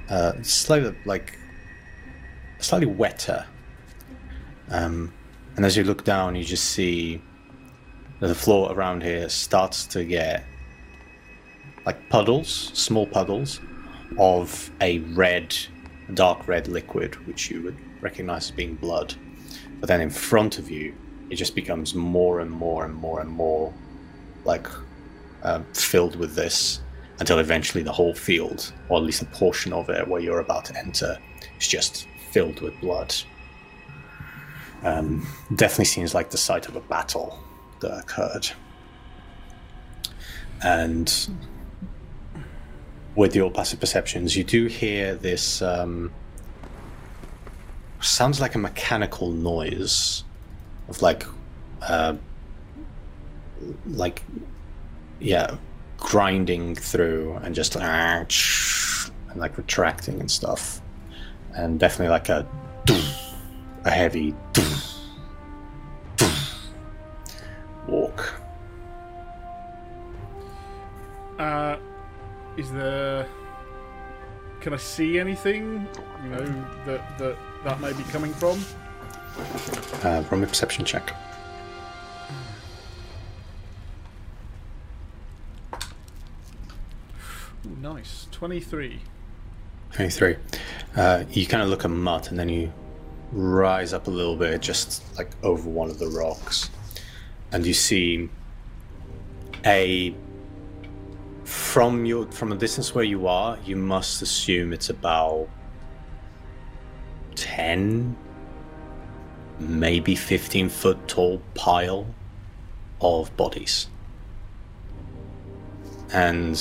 [0.09, 1.39] uh, slightly like
[2.59, 3.45] slightly wetter,
[4.71, 5.13] um,
[5.57, 7.21] and as you look down, you just see
[8.21, 10.45] the floor around here starts to get
[11.85, 13.61] like puddles, small puddles
[14.19, 15.57] of a red,
[16.15, 19.15] dark red liquid, which you would recognize as being blood.
[19.81, 20.95] But then in front of you,
[21.31, 23.73] it just becomes more and more and more and more
[24.45, 24.67] like
[25.43, 26.81] um, filled with this
[27.19, 30.65] until eventually the whole field, or at least a portion of it where you're about
[30.67, 31.19] to enter,
[31.59, 33.15] is just filled with blood.
[34.87, 35.27] Um,
[35.57, 37.37] definitely seems like the site of a battle
[37.81, 38.49] that occurred.
[40.63, 41.13] And
[43.17, 46.13] with your passive perceptions, you do hear this um,
[48.01, 50.23] sounds like a mechanical noise
[50.89, 51.25] of like,
[51.83, 52.15] uh,
[53.87, 54.23] like,
[55.19, 55.57] yeah,
[55.99, 58.31] grinding through and just and
[59.35, 60.81] like retracting and stuff,
[61.55, 62.47] and definitely like a
[63.87, 64.35] a heavy
[67.87, 68.35] walk.
[71.39, 71.77] Uh,
[72.57, 73.29] is there?
[74.61, 75.87] Can I see anything?
[76.25, 78.59] You know that that that may be coming from.
[80.03, 81.15] Uh, from a perception check.
[87.67, 89.01] Ooh, nice, twenty-three.
[89.93, 90.37] 23.
[90.95, 92.71] Uh, you kind of look at Mutt and then you
[93.33, 96.71] rise up a little bit, just like over one of the rocks.
[97.53, 98.29] And you see
[99.65, 100.15] a.
[101.45, 105.49] From your from a distance where you are, you must assume it's about
[107.37, 108.17] 10,
[109.61, 112.07] maybe 15 foot tall pile
[113.01, 113.87] of bodies.
[116.13, 116.61] And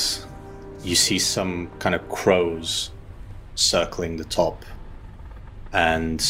[0.84, 2.92] you see some kind of crows
[3.56, 4.66] circling the top.
[5.74, 6.24] And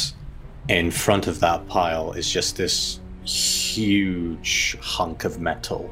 [0.68, 5.90] in front of that pile is just this huge hunk of metal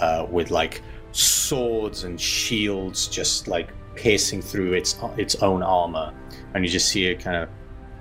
[0.00, 0.82] uh, with like
[1.12, 6.12] swords and shields just like piercing through its its own armor.
[6.54, 7.48] And you just see it kind of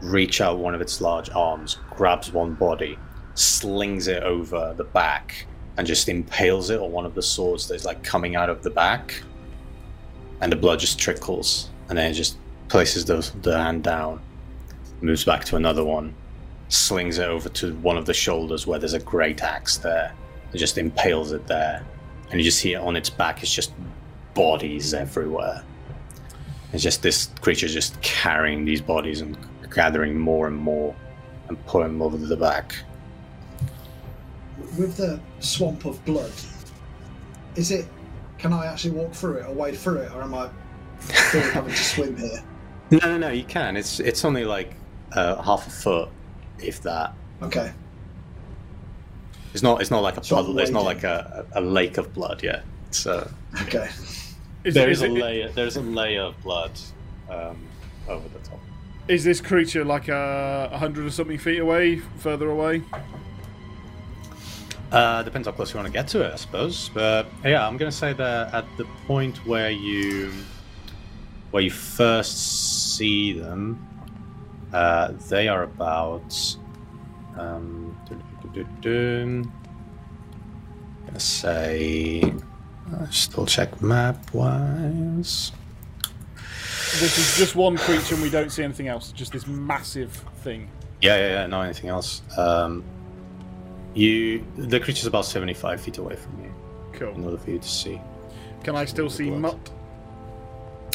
[0.02, 2.98] reach out one of its large arms grabs one body
[3.35, 5.45] slings it over the back
[5.77, 8.69] and just impales it on one of the swords that's like coming out of the
[8.69, 9.22] back.
[10.41, 12.38] And the blood just trickles and then it just
[12.68, 14.22] places the, the hand down
[15.02, 16.14] moves back to another one
[16.69, 20.14] slings it over to one of the shoulders where there's a great axe there
[20.52, 21.86] and just impales it there
[22.30, 23.73] and you just see it on its back it's just
[24.34, 25.64] bodies everywhere
[26.72, 29.38] it's just this creature just carrying these bodies and
[29.73, 30.95] gathering more and more
[31.49, 32.76] and pulling them over to the back
[34.78, 36.32] With the swamp of blood,
[37.56, 37.86] is it.
[38.38, 40.49] Can I actually walk through it or wade through it, or am I
[41.02, 42.44] still having to swim here?
[42.91, 44.76] no no no you can it's it's only like
[45.13, 46.09] uh, half a foot
[46.59, 47.71] if that Okay.
[49.53, 51.97] it's not it's not like a So I'm puddle it's not like a, a lake
[51.97, 52.61] of blood yeah
[52.91, 53.29] so
[53.63, 53.89] Okay.
[54.63, 56.71] Is, there is is a it- layer there's a layer of blood
[57.29, 57.57] um,
[58.07, 58.59] over the top
[59.07, 62.83] Is this creature like a, a hundred or something feet away, further away?
[64.91, 66.89] Uh, depends how close you want to get to it, I suppose.
[66.93, 70.31] But yeah, I'm gonna say that at the point where you
[71.51, 73.79] where you first see them,
[74.73, 76.57] uh, they are about.
[77.38, 79.52] Um, dun-dun-dun-dun-dun.
[81.06, 82.34] gonna say.
[82.93, 85.52] Uh, still check map wise.
[86.99, 89.14] This is just one creature and we don't see anything else.
[89.14, 90.11] Just this massive
[90.43, 90.69] thing.
[91.02, 91.48] Yeah, yeah, yeah.
[91.48, 92.22] Not anything else.
[92.38, 92.84] Um,
[93.93, 96.53] you the creature's about 75 feet away from you.
[96.93, 97.15] Cool.
[97.15, 97.99] in order for you to see.
[98.64, 99.30] Can I still see.
[99.30, 99.57] Mutt?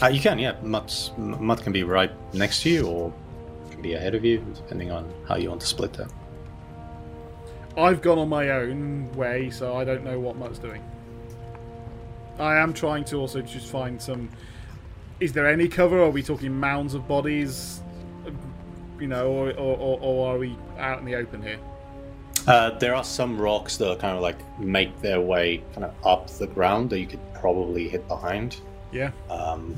[0.02, 0.56] Uh, you can, yeah.
[0.62, 3.12] Mutt, Mutt can be right next to you or
[3.76, 6.10] can be ahead of you, depending on how you want to split that.
[7.76, 10.82] I've gone on my own way, so I don't know what Mutt's doing.
[12.38, 14.30] I am trying to also just find some.
[15.20, 16.02] Is there any cover?
[16.02, 17.82] Are we talking mounds of bodies?
[18.98, 21.58] You know, or, or, or, or are we out in the open here?
[22.46, 25.94] Uh, there are some rocks that are kind of like make their way kind of
[26.06, 28.56] up the ground that you could probably hit behind.
[28.92, 29.10] Yeah.
[29.28, 29.76] Um,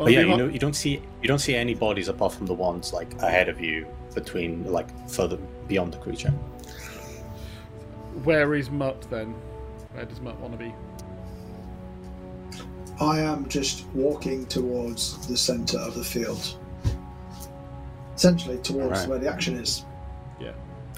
[0.00, 2.46] Well, but yeah, you know, you don't see you don't see any bodies apart from
[2.46, 5.36] the ones like ahead of you, between like further
[5.68, 6.30] beyond the creature.
[8.24, 9.34] Where is Mutt then?
[9.92, 10.74] Where does Mutt want to be?
[12.98, 16.56] I am just walking towards the centre of the field.
[18.16, 19.08] Essentially towards Right.
[19.08, 19.84] where the action is.
[20.40, 20.52] Yeah.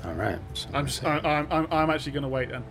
[0.04, 0.38] All right.
[0.54, 2.62] So I'm just, I, I'm, I'm, I'm actually going to wait then.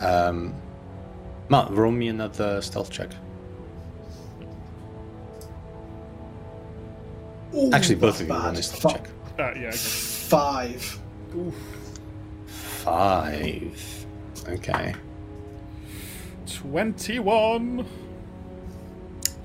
[0.00, 0.54] Um,
[1.48, 3.10] Matt, roll me another stealth check.
[7.54, 9.08] Ooh, Actually, both of you roll me a stealth Fi- check.
[9.38, 9.70] Uh, yeah.
[9.72, 10.98] Five.
[11.36, 11.54] Oof.
[12.46, 14.06] Five.
[14.48, 14.94] Okay.
[16.46, 17.86] 21.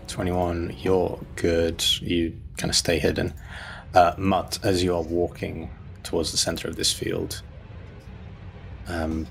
[0.08, 1.84] 21, you're good.
[2.02, 3.34] You kind of stay hidden.
[3.94, 5.70] Uh, Mutt, as you are walking
[6.04, 7.42] towards the center of this field,
[8.88, 9.28] um,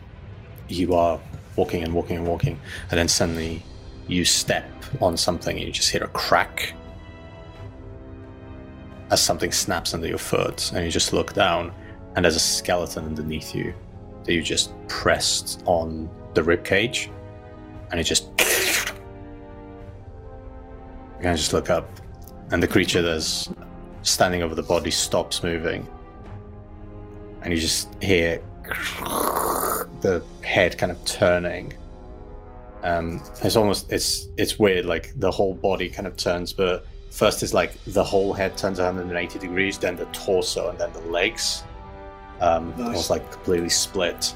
[0.69, 1.21] you are
[1.57, 2.59] walking and walking and walking,
[2.91, 3.63] and then suddenly
[4.07, 4.65] you step
[5.01, 6.73] on something and you just hear a crack
[9.11, 11.73] as something snaps under your foot, and you just look down,
[12.15, 13.75] and there's a skeleton underneath you
[14.25, 17.11] that you just pressed on the rib cage,
[17.91, 18.29] and it just
[21.17, 21.89] you can just look up,
[22.51, 23.51] and the creature that's
[24.03, 25.89] standing over the body stops moving,
[27.43, 28.43] and you just hear
[30.01, 31.73] the head kind of turning.
[32.83, 34.87] Um, it's almost it's it's weird.
[34.87, 38.79] Like the whole body kind of turns, but first is like the whole head turns
[38.79, 41.65] 180 degrees, then the torso, and then the legs,
[42.41, 42.81] um, Nice.
[42.81, 44.35] almost like completely split,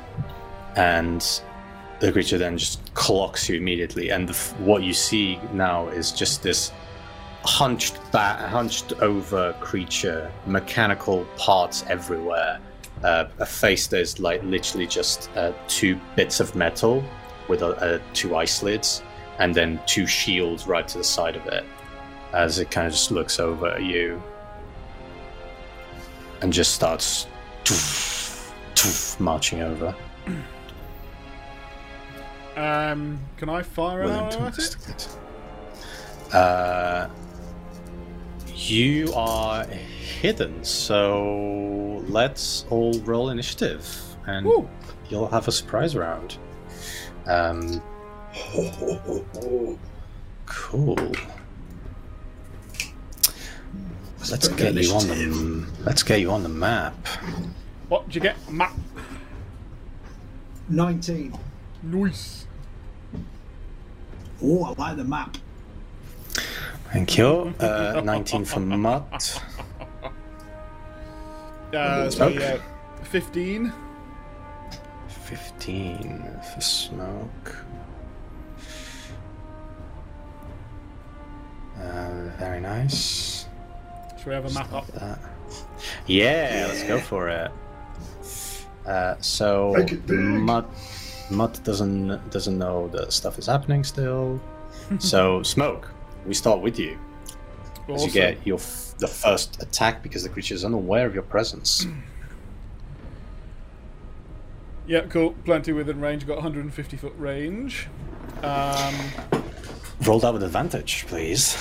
[0.77, 1.41] and
[2.01, 4.35] the creature then just clocks you immediately, and the,
[4.65, 6.73] what you see now is just this
[7.45, 12.59] hunched back, hunched over creature, mechanical parts everywhere,
[13.05, 17.05] uh, a face that is like literally just uh, two bits of metal
[17.49, 19.03] with a, uh two eye slits,
[19.39, 21.65] and then two shields right to the side of it,
[22.33, 24.23] as it kind of just looks over at you,
[26.41, 27.27] and just starts
[27.65, 29.95] toof, toof, marching over.
[32.57, 35.09] Um, can I fire an arrow at it?
[36.33, 37.09] Uh,
[38.55, 39.67] you are
[40.03, 43.87] hidden, so let's all roll initiative,
[44.27, 44.69] and Woo.
[45.09, 46.39] you'll have a surprise round.
[47.27, 47.81] Um,
[50.47, 51.13] cool.
[54.31, 56.95] Let's bring get you on the let's get you on the map.
[57.89, 58.37] What did you get?
[58.51, 58.73] Map.
[60.69, 61.37] 19.
[61.83, 62.47] Nice.
[64.43, 65.37] Oh, I like the map.
[66.93, 67.55] Thank you.
[67.59, 69.43] Uh, 19 for Mutt.
[71.75, 72.35] Uh, so Smoke.
[72.35, 72.59] yeah,
[73.05, 73.73] 15.
[75.09, 77.57] 15 for smoke.
[81.79, 83.47] Uh, very nice.
[84.19, 84.87] Should we have a map up?
[84.89, 85.19] That.
[86.07, 87.51] Yeah, let's go for it.
[88.87, 90.19] Uh, so Make it big.
[90.19, 90.69] Mutt,
[91.31, 94.41] Mutt doesn't doesn't know that stuff is happening still.
[94.99, 95.89] so smoke,
[96.27, 96.99] we start with you
[97.89, 101.25] as you get your f- the first attack because the creature is unaware of your
[101.25, 101.87] presence.
[104.85, 105.35] Yeah, cool.
[105.45, 106.27] Plenty within range.
[106.27, 107.87] Got 150 foot range.
[108.43, 108.95] Um,
[110.05, 111.57] Roll that with advantage, please.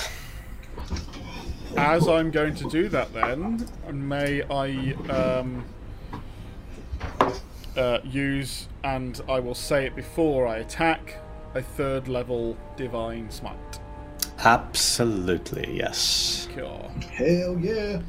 [1.76, 5.64] as I'm going to do that, then may I um,
[7.76, 11.18] uh, use, and I will say it before I attack,
[11.54, 13.78] a third level divine smite.
[14.44, 16.48] Absolutely, yes.
[16.54, 16.90] Cool.
[17.12, 18.00] Hell yeah.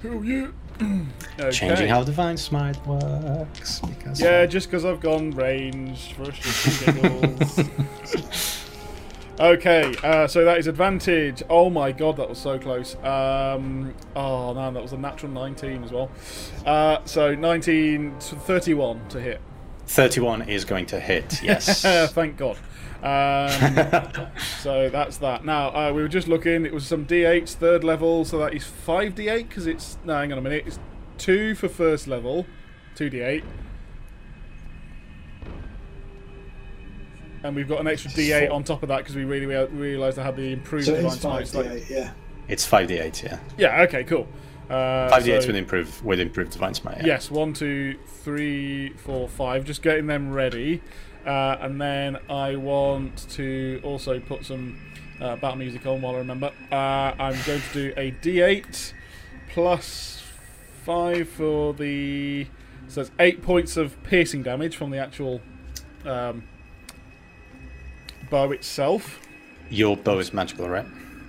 [0.00, 0.54] Who you?
[1.38, 1.50] okay.
[1.50, 3.80] Changing how Divine Smite works.
[3.80, 6.84] Because Yeah, just because I've gone range for shits
[8.22, 8.60] giggles.
[9.40, 11.42] okay, uh, so that is advantage.
[11.48, 12.96] Oh my god, that was so close.
[13.04, 16.10] Um, oh man, that was a natural 19 as well.
[16.66, 19.40] Uh, so 19, to 31 to hit.
[19.86, 21.82] 31 is going to hit, yes.
[22.12, 22.58] Thank God.
[23.04, 24.28] Um,
[24.62, 25.44] so that's that.
[25.44, 26.64] Now uh, we were just looking.
[26.64, 29.98] It was some d8s third level, so that is five d8 because it's.
[30.04, 30.64] No, hang on a minute.
[30.66, 30.78] It's
[31.18, 32.46] two for first level,
[32.94, 33.44] two d8,
[37.42, 40.24] and we've got an extra d8 on top of that because we really realised I
[40.24, 41.42] had the improved So it divine is 5 smite.
[41.42, 42.10] It's like- d8, yeah.
[42.48, 43.38] It's 5d8, yeah.
[43.58, 43.82] Yeah.
[43.82, 44.04] Okay.
[44.04, 44.26] Cool.
[44.70, 46.98] Uh, 5d8 so- with improve with improved divine smite.
[46.98, 47.06] Yeah.
[47.06, 49.64] Yes, one, two, three, four, five.
[49.64, 50.80] Just getting them ready,
[51.26, 54.78] uh, and then I want to also put some
[55.20, 56.52] uh, battle music on while I remember.
[56.70, 56.74] Uh,
[57.18, 58.92] I'm going to do a D8
[59.50, 60.22] plus
[60.84, 62.46] five for the.
[62.88, 65.40] So it's eight points of piercing damage from the actual
[66.04, 66.44] um,
[68.30, 69.20] bow itself.
[69.70, 70.84] Your bow is magical, right?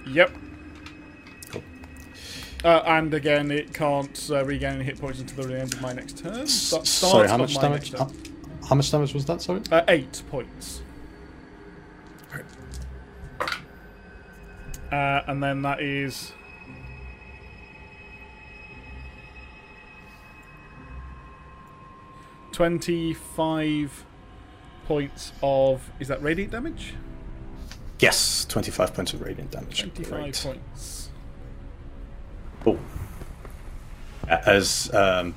[0.07, 0.31] Yep.
[1.49, 1.63] Cool.
[2.63, 5.93] Uh, and again, it can't uh, regain any hit points until the end of my
[5.93, 6.45] next turn.
[6.45, 7.93] Start- Sorry, how much damage?
[8.67, 9.41] How, much damage was that?
[9.41, 9.61] Sorry.
[9.71, 10.81] Uh, eight points.
[14.91, 16.31] Uh, and then that is.
[22.65, 24.05] Twenty-five
[24.85, 26.93] points of is that radiant damage?
[27.99, 29.79] Yes, 25 points of radiant damage.
[29.79, 30.41] Twenty-five Great.
[30.43, 31.09] points.
[32.63, 32.79] Cool.
[34.27, 35.33] A- As um,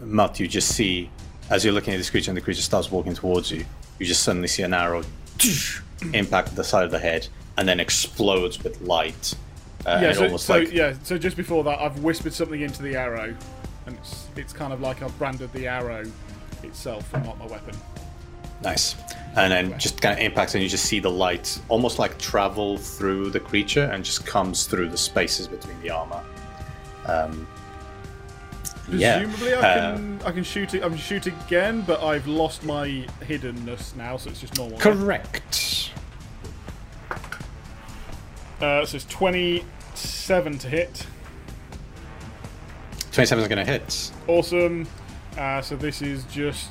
[0.00, 1.10] Matt, you just see,
[1.50, 3.64] as you're looking at this creature and the creature starts walking towards you,
[3.98, 5.02] you just suddenly see an arrow
[6.12, 7.26] impact the side of the head
[7.56, 9.34] and then explodes with light.
[9.86, 12.96] Uh, yeah, so, so like yeah, so just before that, I've whispered something into the
[12.96, 13.34] arrow,
[13.86, 16.04] and it's it's kind of like I've branded the arrow
[16.62, 17.76] itself and not my weapon.
[18.62, 18.96] Nice.
[19.36, 22.78] And then just kind of impacts, and you just see the light almost like travel
[22.78, 26.22] through the creature and just comes through the spaces between the armor.
[27.06, 27.46] Um,
[28.90, 29.18] yeah.
[29.20, 30.82] Presumably, I uh, can I can shoot it.
[30.82, 34.78] I can shoot again, but I've lost my hiddenness now, so it's just normal.
[34.78, 35.90] correct.
[38.60, 41.06] Uh, so it's twenty-seven to hit.
[43.12, 44.10] 27 is going to hit.
[44.26, 44.88] Awesome.
[45.38, 46.70] Uh, so this is just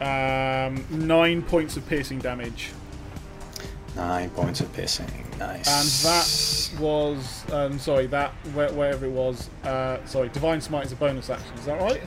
[0.00, 2.72] um, nine points of piercing damage,
[3.94, 5.06] Nine points of piercing.
[5.46, 5.68] Nice.
[5.68, 9.48] and that was um, sorry that where, wherever it was.
[9.64, 11.52] Uh, sorry, divine smite is a bonus action.
[11.56, 12.02] Is that right?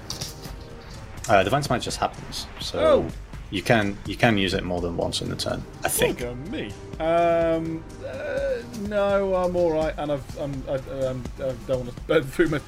[1.27, 3.07] Uh, divine smite just happens, so Oh.
[3.49, 5.63] you can you can use it more than once in the turn.
[5.83, 6.19] I think.
[6.21, 6.71] Look at me.
[6.99, 10.75] Um, uh, no, I'm all right, and I've I'm, I,
[11.05, 12.61] um, I don't want to burn through my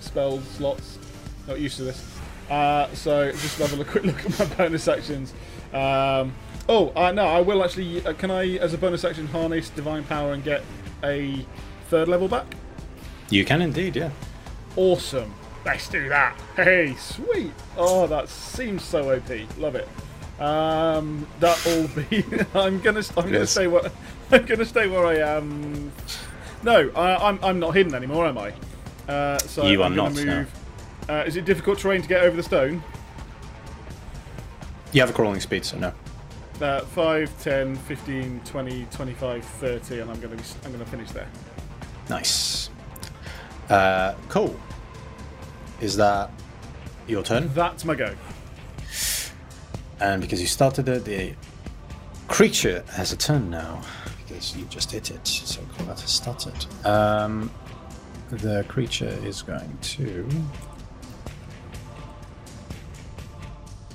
[0.00, 0.98] spell slots.
[1.48, 2.06] Not used to this.
[2.48, 5.32] Uh, so just have a quick look at my bonus actions.
[5.72, 6.32] Um,
[6.70, 8.04] oh, uh, no, I will actually.
[8.06, 10.62] Uh, can I, as a bonus action, harness divine power and get
[11.04, 11.44] a
[11.88, 12.46] third level back?
[13.28, 14.10] You can indeed, yeah.
[14.76, 15.34] Awesome.
[15.64, 16.40] Let's do that.
[16.56, 17.52] Hey, sweet.
[17.76, 19.28] Oh, that seems so OP.
[19.58, 19.86] Love it.
[20.40, 22.24] Um, that'll be.
[22.54, 23.02] I'm gonna.
[23.16, 23.90] I'm gonna stay where.
[24.30, 25.92] I'm gonna stay where I am.
[26.62, 27.38] No, I, I'm.
[27.42, 28.54] I'm not hidden anymore, am I?
[29.06, 30.24] Uh, so You I'm are not, no.
[30.24, 30.52] move.
[31.08, 32.82] Uh, is it difficult terrain to get over the stone?
[34.92, 35.92] You have a crawling speed, so no.
[36.60, 40.42] Uh, 5, 10, 15, 20, 25, 30, and I'm gonna be.
[40.64, 41.28] I'm gonna finish there.
[42.10, 42.68] Nice.
[43.70, 44.58] Uh, cool.
[45.80, 46.30] Is that
[47.06, 47.50] your turn?
[47.54, 48.14] That's my go.
[50.00, 51.34] And because you started it, the
[52.28, 53.80] creature has a turn now.
[54.26, 56.66] Because you just hit it, so combat has started.
[56.84, 57.50] Um,
[58.30, 60.28] the creature is going to.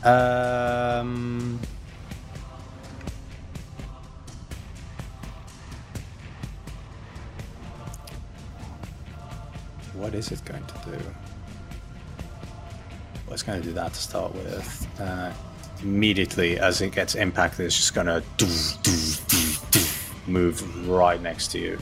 [0.04, 1.60] Um,
[9.98, 10.98] what is it going to do?
[13.26, 14.88] Well, it's going to do that to start with.
[15.00, 15.32] Uh,
[15.82, 18.24] immediately, as it gets impacted, it's just going to
[20.28, 21.80] move right next to you,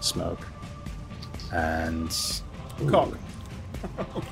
[0.00, 0.46] smoke,
[1.52, 2.14] and
[2.82, 2.90] Ooh.
[2.90, 3.18] Cock.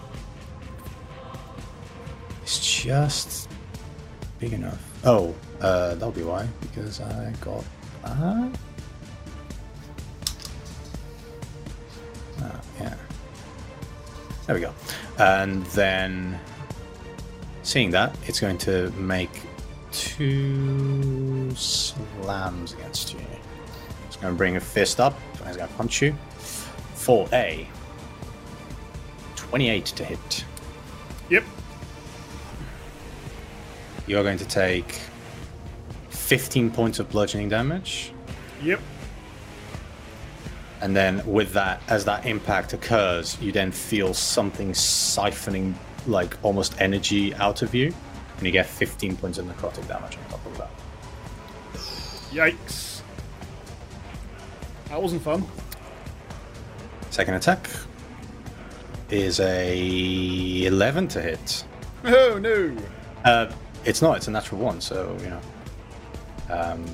[2.43, 3.48] It's just
[4.39, 4.81] big enough.
[5.05, 7.65] Oh, uh, that'll be why, because I got
[8.05, 8.59] that.
[12.40, 12.94] Ah, yeah.
[14.47, 14.73] There we go.
[15.18, 16.39] And then,
[17.62, 19.43] seeing that, it's going to make
[19.90, 23.20] two slams against you.
[24.06, 26.16] It's going to bring a fist up, and it's going to punch you
[26.94, 27.68] for a
[29.35, 30.44] 28 to hit.
[31.28, 31.44] Yep.
[34.06, 35.01] You're going to take
[36.10, 38.12] 15 points of bludgeoning damage.
[38.62, 38.81] Yep.
[40.87, 45.75] And then, with that, as that impact occurs, you then feel something siphoning,
[46.07, 47.93] like almost energy out of you.
[48.37, 50.71] And you get 15 points of necrotic damage on top of that.
[52.31, 53.03] Yikes.
[54.91, 55.45] That wasn't fun.
[57.11, 57.69] Second attack
[59.11, 61.65] is a 11 to hit.
[62.05, 62.77] Oh no.
[63.25, 63.51] Uh,
[63.85, 65.41] it's not, it's a natural one, so, you know.
[66.49, 66.85] Um,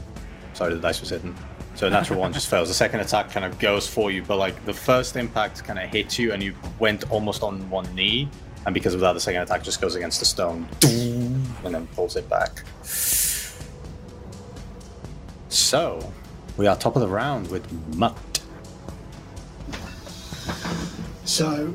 [0.55, 1.37] sorry, the dice was hidden.
[1.83, 2.69] So natural one just fails.
[2.69, 5.89] The second attack kind of goes for you, but like the first impact kind of
[5.89, 8.29] hits you, and you went almost on one knee,
[8.65, 12.15] and because of that, the second attack just goes against the stone, and then pulls
[12.15, 12.63] it back.
[15.49, 16.13] So
[16.57, 18.17] we are top of the round with Mutt.
[21.25, 21.75] So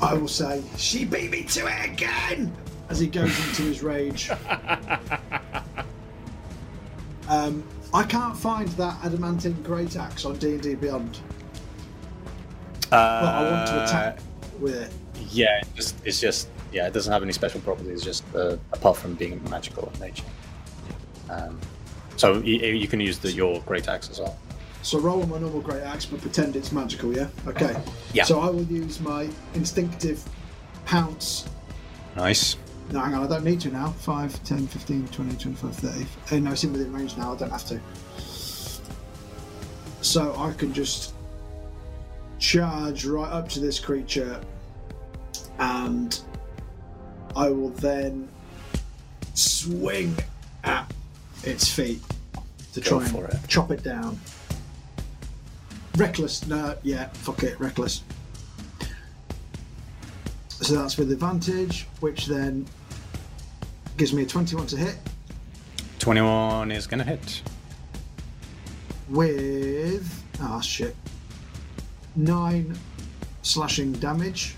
[0.00, 2.56] I will say, she beat me to it again
[2.88, 4.30] as he goes into his rage.
[7.28, 7.62] um,
[7.96, 11.18] I can't find that adamantine great axe on D and D Beyond.
[12.86, 14.18] Uh, But I want to attack
[14.60, 14.92] with it.
[15.30, 18.98] Yeah, it's just, it's just yeah, it doesn't have any special properties, just uh, apart
[18.98, 20.24] from being magical in nature.
[21.30, 21.58] Um,
[22.16, 24.38] so you, you can use the, your great axe as well.
[24.82, 27.16] So roll on my normal great axe, but pretend it's magical.
[27.16, 27.28] Yeah.
[27.46, 27.76] Okay.
[28.12, 28.24] Yeah.
[28.24, 30.22] So I will use my instinctive
[30.84, 31.48] pounce.
[32.14, 32.56] Nice.
[32.92, 33.90] No, hang on, I don't need to now.
[33.90, 36.06] 5, 10, 15, 20, 25, 30.
[36.32, 37.80] Oh, no, it's in within range now, I don't have to.
[40.02, 41.14] So I can just
[42.38, 44.40] charge right up to this creature
[45.58, 46.20] and
[47.34, 48.28] I will then
[49.34, 50.16] swing
[50.64, 50.92] at
[51.42, 52.00] its feet
[52.74, 53.48] to Go try and it.
[53.48, 54.18] chop it down.
[55.96, 58.02] Reckless, no, yeah, fuck it, reckless.
[60.48, 62.66] So that's with advantage, which then
[63.96, 64.96] gives me a 21 to hit
[65.98, 67.42] Twenty-one is gonna hit.
[69.08, 70.22] with.
[70.40, 70.94] Ah, shit.
[72.14, 72.76] 9
[73.42, 74.54] slashing damage.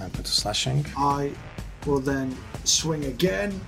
[0.00, 0.84] I put a slashing.
[0.96, 1.32] I
[1.86, 3.60] will then swing again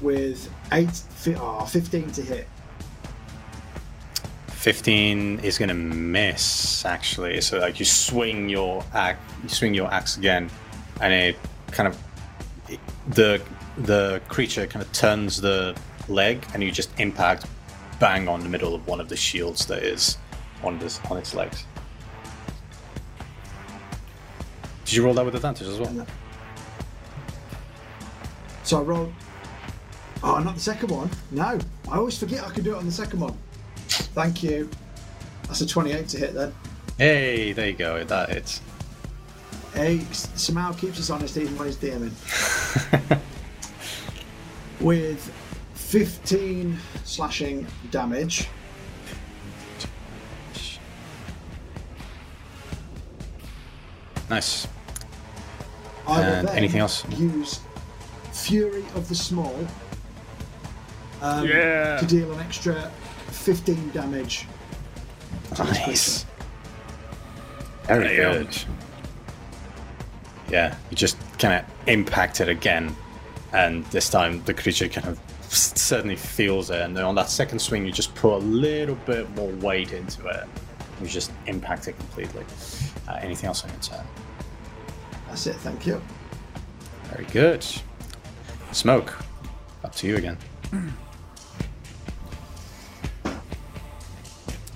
[0.00, 2.46] with 8, fi- ah, 15 to hit.
[4.48, 9.90] 15 is going to miss actually so like you swing your axe you swing your
[9.94, 10.50] axe again
[11.00, 11.36] and it
[11.70, 11.96] kind of
[13.08, 13.42] the
[13.78, 15.76] the creature kind of turns the
[16.08, 17.46] leg and you just impact
[18.00, 20.18] bang on the middle of one of the shields that is
[20.62, 21.64] on this on its legs
[24.84, 26.06] did you roll that with advantage as well
[28.68, 29.14] So I rolled.
[30.22, 31.08] Oh, not the second one.
[31.30, 31.58] No,
[31.90, 33.34] I always forget I can do it on the second one.
[33.88, 34.68] Thank you.
[35.44, 36.52] That's a 28 to hit then.
[36.98, 38.60] hey there you go that hits
[39.78, 42.10] Hey, somehow keeps us honest even when he's DMing.
[44.80, 45.32] With
[45.74, 48.48] 15 slashing damage.
[54.30, 54.66] nice
[56.06, 57.04] I will And then anything else?
[57.16, 57.60] use
[58.32, 59.54] Fury of the Small
[61.20, 61.98] um, Yeah.
[61.98, 62.90] to deal an extra
[63.28, 64.46] 15 damage.
[65.58, 66.24] Nice.
[66.24, 68.00] creature.
[68.00, 68.32] Very Damn.
[68.44, 68.56] good.
[70.50, 72.94] Yeah, you just kind of impact it again,
[73.52, 76.80] and this time the creature kind of s- certainly feels it.
[76.80, 80.26] And then on that second swing, you just put a little bit more weight into
[80.26, 80.44] it.
[81.02, 82.44] You just impact it completely.
[83.06, 84.04] Uh, anything else on your turn?
[85.28, 86.00] That's it, thank you.
[87.12, 87.64] Very good.
[88.72, 89.16] Smoke.
[89.84, 90.36] Up to you again.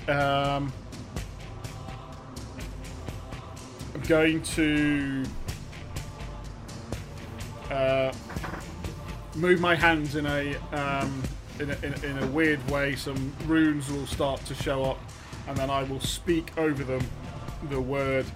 [0.09, 0.73] Um,
[3.95, 5.25] I'm going to
[7.73, 8.13] uh,
[9.35, 11.23] move my hands in a, um,
[11.59, 12.95] in, a, in, a, in a weird way.
[12.95, 14.99] Some runes will start to show up,
[15.49, 17.05] and then I will speak over them
[17.71, 18.27] the word.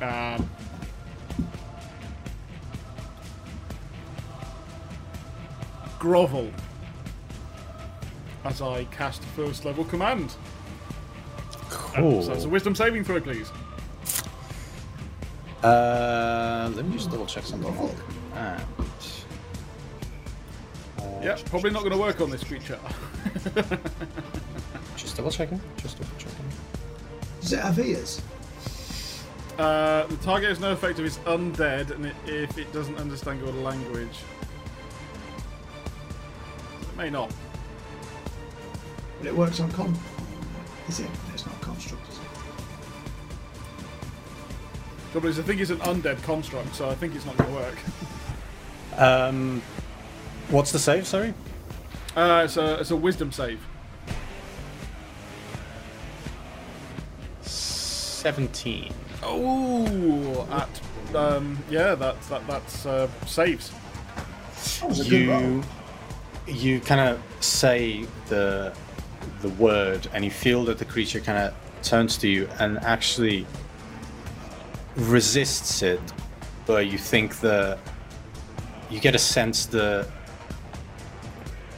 [0.00, 0.50] Um,
[6.02, 6.50] grovel
[8.44, 10.34] as I cast first level command.
[11.70, 12.22] Cool.
[12.22, 13.52] So it's a wisdom saving throw, please.
[15.62, 17.72] Uh, let me just double check something.
[18.34, 18.64] And,
[21.22, 22.80] Yeah, probably not going to work on this creature.
[24.96, 25.60] just double checking.
[25.76, 26.44] Just double checking.
[27.40, 28.20] Does it have ears?
[29.58, 33.40] Uh, the target has no effect if it's undead and it, if it doesn't understand
[33.40, 34.18] your language.
[36.80, 37.32] It may not.
[39.18, 39.94] But it works on con.
[40.88, 41.10] Is it?
[41.32, 42.11] It's not construct,
[45.12, 47.56] Trouble is, I think it's an undead construct, so I think it's not going to
[47.56, 47.78] work.
[48.96, 49.62] Um,
[50.48, 51.06] what's the save?
[51.06, 51.34] Sorry.
[52.16, 53.60] Uh, it's a it's a wisdom save.
[57.42, 58.92] Seventeen.
[59.22, 63.70] Oh, at um, yeah, that's that that's uh, saves.
[64.80, 65.40] That was a good roll.
[65.42, 65.62] you
[66.46, 68.74] you kind of say the
[69.42, 73.46] the word and you feel that the creature kind of turns to you and actually
[74.96, 76.00] resists it
[76.66, 77.78] but you think that
[78.90, 80.06] you get a sense the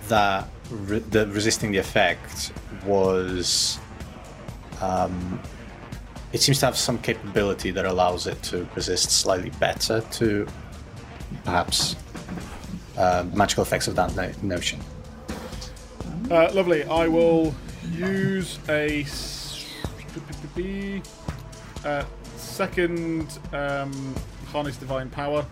[0.09, 2.53] that re- the resisting the effect
[2.85, 3.79] was
[4.81, 5.41] um,
[6.33, 10.47] it seems to have some capability that allows it to resist slightly better to
[11.45, 11.95] perhaps
[12.97, 14.81] uh, magical effects of that no- notion.
[16.31, 16.85] Uh, lovely.
[16.85, 17.55] I will
[17.93, 19.05] use a.
[21.85, 22.05] uh,
[22.55, 24.15] second um,
[24.47, 25.45] harness divine power.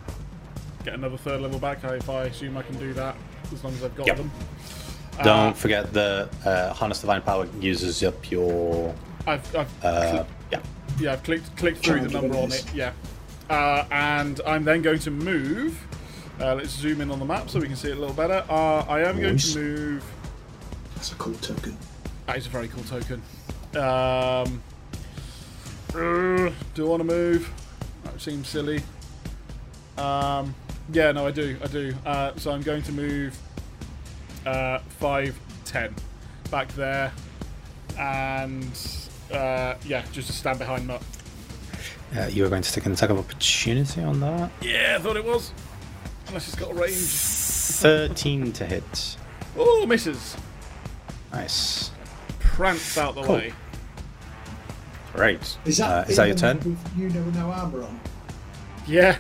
[0.85, 1.85] Get another third level back.
[1.85, 3.17] I, if I assume I can do that
[3.53, 4.17] as long as I've got Yep.
[4.19, 4.31] them.
[5.23, 8.95] Don't forget the uh, harness divine power uses up your
[9.27, 10.61] I've, I've uh, yeah.
[10.99, 12.65] yeah, I've clicked clicked through the number on it.
[12.75, 12.93] Yeah,
[13.51, 15.79] uh, and I'm then going to move.
[16.41, 18.45] Uh, let's zoom in on the map so we can see it a little better.
[18.49, 20.05] Uh, I am going to move.
[20.95, 21.77] That's a cool token.
[22.27, 23.23] That is a very cool token.
[23.77, 24.63] Um,
[25.93, 27.51] do I want to move?
[28.05, 28.83] That seems silly.
[29.99, 30.55] Um,
[30.93, 31.57] yeah, no, I do.
[31.63, 31.95] I do.
[32.05, 33.39] Uh, so I'm going to move
[34.47, 35.95] uh, 5, 10
[36.51, 37.13] back there.
[37.99, 38.65] And
[39.33, 41.03] uh, yeah, just to stand behind Mutt.
[42.17, 44.51] Uh, you are going to take an attack of opportunity on that.
[44.61, 45.53] Yeah, I thought it was.
[46.29, 46.95] Unless it's got a range.
[46.95, 49.17] 13 to hit.
[49.57, 50.37] Oh, misses.
[51.33, 51.91] Nice.
[52.39, 53.37] Prance out the Cool.
[53.37, 53.55] way.
[55.13, 55.59] Great.
[55.65, 56.59] Is that, uh, is that your turn?
[56.59, 58.01] With you know no armor on.
[58.87, 59.17] Yeah.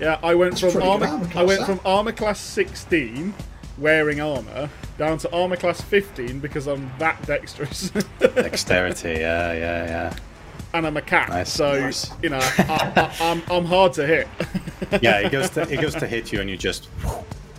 [0.00, 1.06] Yeah, I went That's from pretty armor.
[1.06, 1.66] armor I class, went that.
[1.66, 3.34] from armor class 16,
[3.76, 10.16] wearing armor, down to armor class 15 because I'm that dexterous, Dexterity, yeah, yeah, yeah.
[10.72, 11.28] and I'm a cat.
[11.28, 11.52] Nice.
[11.52, 12.10] So Nice.
[12.22, 14.28] you know, I, I, I'm I'm hard to hit.
[15.02, 16.88] Yeah, it goes to it goes to hit you, and you just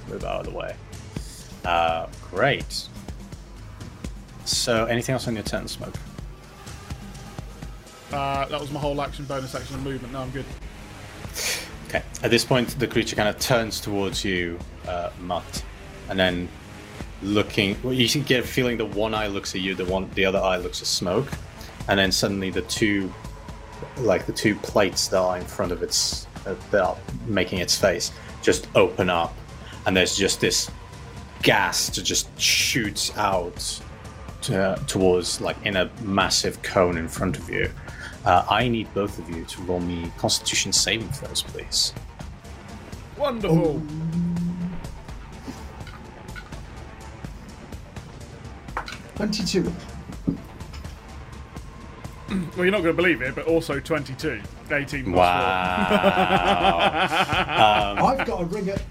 [0.09, 0.75] move out of the way.
[1.63, 2.87] Uh, great.
[4.43, 5.93] So, anything else on your turn, smoke?
[8.11, 10.13] Uh, that was my whole action, bonus action, and movement.
[10.13, 10.45] Now I'm good.
[11.87, 12.03] Okay.
[12.23, 15.63] At this point, the creature kind of turns towards you, uh, Mutt,
[16.09, 16.49] and then
[17.21, 17.77] looking.
[17.83, 20.25] Well, you can get a feeling that one eye looks at you, the one, the
[20.25, 21.27] other eye looks at smoke,
[21.87, 23.13] and then suddenly the two,
[23.97, 26.97] like the two plates that are in front of its, uh, that are
[27.27, 28.11] making its face,
[28.41, 29.35] just open up,
[29.85, 30.71] and there's just this
[31.41, 33.81] gas that just shoots out
[34.41, 37.69] to, towards like in a massive cone in front of you.
[38.25, 41.93] Uh, I need both of you to roll me Constitution saving throws, please.
[43.17, 43.81] Wonderful.
[49.15, 49.71] Twenty-two.
[52.29, 54.41] Well, you're not going to believe it, but also 22,
[54.71, 55.87] 18 plus Wow.
[58.17, 58.81] I've got a ring of,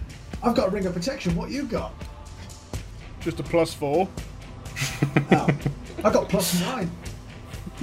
[0.42, 1.34] I've got a ring of protection.
[1.34, 1.92] What you got?
[3.20, 4.08] Just a plus four.
[5.32, 5.48] Oh,
[6.04, 6.90] I got plus nine.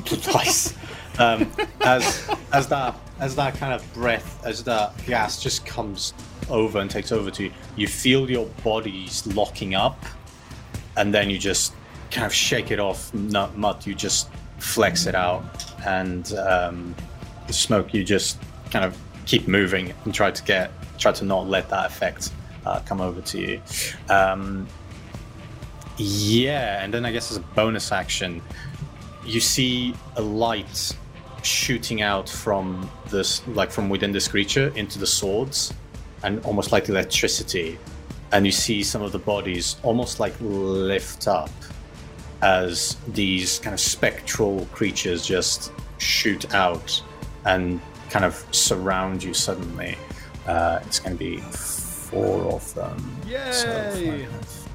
[0.33, 0.75] nice.
[1.19, 6.13] Um, as as that as that kind of breath, as that gas just comes
[6.49, 10.03] over and takes over to you, you feel your body's locking up,
[10.95, 11.73] and then you just
[12.11, 13.13] kind of shake it off.
[13.13, 13.87] Not.
[13.87, 14.29] You just
[14.59, 15.43] flex it out,
[15.85, 16.95] and um,
[17.47, 17.93] the smoke.
[17.93, 18.37] You just
[18.71, 22.31] kind of keep moving and try to get try to not let that effect
[22.65, 23.61] uh, come over to you.
[24.09, 24.67] Um,
[25.97, 28.41] yeah, and then I guess as a bonus action,
[29.25, 30.95] you see a light
[31.43, 35.73] shooting out from this like from within this creature into the swords
[36.23, 37.77] and almost like electricity.
[38.31, 41.49] And you see some of the bodies almost like lift up
[42.41, 47.01] as these kind of spectral creatures just shoot out
[47.45, 49.97] and kind of surround you suddenly.
[50.45, 52.97] Uh, it's going to be four of them.
[53.51, 54.25] So Yay!
[54.25, 54.67] five,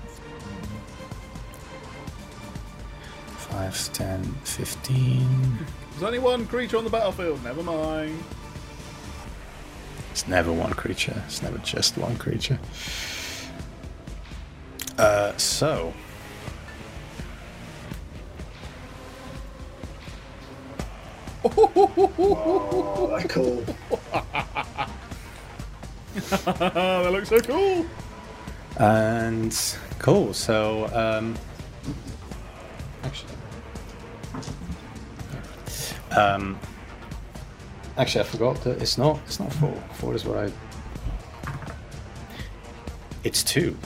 [3.37, 5.67] 5 10 15
[6.03, 7.45] There's only one creature on the battlefield.
[7.45, 8.25] Never mind.
[10.11, 11.23] It's never one creature.
[11.27, 12.59] It's never just one creature.
[14.99, 15.95] Uh, so.
[21.45, 23.65] Oh, they're cool.
[26.31, 27.87] That looks so cool.
[28.77, 29.57] And
[30.01, 30.35] cool.
[30.35, 31.39] So, um,
[33.05, 33.32] actually,
[36.17, 36.59] um,
[37.97, 39.19] actually, I forgot that it's not.
[39.27, 39.75] It's not four.
[39.95, 40.53] Four is what I.
[43.25, 43.77] It's two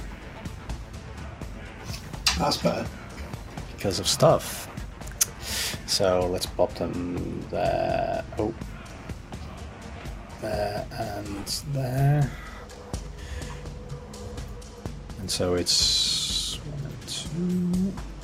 [2.38, 2.86] That's better.
[3.76, 4.68] because of stuff.
[5.86, 8.24] So let's pop them there.
[8.38, 8.54] Oh,
[10.40, 12.30] there and there.
[15.20, 18.15] And so it's one and two.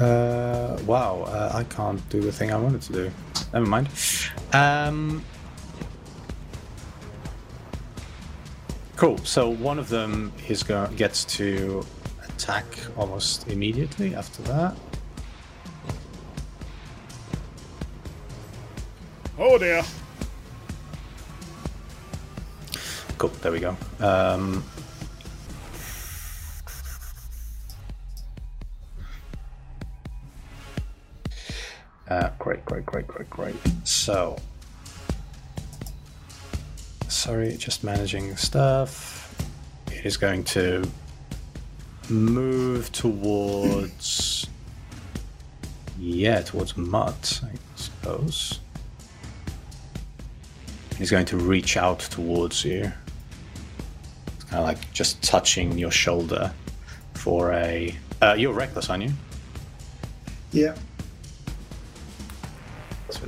[0.00, 3.10] Uh, wow, uh, I can't do the thing I wanted to do.
[3.52, 3.88] Never mind.
[4.52, 5.24] Um,
[8.96, 9.18] cool.
[9.18, 11.84] So one of them is go- gets to
[12.28, 12.64] attack
[12.96, 14.76] almost immediately after that.
[19.36, 19.82] Oh dear.
[23.18, 23.30] Cool.
[23.42, 23.76] There we go.
[23.98, 24.62] Um,
[32.10, 33.56] uh, great, great, great, great, great.
[33.84, 34.36] So,
[37.08, 39.36] sorry, just managing stuff.
[39.88, 40.88] It is going to
[42.08, 44.48] move towards,
[45.98, 48.60] yeah, towards Mutt, I suppose.
[50.96, 52.92] He's going to reach out towards you.
[54.34, 56.52] It's kind of like just touching your shoulder
[57.14, 57.94] for a.
[58.20, 59.12] Uh, you're reckless, aren't you?
[60.52, 60.74] Yeah.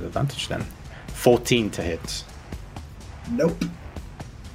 [0.01, 0.65] With advantage then.
[1.09, 2.23] 14 to hit.
[3.29, 3.63] Nope.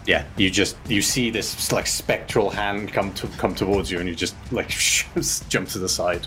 [0.05, 4.09] Yeah, you just you see this like spectral hand come to come towards you, and
[4.09, 4.69] you just like
[5.49, 6.27] jump to the side,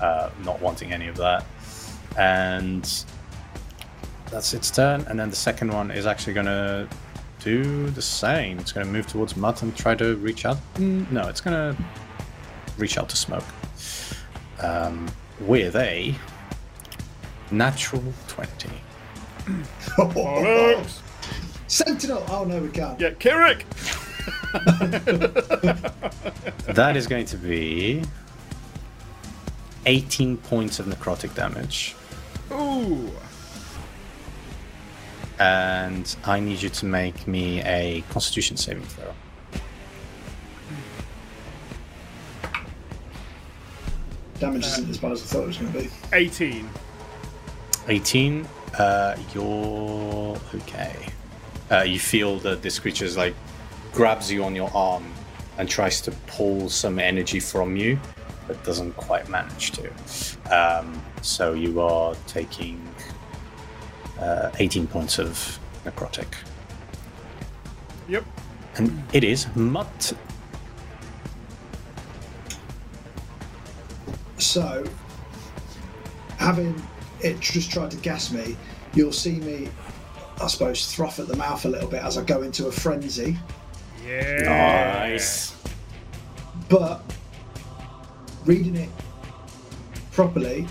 [0.00, 1.44] uh, not wanting any of that.
[2.18, 2.82] And
[4.30, 5.02] that's its turn.
[5.08, 6.88] And then the second one is actually going to
[7.40, 8.58] do the same.
[8.58, 10.56] It's going to move towards Mutt and try to reach out.
[10.76, 11.82] Mm, No, it's going to
[12.78, 13.44] reach out to Smoke
[14.62, 15.08] um,
[15.40, 16.14] with a
[17.50, 18.70] natural twenty.
[19.96, 21.00] Bollocks.
[21.68, 22.24] Sentinel!
[22.28, 23.00] Oh no, we can't.
[23.00, 23.62] Yeah, Kirik.
[26.76, 28.02] That is going to be
[29.86, 31.94] 18 points of necrotic damage.
[32.52, 33.10] Ooh.
[35.38, 39.12] And I need you to make me a constitution saving throw.
[44.40, 45.90] Damage isn't as bad as I thought it was going to be.
[46.12, 46.68] 18.
[47.88, 48.46] 18.
[48.78, 51.06] Uh, you're okay.
[51.70, 53.34] Uh, you feel that this creature is like
[53.92, 55.04] grabs you on your arm
[55.58, 57.98] and tries to pull some energy from you,
[58.46, 59.90] but doesn't quite manage to.
[60.54, 62.80] Um, so you are taking
[64.20, 66.34] uh, 18 points of necrotic.
[68.08, 68.24] Yep.
[68.76, 70.12] And it is Mutt.
[74.38, 74.84] So,
[76.36, 76.80] having
[77.26, 78.56] it just tried to gas me,
[78.94, 79.68] you'll see me,
[80.40, 83.36] I suppose, froth at the mouth a little bit as I go into a frenzy.
[84.06, 85.08] Yeah.
[85.08, 85.56] Nice.
[86.68, 87.02] But
[88.44, 88.88] reading it
[90.12, 90.62] properly,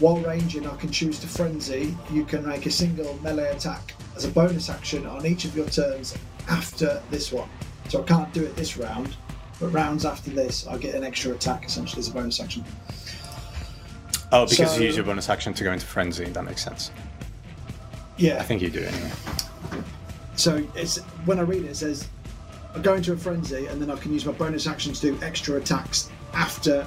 [0.00, 1.96] while ranging, I can choose to frenzy.
[2.12, 5.68] You can make a single melee attack as a bonus action on each of your
[5.68, 6.16] turns
[6.48, 7.48] after this one.
[7.88, 9.16] So I can't do it this round,
[9.60, 12.64] but rounds after this, I get an extra attack essentially as a bonus action.
[14.32, 16.24] Oh, because So- you use your bonus action to go into frenzy.
[16.24, 16.90] That makes sense.
[18.16, 18.38] Yeah.
[18.38, 19.12] I think you do anyway.
[20.36, 22.08] So it's when I read it, it says
[22.74, 25.18] I go into a frenzy and then I can use my bonus action to do
[25.22, 26.86] extra attacks after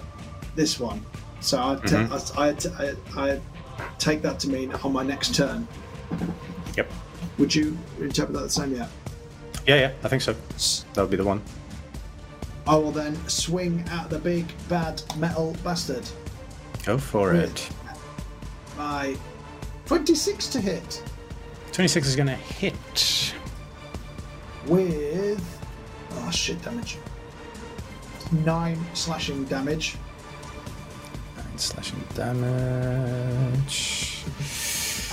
[0.55, 1.03] this one.
[1.39, 2.39] So I, mm-hmm.
[2.39, 3.41] I, I, I
[3.97, 5.67] take that to mean on my next turn.
[6.77, 6.91] Yep.
[7.39, 8.75] Would you interpret that the same?
[8.75, 8.87] Yeah.
[9.65, 10.35] Yeah, yeah, I think so.
[10.93, 11.41] That would be the one.
[12.67, 16.07] I will then swing at the big bad metal bastard.
[16.85, 17.69] Go for it.
[18.77, 19.15] My
[19.85, 21.03] 26 to hit
[21.71, 23.33] 26 is going to hit.
[24.67, 25.59] with
[26.13, 26.97] oh shit damage.
[28.45, 29.95] Nine slashing damage.
[31.37, 34.23] Nine slashing damage.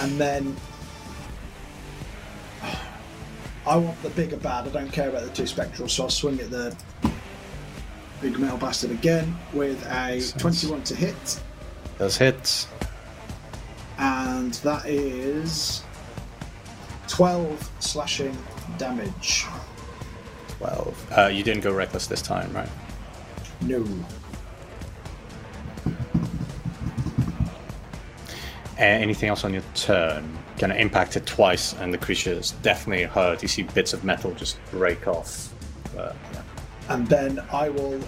[0.00, 0.56] and then
[3.66, 4.68] I want the bigger bad.
[4.68, 6.76] I don't care about the two spectral, so I'll swing at the
[8.20, 10.42] big metal bastard again with a Sense.
[10.42, 11.40] 21 to hit,
[11.98, 12.68] Does hits.
[13.98, 15.82] and that is
[17.08, 18.36] 12 slashing
[18.78, 19.46] damage.
[20.58, 21.12] 12.
[21.16, 22.68] Uh, you didn't go reckless this time, right?
[23.62, 23.84] No.
[28.78, 30.38] Uh, anything else on your turn?
[30.58, 33.42] Gonna impact it twice, and the creature is definitely hurt.
[33.42, 35.52] You see bits of metal just break off.
[35.96, 36.42] But, yeah.
[36.88, 38.00] And then I will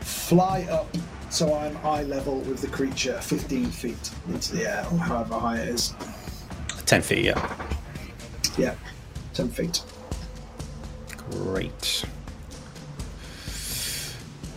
[0.00, 0.96] fly up
[1.30, 5.58] so I'm eye level with the creature 15 feet into the air, or however high
[5.58, 5.94] it is.
[6.86, 7.56] 10 feet, yeah.
[8.56, 8.74] Yeah,
[9.34, 9.82] 10 feet.
[11.30, 12.04] Great.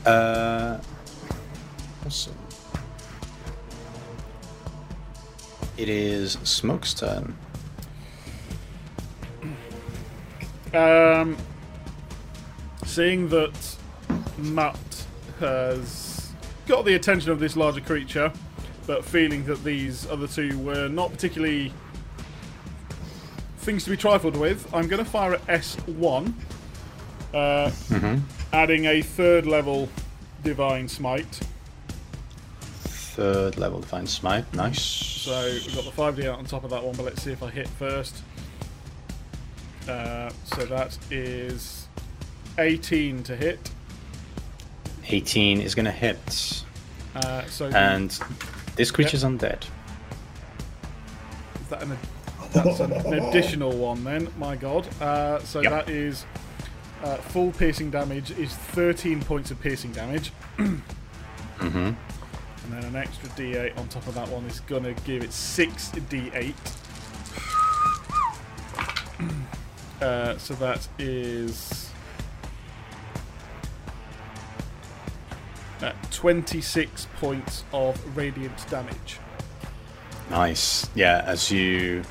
[0.05, 0.79] Uh,
[2.05, 2.35] awesome.
[5.77, 7.35] It is Smoke's turn.
[10.73, 11.37] Um,
[12.85, 13.75] seeing that
[14.37, 15.05] Matt
[15.39, 16.08] has
[16.69, 18.31] got the attention of this larger creature,
[18.85, 21.73] but feeling that these other two were not particularly
[23.57, 26.31] things to be trifled with, I'm going to fire at S1,
[27.33, 27.71] uh,
[28.53, 29.89] adding a third level
[30.43, 31.39] Divine Smite.
[32.81, 34.53] Third level Divine Smite.
[34.53, 34.79] Nice.
[34.79, 37.41] So we've got the 5d out on top of that one, but let's see if
[37.41, 38.15] I hit first.
[39.87, 41.87] Uh, so that is
[42.59, 43.71] 18 to hit.
[45.09, 46.63] 18 is going to hit.
[47.15, 48.11] Uh, so And
[48.75, 49.63] this creature's undead.
[51.61, 51.97] is that an,
[52.53, 54.27] that's an, an additional one then.
[54.37, 54.87] My God.
[55.01, 55.71] Uh, so Yep.
[55.71, 56.25] that is
[57.03, 60.31] uh, full piercing damage is 13 points of piercing damage.
[61.59, 61.77] Mm-hmm.
[61.77, 61.97] And
[62.71, 65.89] then an extra d8 on top of that one is going to give it 6
[65.89, 66.53] d8.
[70.01, 71.88] Uh, so that is
[75.81, 79.19] uh, 26 points of radiant damage.
[80.29, 80.89] Nice.
[80.95, 82.03] Yeah, as you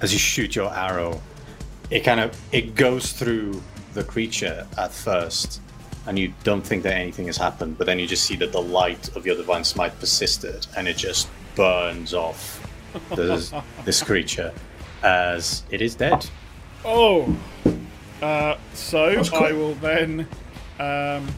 [0.00, 1.22] as you shoot your arrow,
[1.90, 3.62] it kind of it goes through
[3.94, 5.60] the creature at first,
[6.06, 8.60] and you don't think that anything has happened, but then you just see that the
[8.60, 12.60] light of your divine smite persisted, and it just burns off
[13.14, 13.52] this,
[13.84, 14.52] this creature
[15.02, 16.26] as it is dead.
[16.84, 17.34] Oh!
[18.20, 20.26] Uh, so I will then
[20.80, 21.28] um,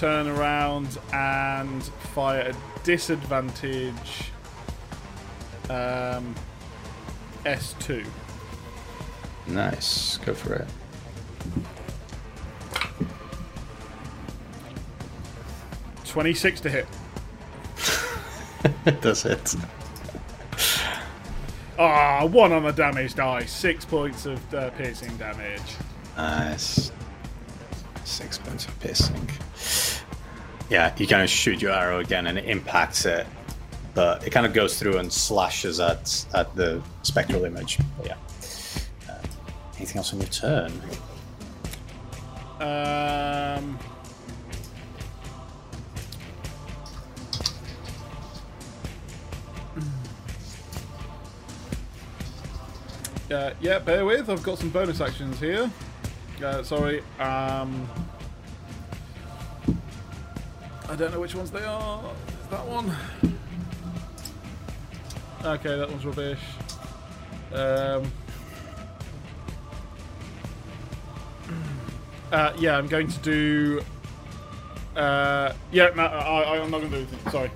[0.00, 1.82] turn around and
[2.14, 4.32] fire a disadvantage
[5.68, 6.34] um,
[7.44, 8.06] S2.
[9.48, 10.16] Nice.
[10.24, 10.68] Go for it.
[16.06, 16.86] Twenty-six to hit.
[19.02, 19.54] Does it?
[21.78, 23.44] Ah, one on the damage die.
[23.44, 25.60] Six points of uh, piercing damage.
[26.16, 26.90] Nice.
[28.04, 29.28] Six points of piercing.
[30.70, 33.26] Yeah, you kind of shoot your arrow again and it impacts it,
[33.92, 37.78] but it kind of goes through and slashes at at the spectral image.
[37.98, 38.16] But yeah.
[39.08, 39.18] Uh,
[39.76, 40.72] anything else on your turn?
[42.60, 43.78] Um.
[53.28, 54.28] Uh, yeah, bear with.
[54.28, 55.70] I've got some bonus actions here.
[56.44, 57.02] Uh, sorry.
[57.18, 57.88] Um,
[60.90, 62.02] I don't know which ones they are.
[62.42, 62.92] Is that one?
[65.44, 66.40] Okay, that one's rubbish.
[67.52, 68.10] Um,
[72.32, 73.82] Uh, yeah, I'm going to do.
[74.94, 77.32] Uh, yeah, no, I, I'm not going to do anything.
[77.32, 77.50] Sorry.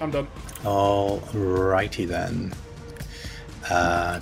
[0.00, 0.28] I'm done.
[0.64, 2.52] All righty then.
[3.68, 4.20] Uh,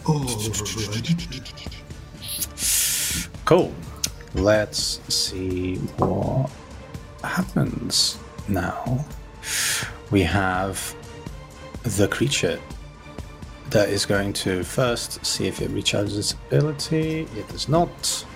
[3.45, 3.75] cool.
[4.35, 6.51] Let's see what
[7.25, 9.05] happens now.
[10.11, 10.95] We have
[11.83, 12.61] the creature
[13.71, 17.23] that is going to first see if it recharges its ability.
[17.37, 18.27] It does not.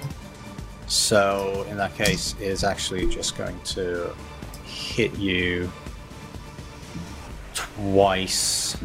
[0.87, 4.15] So, in that case, it is actually just going to
[4.65, 5.71] hit you
[7.55, 8.77] twice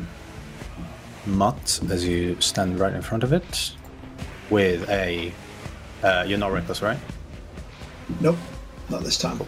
[1.26, 3.72] mutt as you stand right in front of it
[4.50, 5.32] with a
[6.04, 6.98] uh, you're not reckless right
[8.20, 8.38] Nope,
[8.90, 9.42] not this time.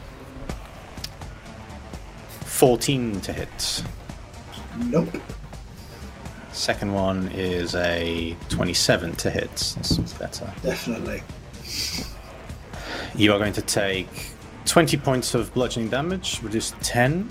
[2.55, 3.83] 14 to hit
[4.77, 5.09] Nope.
[6.53, 11.21] second one is a 27 to hit that's better Definitely.
[13.13, 14.07] you are going to take
[14.65, 17.29] 20 points of bludgeoning damage reduced to 10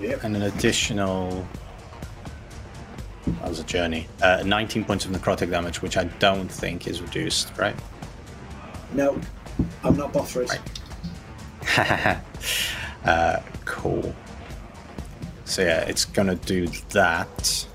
[0.00, 0.24] Yep.
[0.24, 1.46] and an additional
[3.26, 7.02] that was a journey uh, 19 points of necrotic damage which i don't think is
[7.02, 7.76] reduced right
[8.94, 9.20] No,
[9.82, 10.48] I'm not bothered.
[13.04, 14.14] uh, cool.
[15.44, 17.66] So yeah, it's gonna do that.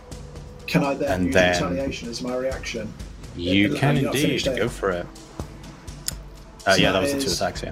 [0.68, 2.92] Can I then And use then- retaliation as my reaction?
[3.36, 5.06] You Yeah, can have you not indeed go for it.
[6.66, 7.64] Uh, So yeah, that that was the two is- attacks.
[7.64, 7.72] Yeah.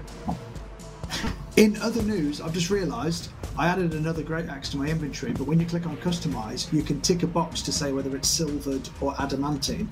[1.55, 5.45] In other news, I've just realised I added another great axe to my inventory, but
[5.47, 8.87] when you click on customize, you can tick a box to say whether it's silvered
[9.01, 9.89] or adamantine,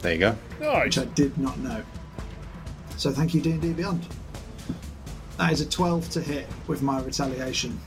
[0.00, 0.36] There you go.
[0.60, 0.84] Nice.
[0.84, 1.82] which I did not know.
[2.96, 4.06] So thank you, D&D Beyond.
[5.38, 7.78] That is a 12 to hit with my retaliation.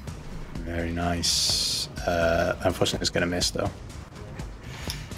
[0.60, 1.88] Very nice.
[2.06, 3.70] Uh, unfortunately, it's gonna miss though.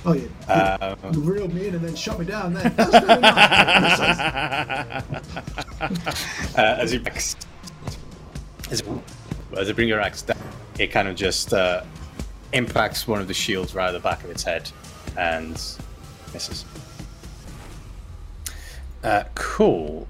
[0.06, 2.54] Oh yeah, Uh, you reeled me in and then shot me down.
[2.54, 4.00] Then that's very nice.
[6.58, 7.02] uh, as you
[8.72, 8.84] as, as
[9.68, 10.38] you bring your axe down,
[10.78, 11.84] it kind of just uh,
[12.54, 14.72] impacts one of the shields right at the back of its head
[15.18, 15.54] and
[16.34, 16.66] misses.
[19.04, 20.08] Uh, cool.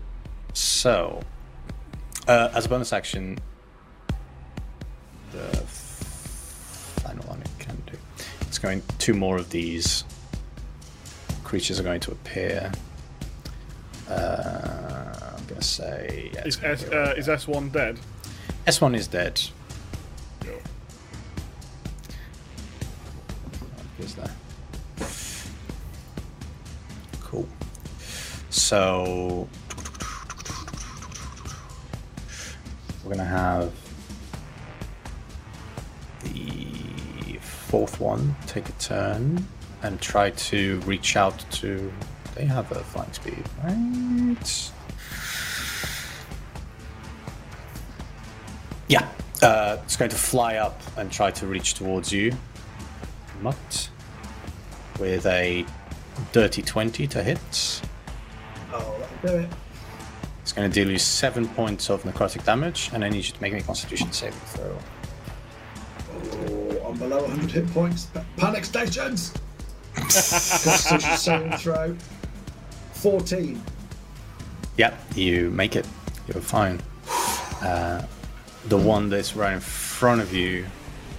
[0.53, 1.21] So,
[2.29, 3.39] uh, as a bonus action,
[5.31, 5.47] the
[7.01, 7.97] final one it can do.
[8.41, 8.83] It's going.
[8.99, 10.03] Two more of these
[11.43, 12.71] creatures are going to appear.
[14.07, 16.29] Uh, I'm gonna say.
[16.33, 17.99] yeah, Is S, uh, is S1 dead?
[18.67, 19.41] S1 is dead.
[23.99, 24.31] Is that?
[27.21, 27.47] Cool.
[28.49, 29.49] So
[33.09, 33.73] we're gonna have
[36.21, 39.47] the fourth one take a turn
[39.81, 41.91] and try to reach out to.
[42.35, 44.71] They have a flying speed, right?
[48.87, 49.09] Yeah,
[49.41, 52.33] uh, it's going to fly up and try to reach towards you.
[53.41, 53.89] Mutt
[54.99, 55.65] with a
[56.31, 57.81] dirty 20 to hit.
[58.71, 59.49] Oh, that'll do it.
[60.49, 63.39] It's going to deal you 7 points of necrotic damage, and I need you to
[63.39, 64.75] make me a constitution saving throw.
[66.11, 68.07] Oh, I'm below 100 hit points.
[68.35, 69.31] Panic stations!
[69.93, 71.95] Constitution saving throw.
[72.93, 73.61] 14.
[74.77, 75.87] Yep, you make it.
[76.27, 76.81] You're fine.
[77.61, 78.07] Uh,
[78.69, 80.65] the one that's right in front of you,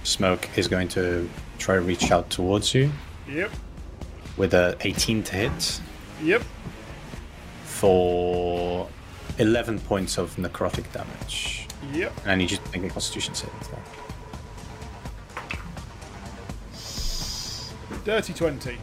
[0.03, 2.91] Smoke, is going to try to reach out towards you
[3.29, 3.49] Yep.
[4.35, 5.79] with a 18 to hit.
[6.21, 6.43] Yep.
[7.63, 8.89] for
[9.41, 11.67] 11 points of necrotic damage.
[11.93, 12.13] Yep.
[12.21, 13.79] And I need you to make a constitution saving throw.
[18.05, 18.77] Dirty twenty.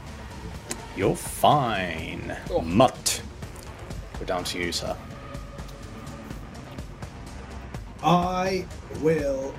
[0.96, 2.36] You're fine.
[2.50, 2.60] Oh.
[2.60, 3.22] Mutt.
[4.18, 4.96] We're down to you, sir.
[8.02, 8.64] I
[9.00, 9.54] will.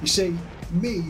[0.00, 0.36] You see,
[0.72, 1.04] me,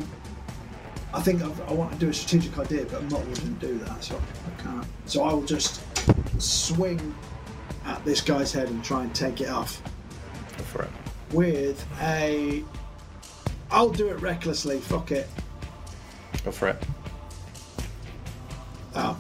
[1.15, 3.67] I think I've, I want to do a strategic idea, but I'm not willing to
[3.67, 4.87] do that, so I can't.
[5.07, 5.81] So I will just
[6.39, 7.15] swing
[7.85, 9.83] at this guy's head and try and take it off
[10.59, 10.91] Go for it.
[11.33, 12.63] with a.
[13.71, 14.79] I'll do it recklessly.
[14.79, 15.29] Fuck it.
[16.45, 16.83] Go for it.
[18.95, 19.19] Oh,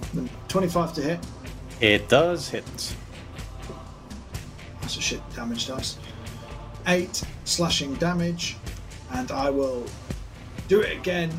[0.48, 1.20] 25 to hit.
[1.80, 2.64] It does hit.
[4.80, 5.98] That's a shit damage dice.
[6.86, 8.56] Eight slashing damage,
[9.12, 9.86] and I will
[10.68, 11.30] do it again,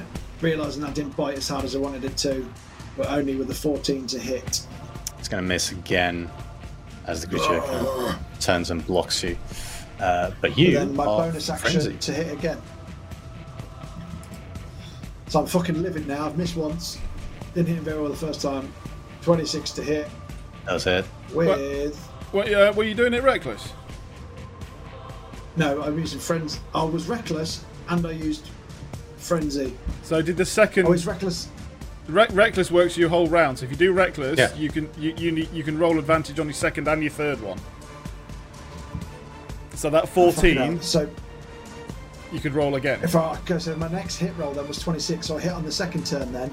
[0.41, 2.47] realizing I didn't bite as hard as I wanted it to,
[2.97, 4.65] but only with a 14 to hit.
[5.33, 6.29] It's going to miss again
[7.07, 9.35] as the creature kind of turns and blocks you.
[9.99, 12.01] Uh, but you then my are bonus action frenzied.
[12.01, 12.61] to hit again.
[15.29, 16.27] So I'm fucking living now.
[16.27, 16.99] I've missed once.
[17.55, 18.71] Didn't hit him very well the first time.
[19.23, 20.07] 26 to hit
[20.67, 21.03] Does it.
[21.33, 21.97] with.
[22.31, 23.73] What, uh, were you doing it reckless?
[25.55, 26.59] No, I'm using frenzy.
[26.75, 28.49] I was reckless and I used
[29.17, 29.75] frenzy.
[30.03, 31.47] So I did the second I was reckless.
[32.07, 33.59] Rec- reckless works your whole round.
[33.59, 34.53] So if you do reckless, Yeah.
[34.55, 37.41] you can you you, need, you can roll advantage on your second and your third
[37.41, 37.59] one.
[39.75, 40.81] So that fourteen.
[40.81, 41.09] So
[42.31, 42.99] you could roll again.
[43.03, 45.63] If I go, so my next hit roll then was 26, so I hit on
[45.63, 46.49] the second turn then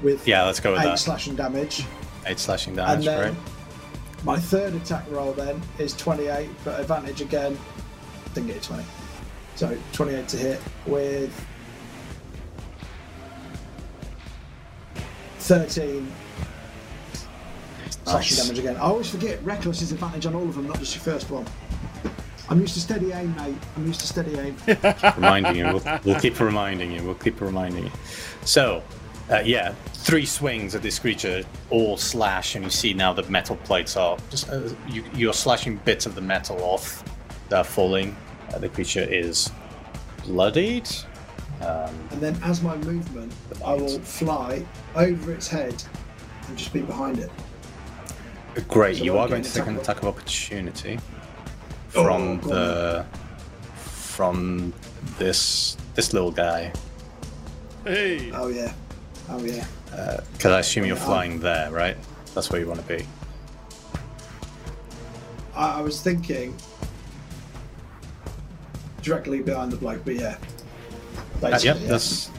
[0.00, 0.98] with Yeah, let's go with eight that.
[0.98, 1.84] slashing damage.
[2.26, 4.24] Eight slashing And damage, then right?
[4.24, 7.58] my third attack roll then is 28, but advantage again.
[8.34, 8.84] Didn't get a 20.
[9.56, 11.46] So 28 to hit with
[15.46, 16.12] 13
[18.04, 18.42] slashing Nice.
[18.42, 18.76] damage again.
[18.76, 21.46] I always forget reckless is advantage on all of them, not just your first one.
[22.48, 23.56] I'm used to steady aim, mate.
[23.76, 24.56] I'm used to steady aim.
[25.16, 25.64] reminding you.
[25.64, 27.02] We'll, we'll keep reminding you.
[27.02, 27.90] We'll keep reminding you.
[28.44, 28.82] So,
[29.30, 33.56] uh, yeah, three swings at this creature, all slash, and you see now the metal
[33.56, 37.02] plates are just uh, you, you're slashing bits of the metal off.
[37.48, 38.16] They're falling.
[38.54, 39.50] Uh, the creature is
[40.24, 40.88] bloodied.
[41.62, 43.32] Um, And then, as my movement,
[43.64, 45.82] I will fly over its head
[46.48, 47.30] and just be behind it.
[48.68, 48.96] great.
[48.98, 50.98] So you are going to take an attack attack of opportunity
[51.94, 52.48] Oh, from go on.
[52.50, 53.06] the
[53.76, 54.72] from
[55.18, 56.72] this this little guy.
[57.84, 58.72] Hey, Oh yeah,
[59.30, 59.66] oh yeah.
[60.32, 61.04] Because I assume you're Yeah.
[61.04, 61.96] flying there, right?
[62.34, 63.06] That's where you want to be.
[65.54, 66.54] I, I was thinking
[69.02, 70.36] directly behind the bloke, but yeah.
[71.42, 71.88] Uh, yep, yeah.
[71.88, 72.30] that's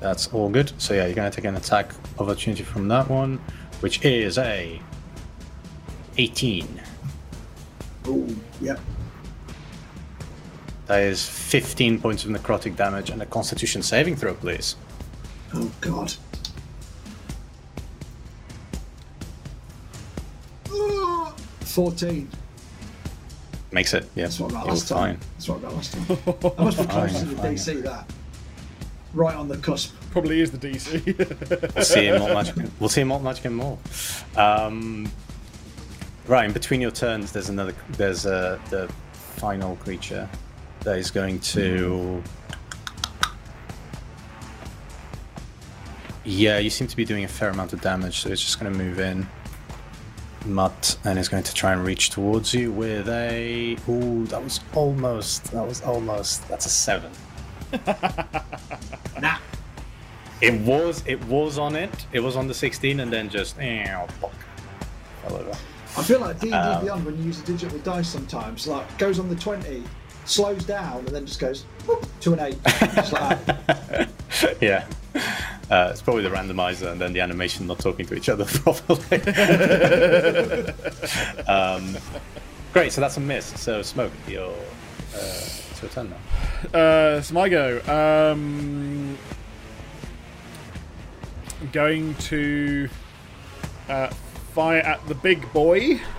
[0.00, 0.72] that's all good.
[0.78, 3.40] So yeah, you're gonna take an attack opportunity from that one,
[3.80, 4.80] which is a
[6.18, 6.82] 18.
[8.06, 8.28] Oh,
[8.60, 8.80] yep.
[10.86, 14.76] That is 15 points of necrotic damage and a Constitution saving throw, please.
[15.54, 16.14] Oh god.
[21.60, 22.30] Fourteen.
[23.76, 24.08] Makes it.
[24.14, 25.16] Yeah, That's what I got last time.
[25.18, 25.18] fine.
[25.34, 26.02] That's what I got last time.
[26.58, 27.54] I must be close to the fine.
[27.56, 27.82] DC.
[27.82, 28.10] That
[29.12, 29.94] right on the cusp.
[30.12, 31.74] probably is the DC.
[31.74, 32.56] We'll see in Molten Magic.
[32.80, 33.76] We'll see in Molten Magic and more.
[34.34, 35.12] Um,
[36.26, 37.74] right in between your turns, there's another.
[37.90, 40.26] There's uh, the final creature
[40.80, 42.22] that is going to.
[46.24, 48.72] Yeah, you seem to be doing a fair amount of damage, so it's just going
[48.72, 49.28] to move in.
[50.46, 53.76] Mutt and is going to try and reach towards you with a.
[53.88, 55.44] Ooh, that was almost.
[55.52, 56.46] That was almost.
[56.48, 57.10] That's a seven.
[59.20, 59.38] Nah.
[60.42, 61.02] It was.
[61.06, 62.06] It was on it.
[62.12, 63.58] It was on the 16, and then just.
[63.58, 64.32] eh, fuck,
[65.96, 69.18] I feel like D&D Um, Beyond when you use a digital dice sometimes, like goes
[69.18, 69.82] on the 20,
[70.26, 72.56] slows down, and then just goes whoop, to an 8.
[72.94, 74.08] Just like that.
[74.60, 74.86] yeah.
[75.70, 79.02] Uh, it's probably the randomizer and then the animation not talking to each other properly.
[81.48, 81.96] um,
[82.72, 83.46] great, so that's a miss.
[83.60, 86.78] So, Smoke, your, uh, it's your turn now.
[86.78, 87.80] Uh, it's my go.
[87.86, 89.18] Um,
[91.60, 92.88] I'm going to
[93.88, 94.08] uh,
[94.52, 96.15] fire at the big boy, Go for it.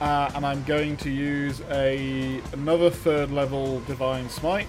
[0.00, 4.66] Uh, and I'm going to use a another third level divine smite.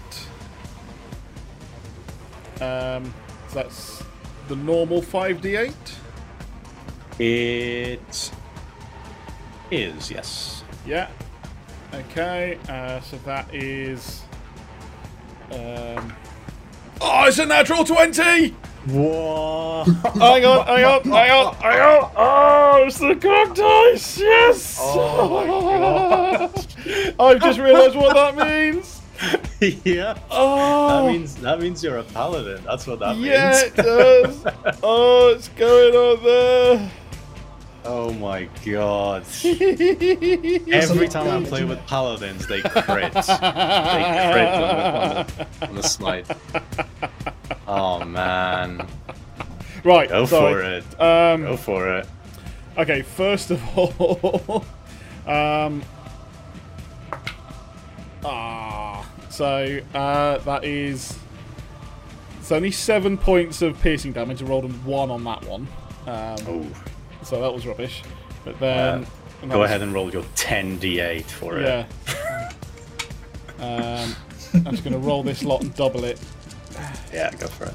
[2.61, 3.13] Um,
[3.47, 4.03] so that's
[4.47, 5.73] the normal five d8.
[7.19, 8.31] It
[9.71, 10.63] is, yes.
[10.85, 11.09] Yeah.
[11.93, 12.57] Okay.
[12.67, 14.23] Uh, so that is.
[15.51, 16.13] Um,
[17.01, 18.55] oh, it's a natural twenty.
[18.87, 19.83] Whoa!
[19.83, 22.11] hang on, hang on, hang on, hang on.
[22.15, 24.19] Oh, it's the cock dice.
[24.19, 24.77] Yes.
[24.81, 26.49] Oh
[27.19, 29.01] I've just realised what that means.
[29.83, 30.17] yeah.
[30.31, 32.63] Oh, That means that means you're a paladin.
[32.63, 33.63] That's what that yeah, means.
[33.63, 34.45] it does.
[34.81, 36.91] Oh, it's going on there.
[37.85, 39.23] Oh my god.
[39.43, 43.13] Every Every time I play with paladins, they crit.
[43.13, 46.27] they crit on the, on the smite.
[47.67, 48.85] Oh man.
[49.83, 50.09] Right.
[50.09, 50.53] Go sorry.
[50.53, 51.01] for it.
[51.01, 52.07] Um, Go for it.
[52.77, 54.65] Okay, first of all,
[55.27, 55.81] um,
[58.23, 61.17] ah, so uh, that is
[62.39, 64.41] it's only seven points of piercing damage.
[64.41, 65.67] I rolled a one on that one,
[66.07, 66.65] um, Oh.
[67.23, 68.03] So that was rubbish.
[68.45, 69.05] But then
[69.41, 71.65] that Go was- ahead and roll your 10d8 for it.
[71.65, 72.51] yeah.
[73.59, 74.15] um,
[74.53, 76.19] I'm just going to roll this lot and double it.
[77.13, 77.73] Yeah, go for it.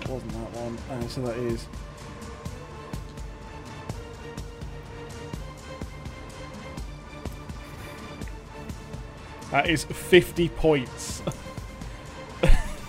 [0.00, 0.78] That wasn't that one.
[0.90, 1.66] Uh, so that is.
[9.50, 11.22] That is 50 points.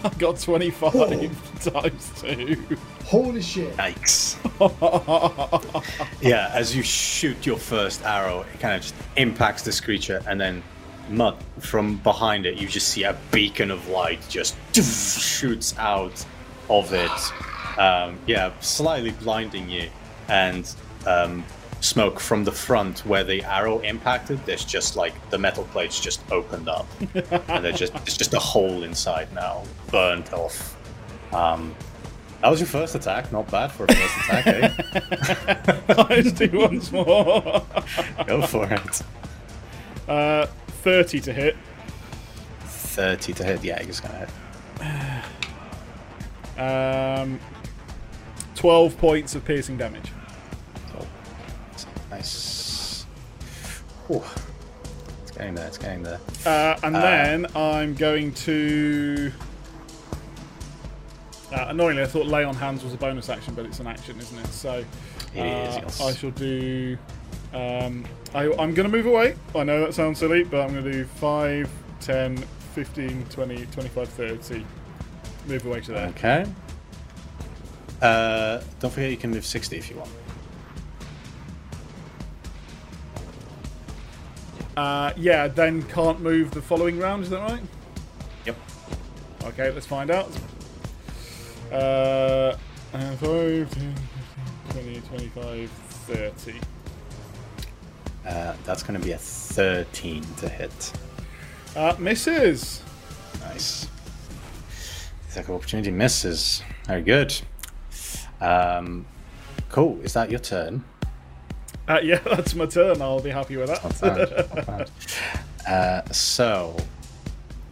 [0.03, 2.77] I got 25 times 2.
[3.05, 3.75] Holy shit.
[3.77, 4.35] Yikes.
[6.21, 10.41] yeah, as you shoot your first arrow, it kind of just impacts this creature, and
[10.41, 10.63] then
[11.09, 16.25] Mutt from behind it, you just see a beacon of light just shoots out
[16.67, 17.79] of it.
[17.79, 19.87] Um, yeah, slightly blinding you,
[20.27, 20.67] and
[21.05, 21.45] um,
[21.81, 24.43] smoke from the front where the arrow impacted.
[24.47, 26.87] There's just like the metal plates just opened up,
[27.49, 30.75] and there's just it's just a hole inside now, burnt off.
[31.31, 31.75] Um,
[32.45, 33.31] that was your first attack.
[33.31, 34.45] Not bad for a first attack,
[35.87, 35.93] eh?
[36.09, 37.65] Let's do once more.
[38.27, 39.01] Go for it.
[40.07, 40.45] Uh,
[40.83, 41.57] 30 to hit.
[42.65, 43.63] 30 to hit.
[43.63, 44.27] Yeah, he's gonna
[46.55, 46.61] hit.
[46.61, 47.39] Um,
[48.53, 50.11] 12 points of piercing damage.
[50.99, 51.07] Oh,
[52.11, 53.07] nice.
[54.05, 54.23] Whew.
[55.23, 55.65] It's getting there.
[55.67, 56.19] It's getting there.
[56.45, 59.31] Uh, and Uh, then I'm going to.
[61.51, 64.17] Uh, annoyingly, I thought lay on hands was a bonus action, but it's an action,
[64.19, 64.47] isn't it?
[64.47, 64.83] So
[65.35, 66.01] It is, uh, yes.
[66.01, 66.97] I shall do.
[67.53, 69.35] Um, I, I'm going to move away.
[69.55, 71.69] I know that sounds silly, but I'm going to do 5,
[72.01, 74.65] 10, 15, 20, 25, 30.
[75.47, 76.07] Move away to there.
[76.07, 76.45] Okay.
[78.01, 80.09] Uh, don't forget you can move 60 if you want.
[84.75, 87.61] Uh, yeah, then can't move the following round, is that right?
[88.45, 88.57] Yep.
[89.45, 90.29] Okay, let's find out.
[91.71, 92.55] Uh,
[92.93, 93.95] uh, 5, 10, 15,
[94.69, 96.59] 20, 25, 30.
[98.25, 100.93] Uh, that's gonna be a 13 to hit.
[101.75, 102.81] Uh, misses!
[103.41, 103.87] Nice.
[105.29, 106.63] Second opportunity misses.
[106.87, 107.35] Very good.
[108.41, 109.05] Um,
[109.69, 109.99] cool.
[110.01, 110.83] Is that your turn?
[111.87, 113.01] Uh, yeah, that's my turn.
[113.01, 114.01] I'll be happy with Not that.
[114.29, 114.55] bad.
[114.55, 114.91] Not bad.
[115.67, 116.75] Uh, so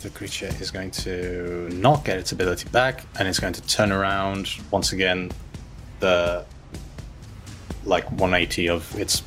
[0.03, 3.91] the creature is going to not get its ability back, and it's going to turn
[3.91, 5.31] around once again.
[5.99, 6.45] The
[7.85, 9.23] like 180 of its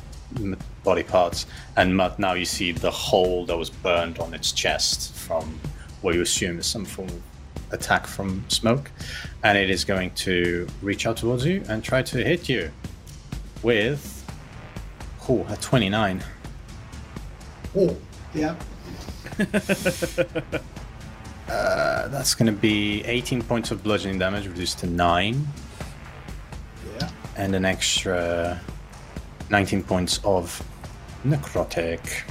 [0.83, 5.59] body parts, and now you see the hole that was burned on its chest from
[6.01, 7.21] what you assume is some form of
[7.71, 8.91] attack from smoke,
[9.43, 12.71] and it is going to reach out towards you and try to hit you
[13.63, 14.23] with
[15.27, 16.23] oh, a 29.
[17.75, 17.97] Oh,
[18.33, 18.55] yeah.
[21.49, 25.47] Uh, that's going to be 18 points of bludgeoning damage reduced to 9,
[26.99, 27.09] Yeah.
[27.37, 28.59] and an extra
[29.49, 30.61] 19 points of
[31.25, 32.23] necrotic.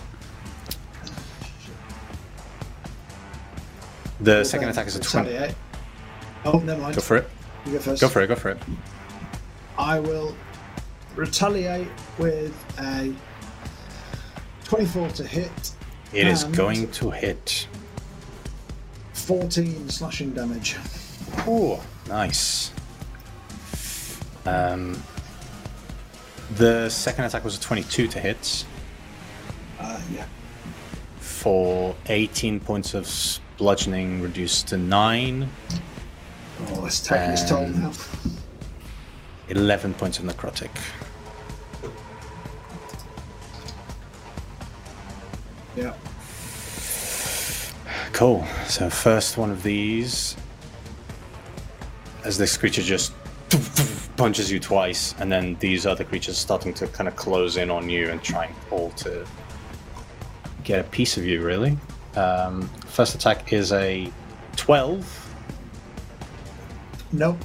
[4.21, 5.55] The second attack is a 20.
[6.45, 6.95] Oh, never mind.
[6.95, 7.29] Go for it.
[7.65, 8.03] You go first.
[8.03, 8.27] Go for it.
[8.27, 8.59] Go for it.
[9.79, 10.37] I will
[11.15, 13.15] retaliate with a
[14.65, 15.73] 24 to hit,
[16.17, 17.69] It is going to hit.
[19.13, 20.77] 14 slashing damage.
[21.47, 22.71] Oh, nice.
[24.47, 25.03] Um,
[26.57, 28.65] the second attack was a 22 to hit
[29.81, 30.25] Uh, yeah.
[31.19, 33.11] for 18 points of
[33.59, 35.49] bludgeoning reduced to 9,
[36.69, 37.93] Oh, it's taking its toll now.
[39.51, 40.71] 11 points of necrotic.
[45.77, 45.93] Yeah.
[48.17, 48.47] Cool.
[48.67, 50.39] So first one of these,
[52.25, 53.13] as this creature just
[54.17, 57.91] punches you twice, and then these other creatures starting to kind of close in on
[57.91, 59.27] you and trying all to
[60.65, 61.43] get a piece of you.
[61.45, 61.77] Really.
[62.17, 64.11] Um, first attack is a
[64.57, 65.05] twelve,
[67.13, 67.37] Nope.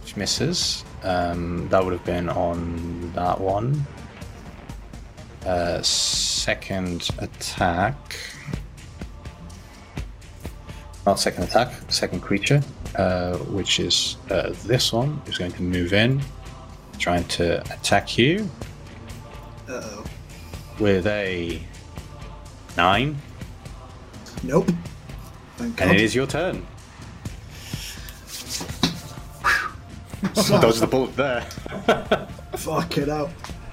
[0.00, 0.82] which misses.
[1.02, 3.86] Um, that would have been on that one.
[5.44, 8.18] Uh, second attack.
[11.08, 12.62] Not second attack, second creature,
[12.96, 16.20] uh, which is uh, this one, is going to move in,
[16.98, 18.46] trying to attack you
[19.66, 20.04] Uh oh.
[20.78, 21.62] with a
[22.76, 23.16] nine,
[24.42, 24.68] Nope.
[25.56, 25.88] Thank God.
[25.88, 26.66] and it is your turn.
[30.60, 31.40] Dodge the bullet there.
[32.54, 33.30] Fuck it out.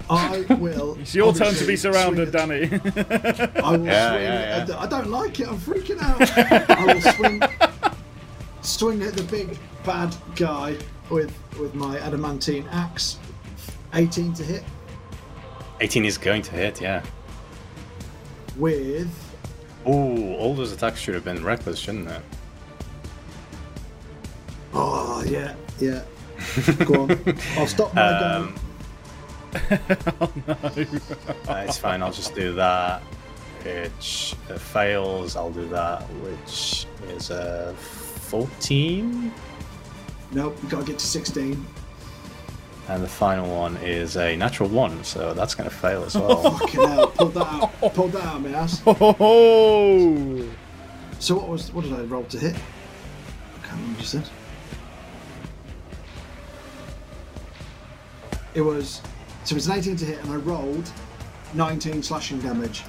[0.09, 0.98] I will.
[1.00, 2.64] It's your turn to be surrounded, Danny.
[2.72, 4.24] I will Yeah, swing.
[4.24, 4.80] yeah, yeah.
[4.80, 5.48] I don't like it.
[5.48, 6.69] I'm freaking out.
[6.69, 7.42] I will swing.
[8.61, 10.77] Swing at the big bad guy
[11.09, 13.17] with with my adamantine axe.
[13.93, 14.64] 18 to hit
[15.80, 17.01] 18 is going to hit, yeah.
[18.58, 19.08] with
[19.88, 22.19] Ooh, all those attacks should have been reckless, shouldn't they?
[24.74, 26.03] Oh yeah, yeah.
[26.85, 27.38] Go on.
[27.58, 28.56] I'll stop my um, gun.
[29.56, 32.01] Um, uh, it's fine.
[32.01, 33.01] I'll just do that.
[33.64, 35.35] Which uh, fails.
[35.35, 36.01] I'll do that.
[36.22, 39.32] Which is a fourteen,
[40.32, 41.66] Nope, you gotta get to 16.
[42.90, 45.03] and the final one is a natural one.
[45.03, 46.51] So that's going to fail as well.
[46.58, 47.93] Fucking hell, pulled that out.
[47.93, 48.82] pull that out of my ass.
[48.85, 50.48] oh,
[51.19, 52.56] So what was what did I roll to hit?
[52.56, 54.30] I can't remember what you said.
[58.53, 59.01] It was
[59.45, 60.91] so it's an 18 to hit and I rolled
[61.53, 62.83] 19 slashing damage.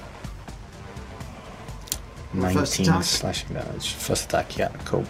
[2.33, 3.93] My first Nineteen slashing damage.
[3.93, 4.57] First attack.
[4.57, 5.05] Yeah, cool.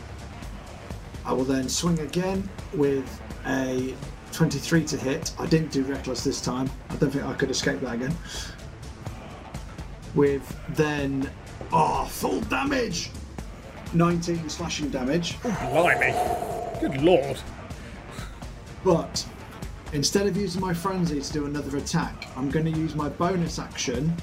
[1.26, 3.95] I will then swing again with a
[4.32, 5.34] 23 to hit.
[5.40, 6.69] I didn't do reckless this time.
[6.90, 8.16] I don't think I could escape that again.
[10.16, 11.30] With then,
[11.74, 13.11] oh, full damage!
[13.93, 15.35] 19 slashing damage.
[15.43, 16.14] Oh, blimey!
[16.80, 17.40] Good lord!
[18.84, 19.26] But
[19.93, 23.59] instead of using my frenzy to do another attack, I'm going to use my bonus
[23.59, 24.16] action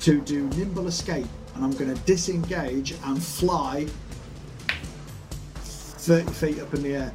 [0.00, 3.86] to do nimble escape, and I'm going to disengage and fly
[5.56, 7.12] 30 feet up in the air.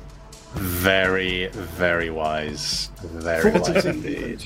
[0.55, 2.89] Very, very wise.
[3.03, 3.85] Very 40 wise feet.
[3.85, 4.45] indeed.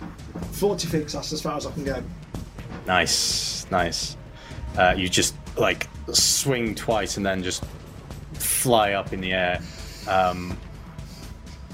[0.51, 2.03] 40 feet, that's as far as I can go.
[2.85, 4.17] Nice, nice.
[4.77, 7.63] Uh, you just like swing twice and then just
[8.33, 9.61] fly up in the air.
[10.07, 10.57] Um,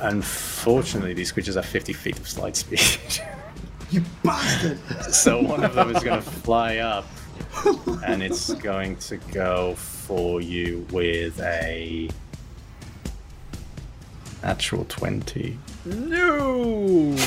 [0.02, 2.80] unfortunately, these creatures have 50 feet of slide speed.
[3.92, 4.78] You bastard!
[5.11, 7.08] so one of them is going to fly up
[8.06, 12.08] and it's going to go for you with a
[14.44, 15.58] natural 20.
[15.86, 17.16] No!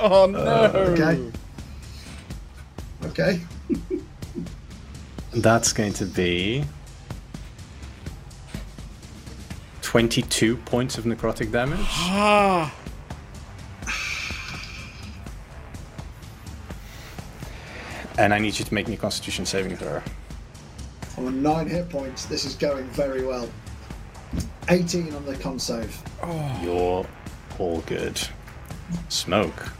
[0.00, 0.40] Oh no!
[0.40, 1.32] okay.
[3.04, 3.40] Okay.
[5.32, 6.64] That's going to be
[9.88, 11.80] 22 points of necrotic damage.
[11.80, 12.74] Ah!
[18.18, 20.02] And I need you to make me a constitution saving throw.
[21.16, 22.26] I'm on nine hit points.
[22.26, 23.48] This is going very well.
[24.68, 25.98] 18 on the con save.
[26.62, 27.06] You're
[27.58, 28.20] all good.
[29.08, 29.72] Smoke.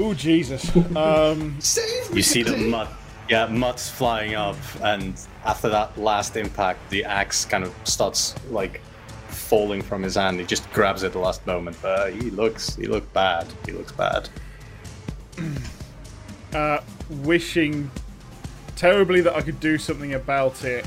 [0.00, 0.68] Oh Jesus!
[0.96, 2.88] Um, Save me, You see the mud.
[3.32, 8.82] Yeah, Mutt's flying up, and after that last impact, the axe kind of starts like
[9.28, 10.38] falling from his hand.
[10.38, 11.78] He just grabs it at the last moment.
[11.80, 13.46] But he looks, he looks bad.
[13.64, 14.28] He looks bad.
[16.52, 17.90] uh, wishing
[18.76, 20.86] terribly that I could do something about it,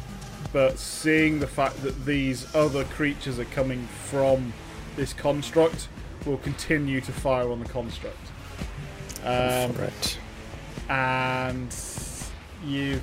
[0.53, 4.53] but seeing the fact that these other creatures are coming from
[4.95, 5.87] this construct,
[6.27, 8.27] will continue to fire on the construct.
[9.23, 10.19] Um, right.
[10.89, 11.75] and
[12.65, 13.01] you,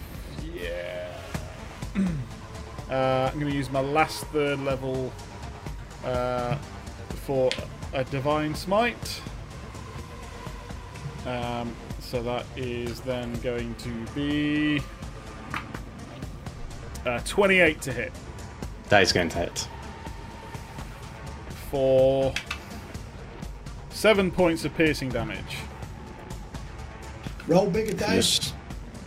[0.54, 1.08] yeah.
[2.90, 5.12] uh, I'm going to use my last third level
[6.04, 6.56] uh,
[7.24, 7.50] for
[7.92, 9.20] a divine smite.
[11.26, 14.82] Um, so that is then going to be
[17.06, 18.12] uh, 28 to hit
[18.88, 19.68] That is going to hit.
[21.70, 22.34] for
[23.90, 25.56] seven points of piercing damage.
[27.46, 28.52] Roll bigger, And Dave.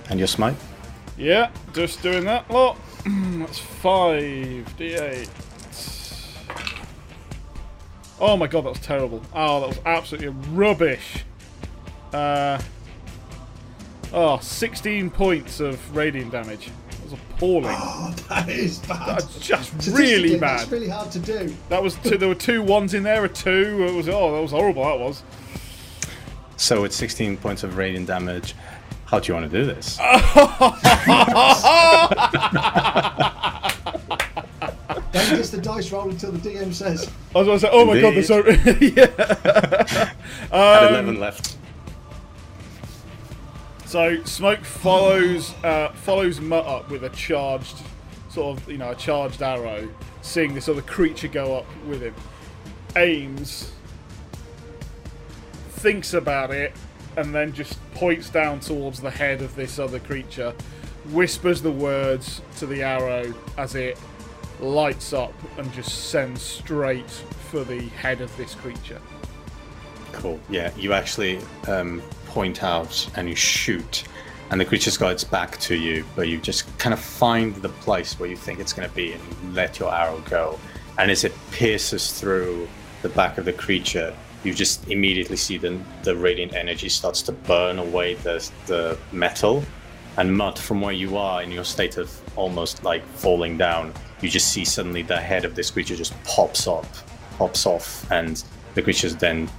[0.05, 0.55] Your, s- and your smite.
[1.17, 2.77] Yeah, just doing that lot.
[3.05, 5.29] That's five d8.
[8.19, 9.21] Oh my god, that was terrible.
[9.33, 11.25] Oh, that was absolutely rubbish.
[12.13, 12.59] Uh,
[14.13, 16.69] oh, 16 points of radiant damage.
[16.91, 17.65] That was appalling.
[17.77, 19.07] Oh, that is bad.
[19.19, 20.59] That's just really bad.
[20.61, 21.53] That's really hard to do.
[21.69, 23.85] That was two, there were two ones in there, a two.
[23.87, 24.83] It was oh, that was horrible.
[24.83, 25.23] That was.
[26.57, 28.55] So it's 16 points of radiant damage.
[29.05, 29.97] How do you want to do this?
[35.15, 37.09] Don't gets the dice roll until the DM says.
[37.33, 38.45] I was going to say, oh my god, there's so
[38.81, 40.13] yeah.
[40.51, 41.57] At Um, 11 left.
[43.85, 47.77] So smoke follows uh, follows Mutt up with a charged
[48.29, 49.87] sort of you know a charged arrow,
[50.21, 52.13] seeing this other creature go up with him.
[52.97, 53.71] Aims,
[55.69, 56.73] thinks about it,
[57.17, 60.53] and then just points down towards the head of this other creature,
[61.11, 63.97] whispers the words to the arrow as it
[64.59, 67.09] lights up and just sends straight
[67.51, 69.01] for the head of this creature.
[70.11, 70.39] Cool.
[70.49, 74.03] Yeah, you actually um, point out and you shoot,
[74.49, 77.69] and the creature's got its back to you, but you just kind of find the
[77.69, 80.59] place where you think it's going to be and you let your arrow go.
[80.97, 82.67] And as it pierces through
[83.01, 84.15] the back of the creature,
[84.45, 89.63] you just immediately see the, the radiant energy starts to burn away the, the metal.
[90.17, 94.29] And Mutt, from where you are in your state of almost like falling down, you
[94.29, 96.85] just see suddenly the head of this creature just pops up,
[97.37, 98.43] pops off, and
[98.75, 99.49] the creature then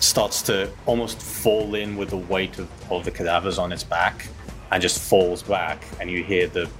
[0.00, 4.28] starts to almost fall in with the weight of, of the cadavers on its back
[4.70, 6.70] and just falls back and you hear the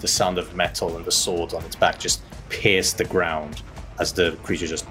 [0.00, 3.62] the sound of metal and the swords on its back just pierce the ground
[3.98, 4.87] as the creature just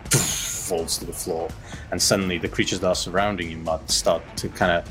[0.68, 1.50] falls to the floor
[1.92, 4.90] and suddenly the creatures that are surrounding you Mutt start to kind of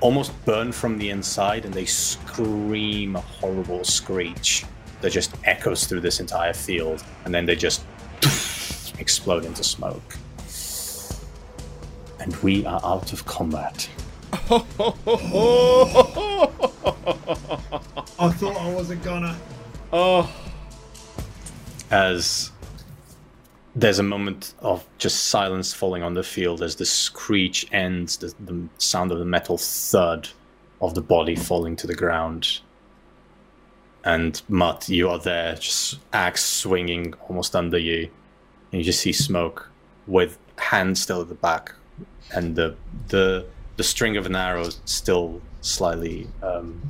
[0.00, 4.64] almost burn from the inside and they scream a horrible screech
[5.00, 7.82] that just echoes through this entire field and then they just
[8.98, 10.16] explode into smoke
[12.20, 13.88] and we are out of combat.
[14.32, 14.38] I
[18.32, 19.36] thought I wasn't gonna.
[19.92, 20.30] Oh,
[21.90, 22.52] As
[23.74, 28.34] there's a moment of just silence falling on the field as the screech ends, the,
[28.40, 30.28] the sound of the metal thud
[30.80, 32.60] of the body falling to the ground.
[34.04, 38.08] And Mutt, you are there, just axe swinging almost under you.
[38.72, 39.68] And you just see smoke
[40.06, 41.74] with hand still at the back
[42.32, 42.76] and the
[43.08, 46.80] the the string of an arrow still slightly um,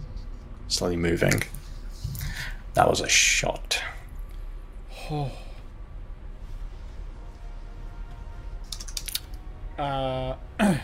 [0.68, 1.42] slightly moving.
[2.74, 3.82] That was a shot.
[9.80, 10.36] Uh,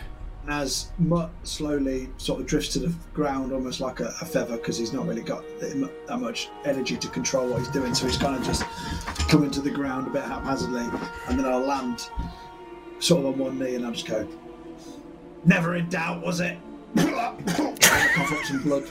[0.47, 4.77] as Mutt slowly sort of drifts to the ground, almost like a, a feather, because
[4.77, 8.35] he's not really got that much energy to control what he's doing, so he's kind
[8.35, 8.63] of just
[9.29, 10.81] coming to the ground a bit haphazardly,
[11.27, 12.09] and then I'll land
[12.99, 14.27] sort of on one knee, and I'll just go,
[15.45, 16.57] "Never in doubt, was it?"
[16.95, 18.83] cough up some blood.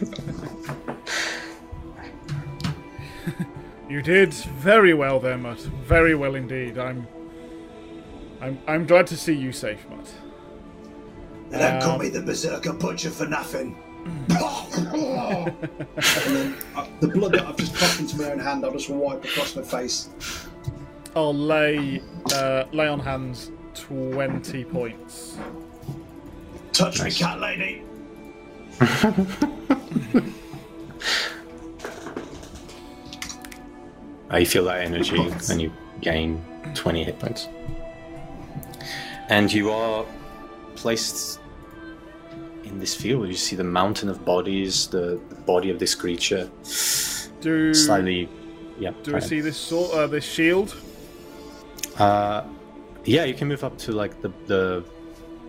[3.89, 5.59] you did very well there, Mutt.
[5.59, 6.79] Very well indeed.
[6.79, 7.09] I'm,
[8.41, 10.13] I'm, I'm glad to see you safe, Mutt.
[11.51, 13.77] They don't call Um, me the Berserker Butcher for nothing.
[14.29, 14.39] then
[16.77, 19.57] uh, the blood that I've just coughed into my own hand, I'll just wipe across
[19.57, 20.09] my face.
[21.17, 22.01] I'll lay,
[22.35, 25.37] uh, lay on hands twenty points.
[26.73, 27.21] Touch Nice.
[27.21, 27.83] me, cat lady.
[34.33, 35.17] Uh, you feel that energy
[35.51, 37.49] and you gain 20 hit points.
[39.29, 40.05] And you are
[40.77, 41.41] placed
[42.65, 43.29] in this field.
[43.29, 46.51] You see the mountain of bodies, the, body of this creature,
[47.41, 48.29] Do slightly.
[48.79, 48.91] Yeah.
[49.05, 50.77] do I see this sword, uh, this shield?
[51.99, 52.43] Uh,
[53.05, 54.85] yeah, you can move up to like the the,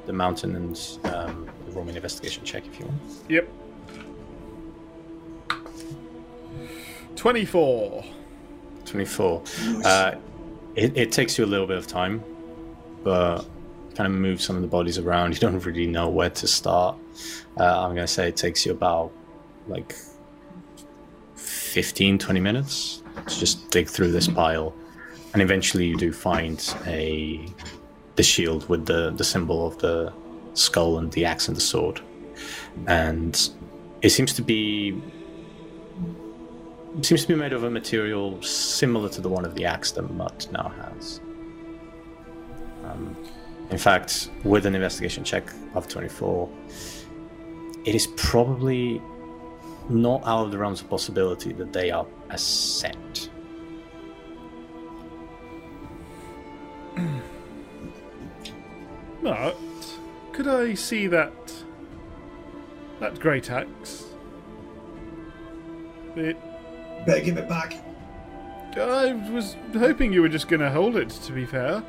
[0.05, 3.01] the mountain and um, roll an investigation check if you want.
[3.29, 3.49] Yep.
[7.15, 8.05] Twenty-four.
[8.85, 9.43] 24.
[9.83, 10.15] Uh,
[10.75, 12.23] it, it takes you a little bit of time,
[13.03, 13.45] but
[13.97, 15.33] kind of move some of the bodies around.
[15.33, 16.95] You don't really know where to start.
[17.59, 19.11] Uh, I'm going to say it takes you about
[19.67, 19.95] like
[21.35, 24.73] 15, 20 minutes to just dig through this pile.
[25.33, 27.43] And eventually you do find a
[28.15, 30.13] the shield with the, the symbol of the
[30.53, 31.99] skull and the axe and the sword.
[32.87, 33.49] And
[34.01, 35.01] it seems to be
[37.01, 40.03] seems to be made of a material similar to the one of the axe that
[40.13, 41.19] Mutt now has.
[42.85, 43.16] Um,
[43.69, 46.49] in fact, with an investigation check of 24,
[47.85, 49.01] it is probably
[49.89, 53.29] not out of the realms of possibility that they are a set.
[59.23, 59.57] But
[60.31, 61.33] could I see that
[63.01, 64.05] that great axe?
[66.15, 66.37] It.
[67.05, 67.73] Better give it back.
[68.77, 71.09] I was hoping you were just going to hold it.
[71.09, 71.83] To be fair,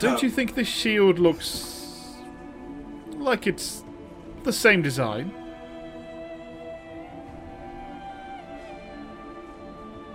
[0.00, 0.22] don't Oh.
[0.22, 2.16] you think this shield looks
[3.16, 3.84] like it's
[4.42, 5.32] the same design?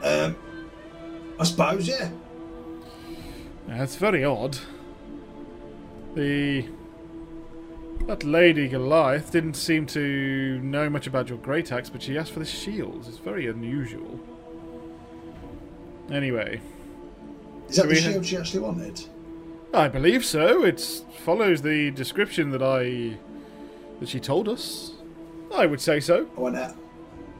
[0.03, 0.35] Um,
[1.39, 2.09] I suppose, yeah.
[3.67, 4.57] That's very odd.
[6.15, 6.65] The
[8.07, 12.31] that lady Goliath didn't seem to know much about your great axe, but she asked
[12.33, 13.05] for the shield.
[13.07, 14.19] It's very unusual.
[16.11, 16.61] Anyway,
[17.67, 19.03] Is that the shield she actually wanted?
[19.75, 20.63] I believe so.
[20.63, 20.79] It
[21.25, 23.17] follows the description that I
[23.99, 24.93] that she told us.
[25.53, 26.27] I would say so.
[26.37, 26.75] I went out.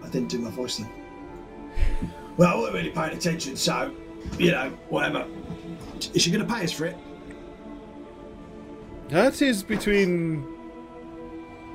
[0.03, 0.89] I didn't do my voice then.
[2.38, 3.95] Well, I wasn't really paying attention, so,
[4.38, 5.25] you know, whatever.
[6.14, 6.97] Is she going to pay us for it?
[9.07, 10.45] That is between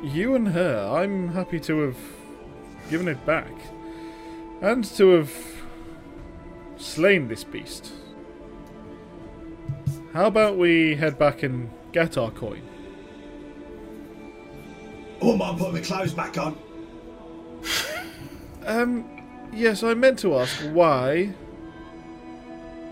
[0.02, 0.86] you and her.
[0.94, 1.96] I'm happy to have
[2.90, 3.50] given it back.
[4.60, 5.32] And to have
[6.76, 7.90] slain this beast.
[10.12, 12.62] How about we head back and get our coin?
[15.20, 16.58] I wouldn't mind putting my clothes back on.
[18.66, 19.08] Um,
[19.54, 21.32] yes, I meant to ask why.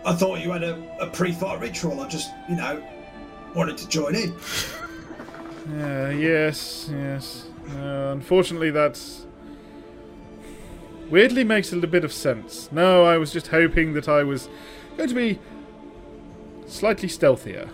[0.04, 2.00] I thought you had a, a pre-fight ritual.
[2.00, 2.82] I just, you know,
[3.54, 4.34] wanted to join in.
[5.78, 7.48] Uh, yes, yes.
[7.76, 9.26] Uh, unfortunately, that's.
[11.10, 12.72] Weirdly makes a little bit of sense.
[12.72, 14.48] No, I was just hoping that I was
[14.96, 15.38] going to be
[16.68, 17.70] slightly stealthier.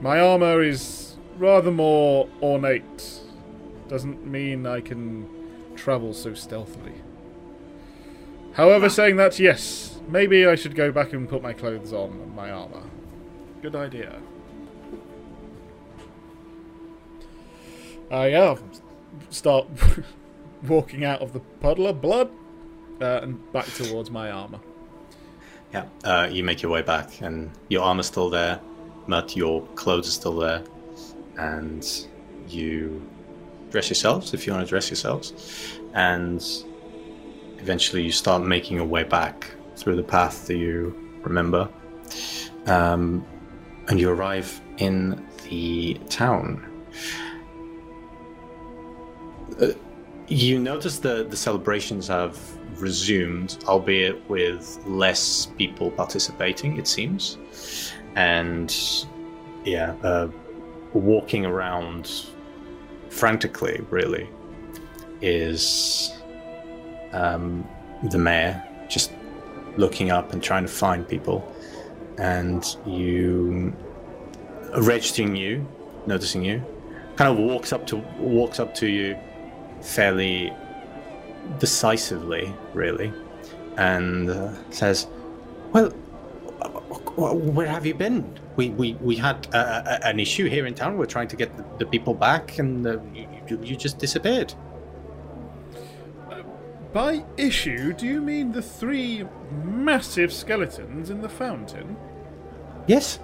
[0.00, 3.20] My armour is rather more ornate.
[3.88, 5.28] Doesn't mean I can
[5.76, 6.94] travel so stealthily.
[8.54, 12.34] However, saying that, yes, maybe I should go back and put my clothes on and
[12.34, 12.82] my armour.
[13.62, 14.20] Good idea.
[18.10, 18.56] I uh,
[19.30, 19.66] start
[20.66, 22.30] walking out of the puddle of blood
[23.00, 24.60] uh, and back towards my armor.
[25.72, 28.58] Yeah, uh, you make your way back, and your armor's still there,
[29.06, 30.62] but your clothes are still there,
[31.36, 32.06] and
[32.48, 33.06] you
[33.70, 36.42] dress yourselves if you want to dress yourselves, and
[37.58, 41.68] eventually you start making your way back through the path that you remember,
[42.66, 43.22] um,
[43.88, 46.64] and you arrive in the town.
[49.60, 49.66] Uh,
[50.28, 52.38] you notice the the celebrations have
[52.80, 57.38] resumed, albeit with less people participating, it seems.
[58.14, 58.74] And
[59.64, 60.28] yeah, uh,
[60.92, 62.26] walking around
[63.10, 64.28] frantically, really,
[65.20, 66.12] is
[67.12, 67.66] um,
[68.10, 69.12] the mayor just
[69.76, 71.54] looking up and trying to find people.
[72.18, 73.72] And you,
[74.76, 75.66] registering you,
[76.06, 76.64] noticing you,
[77.16, 79.16] kind of walks up to walks up to you
[79.80, 80.52] fairly
[81.58, 83.12] decisively, really,
[83.76, 85.06] and uh, says,
[85.72, 88.24] "Well, wh- wh- where have you been?
[88.56, 90.96] We we, we had uh, a, an issue here in town.
[90.96, 94.54] We're trying to get the, the people back, and uh, you, you- you just disappeared."
[96.92, 99.24] By issue, do you mean the three
[99.62, 101.96] massive skeletons in the fountain?
[102.86, 103.18] Yes.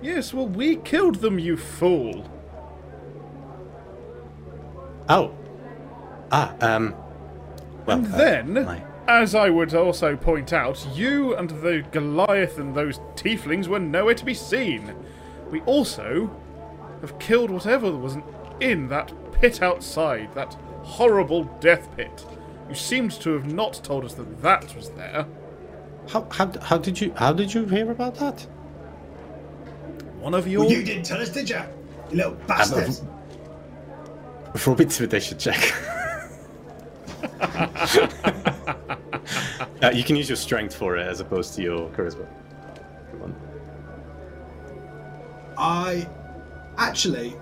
[0.00, 2.24] Yes, well, we killed them, you fool.
[5.08, 5.34] Oh.
[6.30, 6.54] Ah.
[6.60, 6.94] Um.
[7.88, 7.98] Well.
[7.98, 12.74] And uh, then, my- as I would also point out, you and the Goliath and
[12.74, 14.94] those tieflings were nowhere to be seen.
[15.50, 16.30] We also
[17.00, 18.18] have killed whatever was
[18.60, 20.52] in that pit outside, that
[20.82, 22.26] horrible death pit.
[22.68, 25.26] You seemed to have not told us that that was there.
[26.10, 28.42] How, how, how did you how did you hear about that?
[30.20, 31.62] One of your Well, you didn't tell us, did you?
[32.10, 32.94] You little bastard.
[34.66, 35.72] Roll me intimidation check.
[39.82, 42.26] uh, you can use your strength for it as opposed to your charisma.
[43.10, 43.34] Come on.
[45.56, 46.08] I
[46.76, 47.36] actually.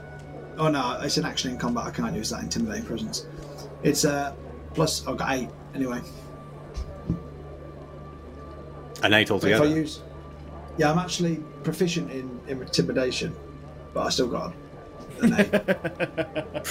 [0.59, 1.85] Oh no, it's an action in combat.
[1.85, 3.27] I can't use that intimidating presence.
[3.83, 4.35] It's a uh,
[4.75, 5.07] plus.
[5.07, 6.01] I've got eight anyway.
[9.03, 9.65] An eight altogether.
[9.65, 10.01] If I use,
[10.79, 13.37] yeah, I'm actually proficient in, in intimidation,
[13.93, 14.55] but I still got
[15.23, 15.53] an eight.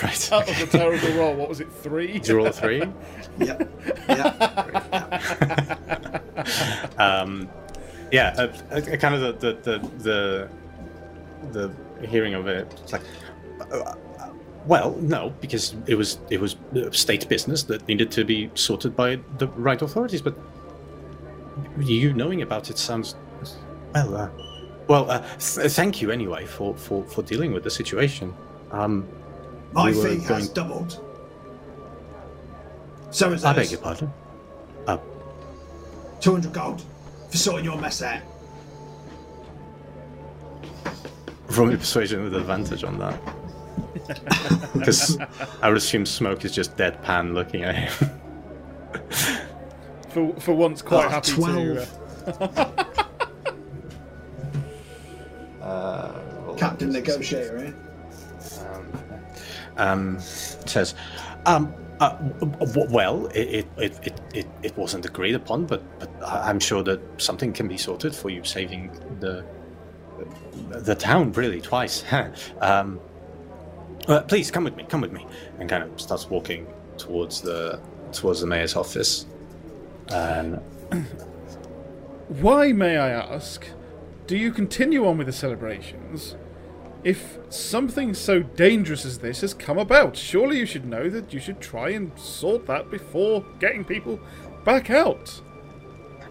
[0.03, 0.27] Right.
[0.29, 1.35] that was a terrible roll.
[1.35, 1.71] What was it?
[1.71, 2.11] Three.
[2.13, 2.83] Did you roll a three?
[3.39, 3.69] yep.
[4.09, 6.19] Yeah.
[6.97, 7.49] um,
[8.11, 10.49] yeah, uh, uh, kind of the the the
[11.51, 12.67] the, the hearing of it.
[12.83, 13.01] It's like,
[13.71, 13.95] uh,
[14.65, 18.95] well, no, because it was it was uh, state business that needed to be sorted
[18.95, 20.21] by the right authorities.
[20.21, 20.37] But
[21.79, 23.15] you knowing about it sounds
[23.93, 24.31] well.
[24.85, 28.33] Uh, well, uh, th- thank you anyway for, for, for dealing with the situation.
[28.71, 29.07] Um,
[29.73, 31.01] My We fee going- has doubled.
[33.11, 34.11] So is I beg your pardon.
[34.87, 34.97] Uh,
[36.21, 36.83] 200 gold
[37.31, 38.21] for sorting your mess out.
[41.51, 43.19] Roll me persuasion with advantage on that.
[44.73, 45.17] Because
[45.61, 48.09] I would assume Smoke is just deadpan looking at him.
[50.09, 51.55] For for once, quite Oh, happy 12.
[52.25, 52.43] to.
[52.43, 53.05] Uh,
[56.57, 57.71] Captain Negotiator, eh?
[59.77, 60.95] um, says,
[61.45, 66.09] um, uh, w- w- well, it, it, it, it, it wasn't agreed upon, but, but
[66.23, 69.45] I- I'm sure that something can be sorted for you saving the
[70.69, 72.03] the town really twice.
[72.61, 72.99] um,
[74.07, 75.25] uh, please come with me, come with me,
[75.59, 77.79] and kind of starts walking towards the
[78.11, 79.25] towards the mayor's office.
[80.09, 80.57] And
[82.27, 83.65] Why, may I ask,
[84.27, 86.35] do you continue on with the celebrations?
[87.03, 91.39] If something so dangerous as this has come about, surely you should know that you
[91.39, 94.19] should try and sort that before getting people
[94.63, 95.39] back out.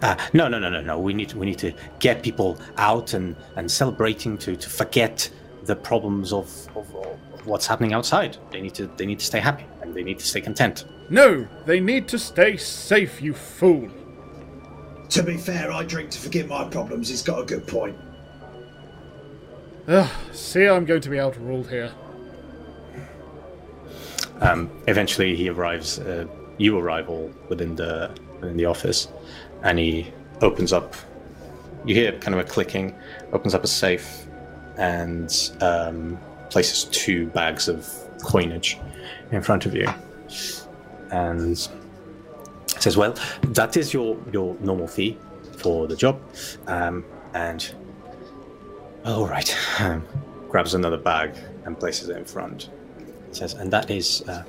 [0.02, 0.98] Uh, no, no, no, no, no.
[0.98, 5.30] We need we need to get people out and, and celebrating to, to forget
[5.62, 8.36] the problems of, of, of what's happening outside.
[8.50, 10.86] They need to they need to stay happy and they need to stay content.
[11.08, 13.88] No, they need to stay safe, you fool.
[15.14, 17.08] To be fair, I drink to forget my problems.
[17.08, 17.96] He's got a good point.
[19.86, 21.92] Ugh, see, I'm going to be outruled here.
[24.40, 26.00] Um, eventually, he arrives.
[26.00, 26.26] Uh,
[26.58, 28.10] you arrive all within the
[28.40, 29.06] within the office,
[29.62, 30.12] and he
[30.42, 30.96] opens up.
[31.84, 32.92] You hear kind of a clicking.
[33.32, 34.26] Opens up a safe,
[34.78, 36.18] and um,
[36.50, 37.88] places two bags of
[38.24, 38.80] coinage
[39.30, 39.86] in front of you,
[41.12, 41.68] and
[42.84, 43.14] says, "Well,
[43.48, 45.18] that is your your normal fee
[45.58, 46.20] for the job,
[46.66, 47.04] um,
[47.34, 47.74] and
[49.04, 50.06] all right." Um,
[50.48, 52.70] grabs another bag and places it in front
[53.34, 54.44] says, and that is uh,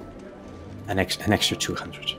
[0.88, 2.14] an, ex- an extra 200.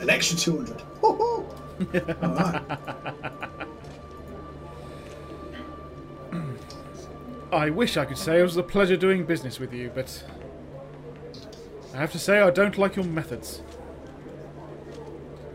[0.00, 0.78] An extra 200.
[1.00, 1.44] Woohoo!
[2.22, 2.62] Alright.
[7.52, 10.24] I wish I could say it was a pleasure doing business with you, but
[11.94, 13.62] I have to say I don't like your methods.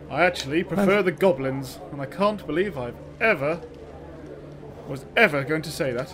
[0.09, 3.61] I actually prefer the goblins, and I can't believe I've ever
[4.87, 6.11] was ever going to say that.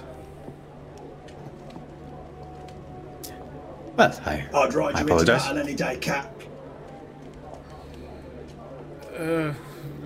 [3.96, 6.30] Well, I, I'd ride I you into battle any day, Cap.
[9.18, 9.54] Uh,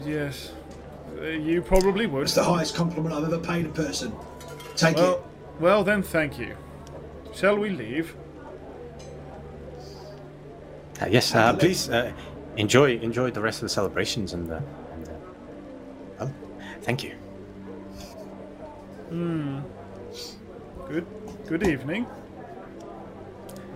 [0.06, 0.51] yes,
[1.18, 2.24] uh, you probably would.
[2.24, 4.14] It's the highest compliment I've ever paid a person.
[4.76, 5.01] Take it.
[5.01, 5.24] Well,
[5.59, 6.56] well then, thank you.
[7.34, 8.16] Shall we leave?
[11.01, 12.11] Uh, yes, uh, please uh,
[12.57, 14.57] enjoy enjoy the rest of the celebrations and the.
[14.93, 15.15] And the
[16.21, 16.31] oh,
[16.81, 17.15] thank you.
[19.09, 19.59] Hmm.
[20.87, 21.05] Good.
[21.47, 22.05] Good evening.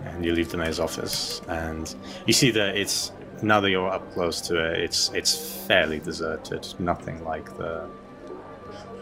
[0.04, 1.92] And you leave the mayor's office, and
[2.26, 3.10] you see that it's
[3.42, 6.66] now that you're up close to it, it's it's fairly deserted.
[6.78, 7.88] Nothing like the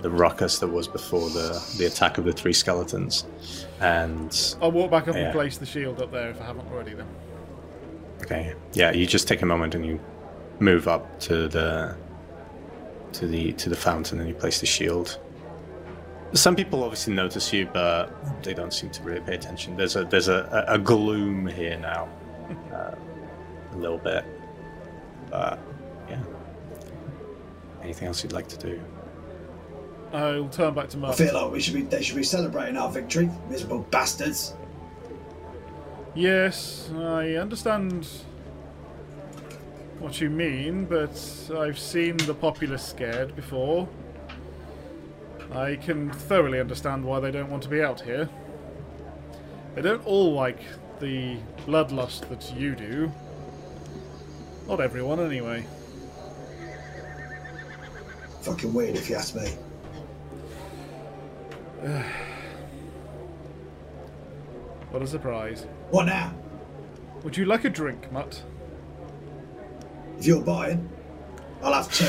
[0.00, 3.26] the ruckus that was before the the attack of the three skeletons.
[3.80, 5.22] And I'll walk back up Yeah.
[5.24, 6.94] and place the shield up there if I haven't already.
[6.94, 7.08] Then.
[8.22, 8.54] Okay.
[8.72, 10.00] Yeah, you just take a moment and you
[10.60, 11.96] move up to the
[13.12, 15.18] to the to the fountain and you place the shield.
[16.32, 18.10] Some people obviously notice you, but
[18.42, 19.76] they don't seem to really pay attention.
[19.76, 22.08] There's a there's a, a, a gloom here now,
[22.72, 22.94] uh,
[23.72, 24.24] a little bit.
[25.30, 25.58] But
[26.08, 26.22] yeah.
[27.82, 28.80] Anything else you'd like to do?
[30.12, 31.82] I'll turn back to I feel like we should be.
[31.82, 33.30] They should be celebrating our victory.
[33.48, 34.54] Miserable bastards.
[36.14, 38.06] Yes, I understand
[39.98, 41.18] what you mean, but
[41.56, 43.88] I've seen the populace scared before.
[45.54, 48.28] I can thoroughly understand why they don't want to be out here.
[49.74, 50.60] They don't all like
[51.00, 53.10] the bloodlust that you do.
[54.68, 55.64] Not everyone, anyway.
[58.42, 59.54] Fucking weird if you ask me.
[64.90, 65.64] What a surprise.
[65.92, 66.32] What now?
[67.22, 68.42] Would you like a drink, Mutt?
[70.18, 70.88] If you're buying,
[71.62, 72.08] I'll have two.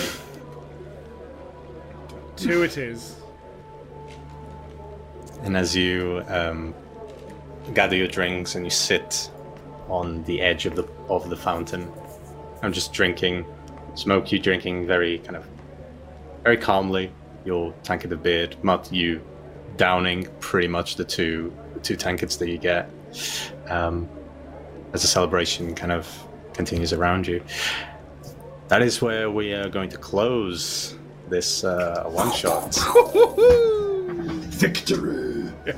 [2.37, 3.17] Two it is.
[5.41, 6.73] And as you um,
[7.73, 9.29] gather your drinks and you sit
[9.89, 11.91] on the edge of the of the fountain,
[12.61, 13.45] I'm just drinking,
[13.95, 15.45] smoke you drinking very kind of
[16.45, 17.11] very calmly
[17.43, 18.47] your tankard of beer.
[18.61, 19.21] Mutt, you
[19.75, 22.89] downing pretty much the two the two tankards that you get
[23.69, 24.09] um,
[24.93, 26.07] as the celebration kind of
[26.53, 27.43] continues around you.
[28.67, 30.95] That is where we are going to close
[31.29, 32.73] this uh, one shot.
[34.53, 35.51] Victory!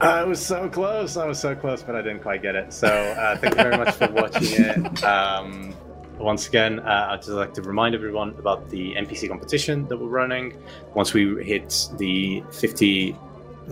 [0.00, 1.16] I was so close.
[1.16, 2.72] I was so close, but I didn't quite get it.
[2.72, 5.04] So uh, thank you very much for watching it.
[5.04, 5.74] Um,
[6.18, 10.08] once again, uh, I'd just like to remind everyone about the NPC competition that we're
[10.08, 10.56] running.
[10.94, 13.16] Once we hit the 50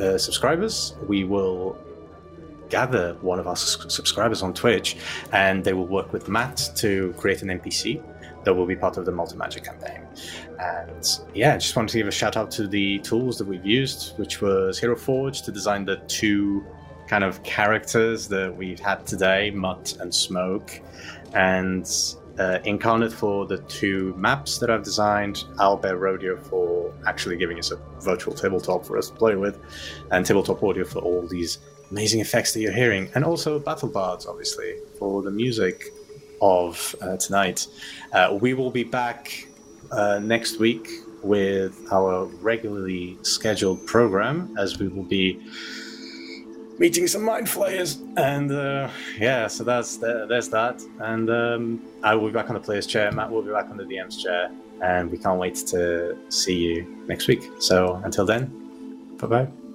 [0.00, 1.76] uh, subscribers, we will
[2.68, 4.96] gather one of our subscribers on Twitch,
[5.32, 8.02] and they will work with Matt to create an NPC
[8.44, 10.06] that will be part of the Molten Magic campaign.
[10.60, 11.04] And
[11.34, 14.16] yeah, I just wanted to give a shout out to the tools that we've used,
[14.18, 16.64] which was Hero Forge to design the two
[17.08, 20.80] kind of characters that we've had today, Mutt and Smoke,
[21.34, 21.84] and
[22.38, 27.70] uh, Inkarnate for the two maps that I've designed, Owlbear Rodeo for actually giving us
[27.70, 29.58] a virtual tabletop for us to play with,
[30.10, 31.58] and Tabletop Audio for all these
[31.90, 35.92] amazing effects that you're hearing, and also Battle Bards, obviously, for the music
[36.40, 37.66] of uh, tonight.
[38.12, 39.46] Uh, we will be back
[39.90, 40.88] uh, next week
[41.22, 45.40] with our regularly scheduled program, as we will be
[46.78, 50.82] meeting some mind flayers and uh, yeah so that's there's that.
[51.00, 53.76] And um, i will be back on the player's chair matt will be back on
[53.76, 54.50] the dm's chair
[54.82, 57.50] and we can't wait to see you next week.
[57.58, 59.65] So until then bye bye